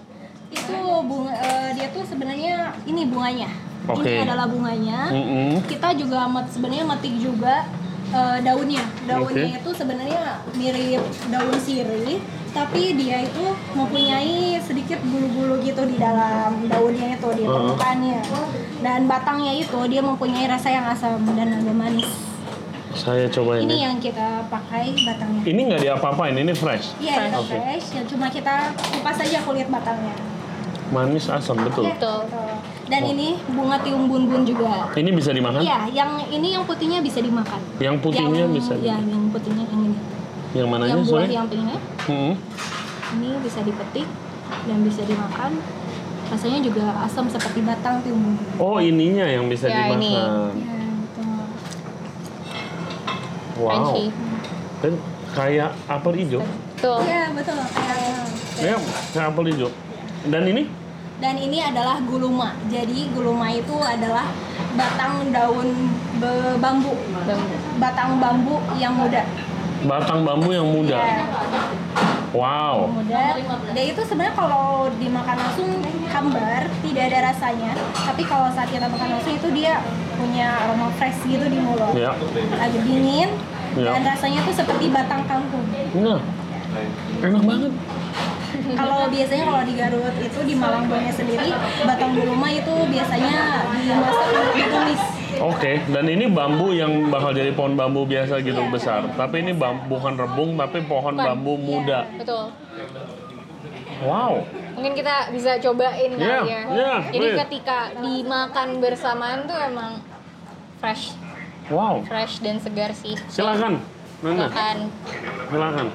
itu 0.48 0.76
bunga 1.04 1.32
eh, 1.36 1.68
dia 1.76 1.88
tuh 1.92 2.04
sebenarnya 2.08 2.72
ini 2.88 3.04
bunganya 3.04 3.48
Oke. 3.90 4.04
ini 4.06 4.20
adalah 4.22 4.46
bunganya 4.46 5.00
Mm-mm. 5.08 5.64
kita 5.64 5.88
juga 5.94 6.24
met- 6.24 6.48
sebenarnya 6.48 6.84
metik 6.86 7.14
juga 7.16 7.64
eh, 8.08 8.38
daunnya 8.40 8.84
daunnya 9.04 9.46
Oke. 9.48 9.60
itu 9.60 9.70
sebenarnya 9.72 10.22
mirip 10.52 11.00
daun 11.26 11.56
sirih 11.58 12.20
tapi 12.48 12.94
dia 12.94 13.22
itu 13.22 13.44
mempunyai 13.72 14.56
sedikit 14.58 14.96
bulu-bulu 15.02 15.60
gitu 15.60 15.84
di 15.84 15.96
dalam 15.96 16.64
daunnya 16.64 17.14
itu 17.14 17.28
di 17.34 17.44
permukaannya 17.44 18.20
dan 18.78 19.04
batangnya 19.04 19.52
itu 19.54 19.78
dia 19.86 20.00
mempunyai 20.00 20.44
rasa 20.46 20.68
yang 20.68 20.84
asam 20.86 21.20
dan 21.32 21.52
agak 21.54 21.72
manis 21.72 22.08
Saya 22.90 23.28
coba 23.28 23.56
ini 23.56 23.68
ini. 23.68 23.76
yang 23.84 23.96
kita 23.98 24.48
pakai 24.48 24.90
batangnya 24.98 25.44
Ini 25.44 25.60
nggak 25.62 25.82
diapa-apain, 25.82 26.34
ini 26.34 26.50
fresh. 26.52 26.96
iya 26.98 27.28
itu 27.28 27.36
Oke. 27.38 27.52
fresh 27.52 27.86
ya 27.92 28.02
cuma 28.04 28.26
kita 28.26 28.54
kupas 28.74 29.16
saja 29.18 29.38
kulit 29.42 29.68
batangnya 29.68 30.16
Manis 30.88 31.28
asam 31.28 31.52
betul. 31.58 31.84
Betul. 31.84 32.24
Betul. 32.24 32.48
Dan 32.88 33.02
ini 33.06 33.28
bunga 33.46 33.76
tiung 33.78 34.08
bun-bun 34.08 34.42
juga. 34.42 34.88
Ini 34.90 35.10
bisa 35.12 35.30
dimakan? 35.30 35.60
Iya, 35.60 35.92
yang 35.92 36.10
ini 36.26 36.56
yang 36.56 36.64
putihnya 36.64 36.98
bisa 36.98 37.20
dimakan. 37.20 37.60
Yang 37.76 37.96
putihnya 38.00 38.40
yang, 38.42 38.52
bisa. 38.52 38.72
Ya, 38.80 38.96
yang 38.96 39.28
putihnya 39.28 39.64
yang 39.64 39.82
ini. 39.84 39.98
Yang 40.50 40.66
mananya 40.66 40.90
yang 40.90 41.04
buah 41.04 41.12
sorry? 41.20 41.34
yang 41.34 41.46
pinknya 41.46 41.76
Hmm. 42.08 42.32
ini 43.12 43.28
bisa 43.38 43.60
dipetik 43.60 44.08
dan 44.64 44.78
bisa 44.80 45.04
dimakan. 45.04 45.60
Rasanya 46.28 46.60
juga 46.60 46.84
asam 47.04 47.24
seperti 47.26 47.60
batang 47.60 48.00
tiung 48.00 48.20
bun. 48.20 48.36
Oh 48.56 48.76
ininya 48.78 49.24
yang 49.24 49.44
bisa 49.46 49.64
Ya, 49.66 49.84
dimakan. 49.86 49.96
ini. 49.98 50.12
Ya, 50.12 50.28
betul. 50.98 51.40
Wow. 53.58 53.68
Crunchy. 53.84 54.06
Dan 54.78 54.92
kayak 55.30 55.70
apel 55.84 56.12
hijau. 56.16 56.40
Betul. 56.74 56.98
Iya, 57.02 57.22
betul. 57.34 57.58
Kayak- 57.68 58.28
Ya, 58.58 58.74
kayak 59.12 59.26
apel 59.28 59.44
hijau. 59.46 59.70
Dan 60.24 60.42
ini? 60.46 60.62
Dan 61.18 61.34
ini 61.34 61.58
adalah 61.58 61.98
guluma. 62.00 62.54
Jadi 62.68 63.10
guluma 63.10 63.50
itu 63.50 63.74
adalah 63.74 64.30
batang 64.72 65.34
daun 65.34 65.90
be- 66.16 66.56
bambu. 66.56 66.94
Batang 67.76 68.22
bambu 68.22 68.62
yang 68.78 68.94
muda. 68.94 69.26
Batang 69.82 70.22
bambu 70.22 70.50
yang 70.50 70.66
muda. 70.66 70.94
Ya, 70.96 71.26
Wow. 72.28 72.92
muda. 72.92 73.34
Dia 73.72 73.84
itu 73.88 74.02
sebenarnya 74.04 74.36
kalau 74.36 74.92
dimakan 74.94 75.36
langsung 75.38 75.70
hambar, 76.06 76.70
tidak 76.84 77.04
ada 77.08 77.18
rasanya. 77.32 77.72
Tapi 77.96 78.22
kalau 78.22 78.52
saat 78.52 78.68
kita 78.68 78.86
makan 78.86 79.16
langsung 79.16 79.34
itu 79.34 79.48
dia 79.50 79.80
punya 80.14 80.60
aroma 80.60 80.92
fresh 80.94 81.24
gitu 81.24 81.46
di 81.46 81.58
mulut. 81.58 81.96
Ya. 81.96 82.14
Agak 82.54 82.84
dingin 82.84 83.32
Ya. 83.74 83.90
dan 83.90 84.02
rasanya 84.06 84.44
tuh 84.44 84.54
seperti 84.54 84.90
batang 84.90 85.24
kangkung. 85.24 85.66
Nah, 85.94 86.20
enak 87.18 87.42
banget. 87.42 87.72
Kalau 88.74 89.06
biasanya 89.06 89.44
kalau 89.44 89.62
di 89.62 89.74
Garut 89.74 90.14
itu 90.18 90.40
di 90.42 90.54
Malangbongnya 90.54 91.12
sendiri 91.12 91.50
batang 91.82 92.12
guluma 92.12 92.48
itu 92.48 92.74
biasanya 92.86 93.36
dimasak 93.74 94.26
untuk 94.28 94.54
ditumis. 94.54 95.02
Oke, 95.38 95.72
dan 95.86 96.04
ini 96.04 96.26
bambu 96.26 96.72
yang 96.72 96.90
bakal 97.08 97.30
jadi 97.30 97.52
pohon 97.52 97.72
bambu 97.72 98.02
biasa 98.02 98.40
gitu 98.40 98.58
Iya. 98.58 98.72
besar. 98.72 99.00
Tapi 99.12 99.40
ini 99.40 99.52
bambu, 99.52 99.94
bukan 99.94 100.16
rebung, 100.16 100.56
tapi 100.56 100.82
pohon 100.82 101.14
Bukan. 101.14 101.24
bambu 101.24 101.54
muda. 101.54 102.10
Betul. 102.12 102.50
Wow. 103.98 104.42
Mungkin 104.74 104.92
kita 104.94 105.30
bisa 105.30 105.58
cobain 105.60 106.10
kali 106.12 106.22
Iya, 106.22 106.38
ya. 106.40 106.60
iya, 106.68 106.92
Jadi 107.08 107.18
please. 107.24 107.38
ketika 107.44 107.78
dimakan 107.98 108.68
bersamaan 108.78 109.38
tuh 109.44 109.58
emang 109.60 109.92
fresh, 110.78 111.14
Wow. 111.68 112.02
fresh 112.02 112.38
dan 112.38 112.58
segar 112.58 112.90
sih. 112.92 113.14
Silakan. 113.28 113.78
Nana, 114.18 114.46
Silakan. 114.46 114.76
silakan. 115.46 115.86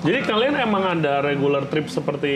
Jadi 0.00 0.18
kalian 0.24 0.54
emang 0.56 0.84
ada 0.86 1.20
regular 1.20 1.66
trip 1.66 1.86
seperti 1.86 2.34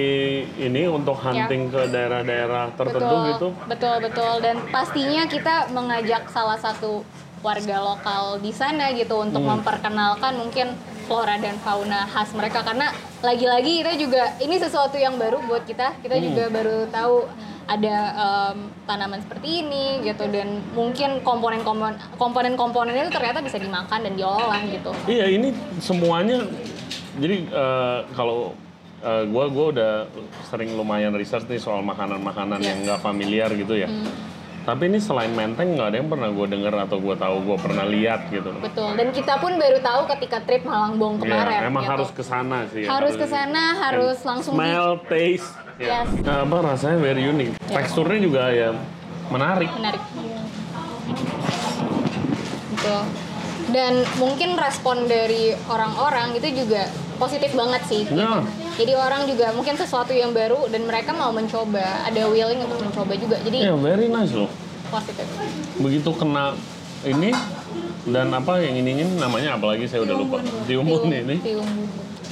ini 0.57 0.84
untuk 0.86 1.16
hunting 1.16 1.68
ke 1.68 1.88
daerah-daerah 1.88 2.74
tertentu 2.74 3.14
betul, 3.14 3.28
gitu? 3.30 3.49
Betul, 3.66 3.97
betul. 4.03 4.34
Dan 4.40 4.57
pastinya 4.68 5.24
kita 5.24 5.68
mengajak 5.70 6.28
salah 6.28 6.57
satu 6.57 7.05
warga 7.45 7.76
lokal 7.76 8.40
di 8.40 8.51
sana 8.51 8.88
gitu 8.92 9.20
untuk 9.20 9.45
Hmm. 9.45 9.61
memperkenalkan 9.61 10.32
mungkin 10.40 10.72
flora 11.05 11.36
dan 11.36 11.61
fauna 11.61 12.09
khas 12.09 12.32
mereka 12.32 12.64
karena 12.64 12.88
lagi-lagi 13.20 13.84
kita 13.84 13.92
juga 14.01 14.32
ini 14.40 14.57
sesuatu 14.57 14.97
yang 14.97 15.20
baru 15.20 15.45
buat 15.45 15.68
kita. 15.68 16.01
Kita 16.01 16.16
Hmm. 16.16 16.24
juga 16.24 16.45
baru 16.49 16.88
tahu 16.88 17.14
ada 17.64 17.97
em, 18.53 18.68
tanaman 18.84 19.24
seperti 19.24 19.64
ini 19.64 20.05
gitu 20.05 20.28
dan 20.28 20.61
mungkin 20.76 21.24
komponen-komponen 21.24 21.97
komponen-komponennya 22.20 23.09
itu 23.09 23.12
ternyata 23.12 23.40
bisa 23.40 23.57
dimakan 23.57 24.05
dan 24.05 24.12
diolah 24.16 24.61
gitu. 24.68 24.92
Iya, 25.09 25.32
ini 25.32 25.49
semuanya. 25.80 26.45
Jadi 27.14 27.36
eh, 27.46 27.98
kalau 28.12 28.54
gue 29.04 29.44
gua 29.52 29.66
udah 29.68 29.92
sering 30.48 30.72
lumayan 30.72 31.12
research 31.12 31.44
nih 31.44 31.60
soal 31.60 31.84
makanan-makanan 31.84 32.56
Yes. 32.56 32.68
yang 32.72 32.78
nggak 32.88 33.00
familiar 33.04 33.52
gitu 33.52 33.76
ya. 33.76 33.84
Tapi 34.64 34.88
ini 34.88 34.96
selain 34.96 35.28
menteng 35.28 35.76
nggak 35.76 35.92
ada 35.92 35.96
yang 36.00 36.08
pernah 36.08 36.32
gue 36.32 36.46
denger 36.48 36.72
atau 36.88 36.96
gue 36.96 37.12
tahu 37.12 37.36
gue 37.44 37.56
pernah 37.60 37.84
lihat 37.84 38.32
gitu. 38.32 38.48
Betul. 38.64 38.96
Dan 38.96 39.12
kita 39.12 39.36
pun 39.36 39.60
baru 39.60 39.76
tahu 39.84 40.08
ketika 40.16 40.40
trip 40.40 40.64
Malangbong 40.64 41.20
kemarin. 41.20 41.52
Iya, 41.52 41.68
emang 41.68 41.84
gitu. 41.84 41.92
harus 41.92 42.10
ke 42.16 42.24
sana 42.24 42.64
sih. 42.72 42.88
ya. 42.88 42.96
harus 42.96 43.12
ke 43.12 43.26
sana, 43.28 43.62
harus 43.76 44.16
langsung 44.24 44.56
di 44.56 44.64
Smell, 44.64 44.88
taste. 45.04 45.52
ya. 45.76 46.00
Yes. 46.00 46.08
Nah, 46.24 46.48
apa 46.48 46.56
rasanya 46.64 46.96
very 46.96 47.28
unique. 47.28 47.52
Teksturnya 47.68 48.16
juga 48.24 48.48
ya 48.56 48.72
menarik. 49.28 49.68
menarik. 49.76 50.00
Betul. 52.72 53.04
Dan 53.75 54.07
mungkin 54.22 54.55
respon 54.55 55.11
dari 55.11 55.51
orang-orang 55.66 56.39
itu 56.39 56.62
juga 56.62 56.87
positif 57.18 57.51
banget 57.59 57.83
sih. 57.91 58.07
Ya. 58.07 58.39
Jadi 58.79 58.93
orang 58.95 59.27
juga 59.27 59.51
mungkin 59.51 59.75
sesuatu 59.75 60.14
yang 60.14 60.31
baru 60.31 60.70
dan 60.70 60.87
mereka 60.87 61.11
mau 61.11 61.35
mencoba, 61.35 62.07
ada 62.07 62.22
willing 62.31 62.62
untuk 62.62 62.79
mencoba 62.79 63.18
juga. 63.18 63.37
Jadi 63.43 63.66
Ya, 63.66 63.75
very 63.75 64.07
nice 64.07 64.31
loh. 64.31 64.47
positif. 64.91 65.27
Begitu 65.83 66.07
kena 66.14 66.55
ini 67.03 67.35
dan 68.07 68.31
apa 68.31 68.62
yang 68.62 68.79
ininya 68.79 69.27
namanya 69.27 69.59
apalagi 69.59 69.91
saya 69.91 70.07
udah 70.07 70.16
lupa. 70.22 70.39
Tiumbun 70.70 71.11
ini. 71.11 71.37
Tiumbun. 71.43 71.87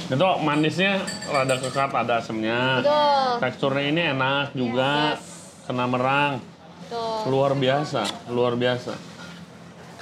Itu 0.07 0.27
manisnya 0.43 1.03
rada 1.27 1.59
kekat 1.59 1.91
ada 1.91 2.23
asemnya. 2.23 2.79
Betul. 2.79 3.27
Teksturnya 3.43 3.83
ini 3.91 4.01
enak 4.15 4.55
juga. 4.55 5.19
Kena 5.67 5.87
merang. 5.87 6.39
Betul. 6.87 7.35
Luar 7.35 7.51
biasa, 7.55 8.03
luar 8.31 8.55
biasa. 8.55 8.93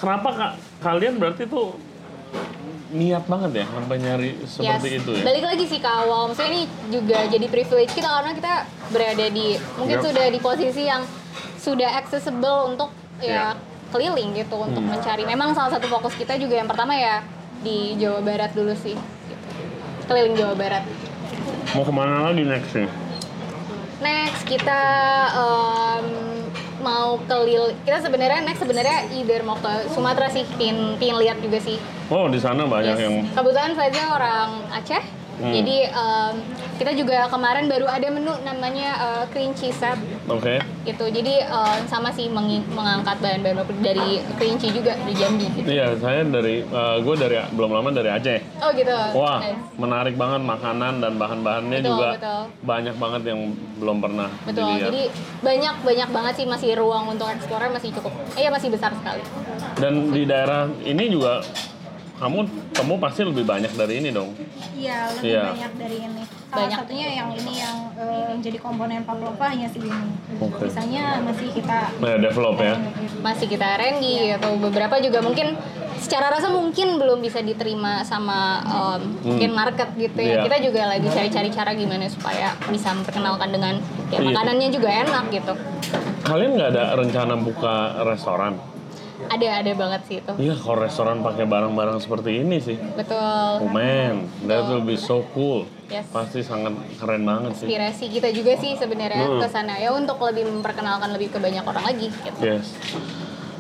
Kenapa 0.02 0.30
kak 0.34 0.52
kalian 0.82 1.16
berarti 1.16 1.45
tuh 1.45 1.78
niat 2.91 3.24
banget 3.24 3.64
ya 3.64 3.66
sampai 3.70 3.97
nyari 3.97 4.30
seperti 4.43 4.88
Yes. 4.89 4.99
itu 4.99 5.12
ya? 5.14 5.24
Balik 5.24 5.45
lagi 5.45 5.64
sih 5.66 5.80
ke 5.80 5.88
awal, 5.88 6.28
maksudnya 6.28 6.49
ini 6.52 6.62
juga 6.89 7.18
jadi 7.24 7.45
privilege 7.47 7.93
kita 7.93 8.10
karena 8.10 8.32
kita 8.34 8.54
berada 8.89 9.26
di 9.30 9.47
mungkin 9.78 9.97
Yep. 9.97 10.04
sudah 10.04 10.26
di 10.28 10.39
posisi 10.41 10.84
yang 10.84 11.06
sudah 11.56 11.89
accessible 11.95 12.68
untuk 12.68 12.89
ya 13.20 13.54
Yeah. 13.54 13.54
keliling 13.89 14.34
gitu 14.34 14.58
untuk 14.58 14.82
Hmm. 14.82 14.91
mencari. 14.91 15.24
Memang 15.24 15.54
salah 15.54 15.70
satu 15.70 15.86
fokus 15.86 16.16
kita 16.16 16.36
juga 16.36 16.56
yang 16.56 16.66
pertama 16.66 16.91
ya 16.91 17.22
di 17.62 17.93
Jawa 17.95 18.20
Barat 18.20 18.52
dulu 18.52 18.74
sih. 18.74 18.97
gitu. 18.97 19.47
Keliling 20.04 20.34
Jawa 20.34 20.58
Barat. 20.58 20.84
Mau 21.72 21.86
ke 21.86 21.93
mana 21.93 22.26
lagi 22.26 22.41
next 22.41 22.74
nih? 22.74 22.89
Next 23.99 24.41
kita 24.43 24.82
em, 25.32 26.08
mau 26.82 27.21
keliling. 27.23 27.77
Kita 27.86 28.01
sebenarnya 28.01 28.41
next 28.43 28.59
sebenarnya 28.59 29.07
either 29.13 29.41
mau 29.45 29.55
ke 29.55 29.88
Sumatera 29.93 30.27
sih, 30.27 30.43
pin 30.57 30.97
pin 30.97 31.15
lihat 31.15 31.39
juga 31.39 31.61
sih. 31.61 31.77
Oh 32.09 32.27
di 32.27 32.41
sana 32.41 32.67
banyak 32.67 32.97
Yes. 32.97 33.03
yang 33.05 33.15
Kebetulan 33.32 33.71
saya 33.77 34.03
orang 34.11 34.49
Aceh. 34.73 35.20
Hmm. 35.38 35.53
Jadi 35.53 35.77
em, 35.86 36.34
kita 36.75 36.91
juga 36.91 37.25
kemarin 37.25 37.65
baru 37.65 37.86
ada 37.86 38.07
menu 38.07 38.34
namanya 38.41 38.89
eh, 38.93 39.23
kerinci 39.29 39.69
set 39.69 39.97
oke. 40.25 40.59
gitu. 40.82 41.05
Jadi 41.07 41.41
em, 41.41 41.79
sama 41.86 42.09
sih 42.09 42.27
mengi- 42.27 42.65
mengangkat 42.67 43.17
bahan-bahan 43.17 43.63
dari 43.79 44.19
kerinci 44.36 44.69
juga 44.71 44.93
di 45.01 45.13
Jambi 45.13 45.47
gitu. 45.51 45.67
Iya 45.67 45.95
saya 45.95 46.21
dari 46.23 46.61
gue 47.01 47.15
dari 47.15 47.38
belum 47.51 47.71
lama 47.71 47.89
dari 47.89 48.09
Aceh. 48.09 48.39
Oh 48.59 48.69
gitu. 48.71 48.93
Wah 49.13 49.39
Nice. 49.39 49.57
menarik 49.75 50.15
banget 50.15 50.41
makanan 50.41 50.93
dan 50.99 51.13
bahan-bahannya 51.15 51.79
juga 51.82 52.07
betul. 52.15 52.41
banyak 52.61 52.95
banget 52.95 53.21
yang 53.25 53.39
belum 53.77 53.97
pernah 53.97 54.29
Betul. 54.43 54.65
dilihat. 54.67 54.89
Jadi 54.89 55.03
banyak 55.41 55.75
banyak 55.82 56.09
banget 56.11 56.34
sih 56.38 56.45
masih 56.45 56.69
ruang 56.75 57.05
untuk 57.07 57.27
eksplornya 57.27 57.71
masih 57.71 57.89
cukup. 57.93 58.13
Eh 58.36 58.47
masih 58.47 58.69
besar 58.69 58.91
sekali. 58.93 59.23
Dan 59.77 60.11
di 60.11 60.23
daerah 60.23 60.69
ini 60.84 61.09
juga 61.09 61.41
kamu 62.22 62.39
temu 62.69 62.95
pasti 63.01 63.26
lebih 63.26 63.41
banyak 63.43 63.74
dari 63.74 63.97
ini 63.97 64.13
dong. 64.13 64.30
Iya, 64.78 65.09
lebih 65.11 65.26
Iya. 65.26 65.43
banyak 65.49 65.74
dari 65.76 65.97
ini. 65.99 66.24
Salah 66.45 66.57
Banyak. 66.61 66.78
satunya 66.78 67.07
yang 67.09 67.30
ini 67.34 67.53
yang 67.57 67.78
eh, 67.95 68.34
jadi 68.38 68.57
komponen 68.57 69.01
pavlova 69.01 69.45
hanya 69.47 69.65
si 69.65 69.80
ini. 69.80 70.09
Oke. 70.38 70.67
Sisanya 70.67 71.17
masih 71.19 71.49
kita 71.49 71.89
Nah, 71.97 72.17
develop 72.19 72.61
ya. 72.61 72.76
Masih 73.19 73.47
kita 73.47 73.65
R&D 73.74 74.05
atau 74.36 74.53
beberapa 74.59 74.99
juga 74.99 75.19
mungkin 75.19 75.57
secara 75.95 76.30
rasa 76.30 76.49
mungkin 76.49 76.97
belum 76.97 77.22
bisa 77.22 77.41
diterima 77.41 78.01
sama 78.03 78.61
em, 78.61 79.01
mungkin 79.24 79.49
market 79.51 79.89
gitu 79.95 80.19
ya. 80.19 80.43
Kita 80.43 80.57
juga 80.59 80.82
lagi 80.88 81.07
cari-cari 81.07 81.49
cara 81.49 81.72
gimana 81.74 82.05
supaya 82.05 82.53
bisa 82.67 82.91
memperkenalkan 82.91 83.49
dengan 83.49 83.74
ya 84.09 84.19
Iya. 84.19 84.28
makanannya 84.30 84.69
juga 84.69 84.89
enak 84.91 85.24
gitu. 85.32 85.53
Kalian 86.22 86.51
nggak 86.53 86.69
ada 86.69 86.84
rencana 86.93 87.34
buka 87.36 87.74
restoran? 88.03 88.61
Ada 89.28 89.47
ada 89.61 89.72
banget 89.74 90.01
sih 90.07 90.15
itu. 90.17 90.34
Iya, 90.39 90.55
kalau 90.55 90.78
restoran 90.80 91.22
pakai 91.22 91.45
barang-barang 91.45 91.97
seperti 91.99 92.41
ini 92.41 92.57
sih. 92.57 92.78
Betul. 92.95 93.53
Oh 93.59 93.69
man, 93.69 94.26
that 94.45 94.65
will 94.65 94.82
be 94.82 94.95
so 94.95 95.22
cool. 95.32 95.67
Yes. 95.86 96.07
Pasti 96.07 96.39
sangat 96.41 96.72
keren 96.97 97.22
banget 97.22 97.59
sih. 97.59 97.67
Inspirasi 97.67 98.05
kita 98.07 98.30
juga 98.32 98.55
sih 98.57 98.74
sebenarnya 98.74 99.28
Hmm. 99.28 99.39
ke 99.39 99.47
sana 99.47 99.76
ya 99.76 99.91
untuk 99.91 100.17
lebih 100.17 100.47
memperkenalkan 100.47 101.11
lebih 101.11 101.30
ke 101.30 101.38
banyak 101.38 101.61
orang 101.61 101.84
lagi 101.84 102.07
gitu. 102.07 102.39
Yes. 102.39 102.72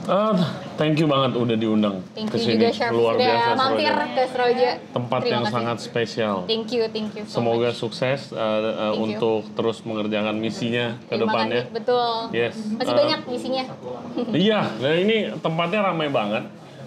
Ah, 0.03 0.33
thank 0.75 0.97
you 0.97 1.05
banget 1.05 1.35
udah 1.35 1.53
diundang 1.53 2.01
Thank 2.11 2.29
ke 2.29 2.37
you 2.37 2.45
sini. 2.47 2.57
juga 2.57 2.69
Chef 2.71 2.89
Luar 2.89 3.13
biasa 3.15 3.49
mampir 3.53 3.85
Seroja. 3.85 4.07
ke 4.07 4.23
Seroja. 4.27 4.69
Tempat 4.89 5.19
Terima 5.19 5.31
yang 5.31 5.43
kasih. 5.43 5.53
sangat 5.53 5.77
spesial. 5.79 6.35
Thank 6.43 6.67
you, 6.71 6.83
thank 6.87 7.09
you 7.11 7.23
so 7.23 7.37
Semoga 7.37 7.69
much. 7.69 7.77
sukses 7.77 8.19
uh, 8.29 8.35
uh, 8.35 8.49
Thank 8.57 8.65
you. 8.89 9.01
untuk 9.13 9.41
terus 9.53 9.77
mengerjakan 9.81 10.35
misinya 10.35 10.97
ke 10.99 11.11
Terima 11.11 11.21
depannya. 11.23 11.61
kasih. 11.63 11.75
Betul. 11.75 12.11
Yes. 12.31 12.55
Masih 12.71 12.89
Uh, 12.89 12.97
banyak 12.97 13.19
misinya. 13.25 13.63
Iya, 14.43 14.59
nah 14.75 14.93
ini 14.93 15.15
tempatnya 15.37 15.79
ramai 15.83 16.07
banget, 16.07 16.43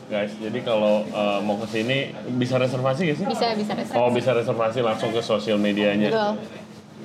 guys. 0.06 0.32
Jadi 0.34 0.58
kalau 0.60 1.06
uh, 1.06 1.38
mau 1.38 1.54
ke 1.56 1.66
sini 1.66 2.10
bisa 2.34 2.56
reservasi 2.56 3.00
gak 3.06 3.16
sih? 3.16 3.26
Bisa 3.26 3.46
bisa 3.52 3.72
reservasi. 3.72 3.96
Oh, 3.96 4.10
bisa 4.10 4.30
reservasi 4.32 4.78
langsung 4.80 5.10
ke 5.10 5.20
sosial 5.20 5.56
medianya. 5.56 6.10
Betul. 6.10 6.32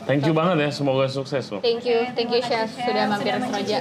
Thank 0.09 0.25
you 0.25 0.33
banget 0.33 0.57
ya, 0.65 0.69
semoga 0.73 1.05
sukses 1.05 1.53
loh. 1.53 1.61
Thank 1.61 1.85
you, 1.85 2.01
thank 2.17 2.33
you 2.33 2.41
chef 2.41 2.65
sudah 2.73 3.05
mampir 3.05 3.29
ke 3.29 3.45
Seroja. 3.45 3.77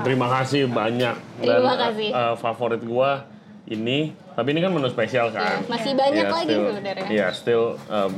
Terima 0.00 0.26
kasih 0.40 0.64
banyak. 0.64 1.14
Terima 1.44 1.74
kasih. 1.76 2.08
uh, 2.08 2.34
favorit 2.40 2.80
gua 2.80 3.28
ini, 3.68 4.16
tapi 4.32 4.56
ini 4.56 4.64
kan 4.64 4.72
menu 4.72 4.88
spesial 4.88 5.28
kan. 5.28 5.60
Iya, 5.60 5.68
masih 5.68 5.92
banyak 5.92 6.24
Iya, 6.24 6.32
lagi 6.32 6.54
sebenarnya. 6.56 7.06
Iya, 7.12 7.26
still 7.36 7.76
uh, 7.92 8.08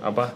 apa? 0.00 0.32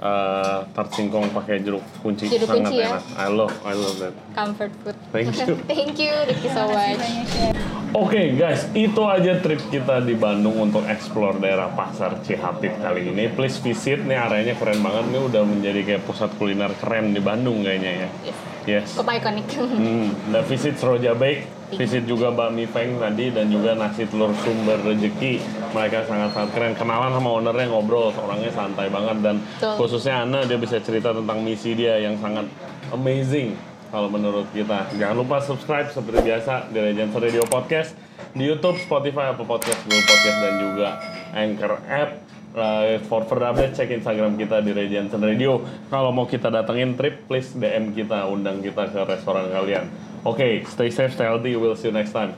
Uh, 0.00 0.64
tart 0.72 0.88
singkong 0.96 1.28
pakai 1.28 1.60
jeruk 1.60 1.84
kunci 2.00 2.24
Jeruk 2.24 2.48
sangat 2.48 2.72
kunci 2.72 2.80
ya. 2.80 2.96
enak. 2.96 3.04
I 3.20 3.28
love, 3.28 3.52
I 3.60 3.76
love 3.76 4.00
that. 4.00 4.16
Comfort 4.32 4.72
food. 4.80 4.96
Thank 5.12 5.36
you. 5.36 5.60
thank 5.68 6.00
you, 6.00 6.12
thank 6.24 6.40
you 6.40 6.52
so 6.56 6.64
much. 6.72 7.76
Oke 7.90 8.38
guys, 8.38 8.70
itu 8.70 9.02
aja 9.02 9.42
trip 9.42 9.58
kita 9.66 9.98
di 9.98 10.14
Bandung 10.14 10.54
untuk 10.70 10.86
explore 10.86 11.42
daerah 11.42 11.74
Pasar 11.74 12.22
Cihapit 12.22 12.78
kali 12.78 13.10
ini. 13.10 13.26
Please 13.34 13.58
visit, 13.58 14.06
nih 14.06 14.14
areanya 14.14 14.54
keren 14.54 14.78
banget. 14.78 15.10
Ini 15.10 15.18
udah 15.26 15.42
menjadi 15.42 15.80
kayak 15.82 16.02
pusat 16.06 16.30
kuliner 16.38 16.70
keren 16.78 17.10
di 17.10 17.18
Bandung 17.18 17.66
kayaknya 17.66 18.06
ya. 18.06 18.08
Yes. 18.22 18.38
Yes. 18.62 18.86
Cukup 18.94 19.10
ikonik. 19.18 19.50
Hmm, 19.58 20.14
dan 20.30 20.42
visit 20.46 20.78
Seroja 20.78 21.18
Bake, 21.18 21.50
visit 21.74 22.06
juga 22.06 22.30
Bakmi 22.30 22.70
Feng 22.70 23.02
tadi 23.02 23.34
dan 23.34 23.50
juga 23.50 23.74
nasi 23.74 24.06
telur 24.06 24.30
sumber 24.38 24.78
rezeki. 24.86 25.42
Mereka 25.74 26.06
sangat-sangat 26.06 26.50
keren. 26.54 26.72
Kenalan 26.78 27.10
sama 27.10 27.42
ownernya 27.42 27.74
ngobrol, 27.74 28.14
orangnya 28.14 28.54
santai 28.54 28.86
banget 28.86 29.18
dan 29.18 29.42
Betul. 29.42 29.74
khususnya 29.82 30.22
Ana 30.22 30.46
dia 30.46 30.62
bisa 30.62 30.78
cerita 30.78 31.10
tentang 31.10 31.42
misi 31.42 31.74
dia 31.74 31.98
yang 31.98 32.14
sangat 32.22 32.46
amazing 32.94 33.58
kalau 33.90 34.08
menurut 34.08 34.46
kita. 34.54 34.88
Jangan 34.96 35.16
lupa 35.18 35.42
subscribe 35.42 35.90
seperti 35.90 36.24
biasa 36.24 36.70
di 36.70 36.78
Legends 36.78 37.14
Radio 37.14 37.44
Podcast 37.46 37.92
di 38.32 38.46
YouTube, 38.46 38.78
Spotify, 38.78 39.34
Apple 39.34 39.46
Podcast, 39.46 39.82
Google 39.84 40.06
Podcast 40.06 40.38
dan 40.38 40.54
juga 40.62 40.88
Anchor 41.34 41.74
App. 41.86 42.10
Uh, 42.50 42.98
for 43.06 43.22
further 43.30 43.46
update 43.46 43.78
cek 43.78 43.94
Instagram 43.94 44.34
kita 44.34 44.58
di 44.58 44.74
Regensen 44.74 45.22
Radio. 45.22 45.62
Kalau 45.86 46.10
mau 46.10 46.26
kita 46.26 46.50
datengin 46.50 46.98
trip, 46.98 47.30
please 47.30 47.54
DM 47.54 47.94
kita, 47.94 48.26
undang 48.26 48.58
kita 48.58 48.90
ke 48.90 49.06
restoran 49.06 49.54
kalian. 49.54 49.86
Oke, 50.26 50.66
stay 50.66 50.90
safe, 50.90 51.14
stay 51.14 51.30
healthy. 51.30 51.54
We'll 51.54 51.78
see 51.78 51.90
you 51.90 51.94
next 51.94 52.10
time. 52.10 52.34